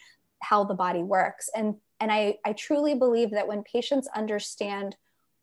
how 0.42 0.64
the 0.64 0.74
body 0.74 1.02
works. 1.02 1.48
And 1.54 1.76
and 2.00 2.12
I, 2.12 2.36
I 2.44 2.52
truly 2.52 2.94
believe 2.94 3.30
that 3.30 3.48
when 3.48 3.62
patients 3.62 4.08
understand 4.14 4.96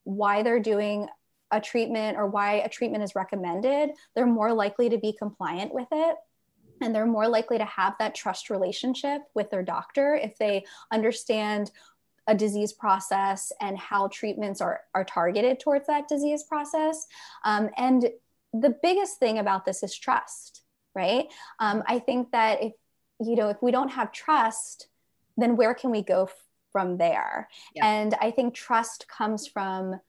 why 0.04 0.44
they're 0.44 0.60
doing 0.60 1.08
a 1.54 1.62
treatment 1.62 2.18
or 2.18 2.28
why 2.28 2.56
a 2.56 2.70
treatment 2.70 3.04
is 3.04 3.16
recommended, 3.16 3.92
they're 4.16 4.26
more 4.26 4.54
likely 4.54 4.90
to 4.90 4.98
be 4.98 5.14
compliant 5.14 5.74
with 5.74 5.88
it. 5.92 6.16
And 6.82 6.94
they're 6.94 7.06
more 7.06 7.30
likely 7.30 7.58
to 7.60 7.66
have 7.66 7.94
that 8.00 8.16
trust 8.16 8.50
relationship 8.50 9.22
with 9.36 9.50
their 9.52 9.64
doctor 9.64 10.16
if 10.16 10.38
they 10.38 10.66
understand 10.92 11.72
a 12.28 12.36
disease 12.36 12.74
process 12.74 13.52
and 13.62 13.78
how 13.78 14.08
treatments 14.08 14.60
are, 14.60 14.82
are 14.94 15.06
targeted 15.06 15.60
towards 15.60 15.88
that 15.88 16.08
disease 16.08 16.44
process. 16.44 17.06
Um, 17.46 17.70
and 17.78 18.10
the 18.54 18.76
biggest 18.82 19.20
thing 19.20 19.40
about 19.40 19.66
this 19.66 19.84
is 19.84 19.98
trust, 19.98 20.64
right? 20.96 21.28
Um, 21.60 21.84
I 21.88 22.00
think 22.00 22.32
that 22.32 22.64
if, 22.64 22.74
you 23.20 23.36
know, 23.36 23.50
if 23.50 23.58
we 23.62 23.72
don't 23.72 23.90
have 23.90 24.12
trust, 24.12 24.88
then 25.38 25.56
where 25.56 25.74
can 25.74 25.92
we 25.92 26.02
go 26.02 26.30
from 26.72 26.98
there? 26.98 27.50
Yeah. 27.76 27.86
And 27.86 28.16
I 28.20 28.32
think 28.32 28.54
trust 28.54 29.08
comes 29.08 29.48
from 29.48 30.00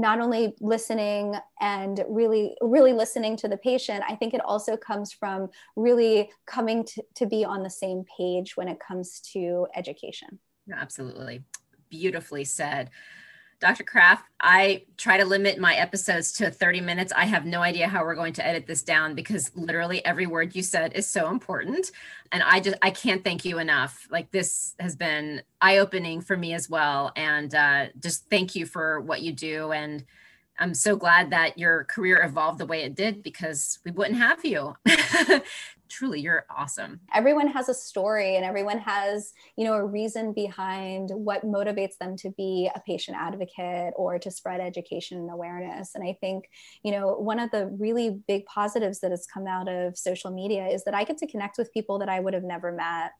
not 0.00 0.20
only 0.20 0.54
listening 0.60 1.34
and 1.60 2.04
really 2.08 2.56
really 2.60 2.92
listening 2.92 3.36
to 3.36 3.48
the 3.48 3.56
patient 3.58 4.02
i 4.08 4.14
think 4.14 4.34
it 4.34 4.40
also 4.44 4.76
comes 4.76 5.12
from 5.12 5.48
really 5.76 6.30
coming 6.46 6.84
to, 6.84 7.02
to 7.14 7.26
be 7.26 7.44
on 7.44 7.62
the 7.62 7.70
same 7.70 8.04
page 8.16 8.56
when 8.56 8.68
it 8.68 8.78
comes 8.80 9.20
to 9.32 9.66
education. 9.74 10.38
Absolutely. 10.72 11.42
Beautifully 11.88 12.44
said 12.44 12.90
Dr. 13.60 13.84
Krapf, 13.84 14.20
I 14.40 14.84
try 14.96 15.18
to 15.18 15.24
limit 15.26 15.58
my 15.58 15.74
episodes 15.74 16.32
to 16.32 16.50
30 16.50 16.80
minutes. 16.80 17.12
I 17.14 17.26
have 17.26 17.44
no 17.44 17.60
idea 17.60 17.88
how 17.88 18.02
we're 18.02 18.14
going 18.14 18.32
to 18.34 18.46
edit 18.46 18.66
this 18.66 18.82
down 18.82 19.14
because 19.14 19.50
literally 19.54 20.02
every 20.04 20.26
word 20.26 20.56
you 20.56 20.62
said 20.62 20.94
is 20.94 21.06
so 21.06 21.28
important. 21.28 21.90
And 22.32 22.42
I 22.42 22.60
just, 22.60 22.78
I 22.80 22.90
can't 22.90 23.22
thank 23.22 23.44
you 23.44 23.58
enough. 23.58 24.08
Like 24.10 24.30
this 24.30 24.74
has 24.80 24.96
been 24.96 25.42
eye 25.60 25.76
opening 25.76 26.22
for 26.22 26.38
me 26.38 26.54
as 26.54 26.70
well. 26.70 27.12
And 27.16 27.54
uh, 27.54 27.86
just 28.00 28.30
thank 28.30 28.56
you 28.56 28.64
for 28.64 29.02
what 29.02 29.20
you 29.20 29.32
do. 29.32 29.72
And 29.72 30.06
I'm 30.58 30.72
so 30.72 30.96
glad 30.96 31.30
that 31.30 31.58
your 31.58 31.84
career 31.84 32.22
evolved 32.22 32.58
the 32.58 32.66
way 32.66 32.82
it 32.82 32.94
did 32.94 33.22
because 33.22 33.78
we 33.84 33.90
wouldn't 33.90 34.18
have 34.18 34.42
you. 34.42 34.74
Truly, 35.90 36.20
you're 36.20 36.46
awesome. 36.48 37.00
Everyone 37.12 37.48
has 37.48 37.68
a 37.68 37.74
story 37.74 38.36
and 38.36 38.44
everyone 38.44 38.78
has, 38.78 39.32
you 39.56 39.64
know, 39.64 39.74
a 39.74 39.84
reason 39.84 40.32
behind 40.32 41.10
what 41.10 41.44
motivates 41.44 41.98
them 41.98 42.16
to 42.18 42.30
be 42.30 42.70
a 42.74 42.80
patient 42.80 43.16
advocate 43.20 43.92
or 43.96 44.18
to 44.18 44.30
spread 44.30 44.60
education 44.60 45.18
and 45.18 45.30
awareness. 45.30 45.96
And 45.96 46.04
I 46.04 46.16
think, 46.20 46.48
you 46.84 46.92
know, 46.92 47.14
one 47.14 47.40
of 47.40 47.50
the 47.50 47.66
really 47.66 48.20
big 48.28 48.46
positives 48.46 49.00
that 49.00 49.10
has 49.10 49.26
come 49.26 49.48
out 49.48 49.68
of 49.68 49.98
social 49.98 50.30
media 50.30 50.68
is 50.68 50.84
that 50.84 50.94
I 50.94 51.02
get 51.02 51.18
to 51.18 51.26
connect 51.26 51.58
with 51.58 51.72
people 51.72 51.98
that 51.98 52.08
I 52.08 52.20
would 52.20 52.34
have 52.34 52.44
never 52.44 52.70
met 52.70 53.12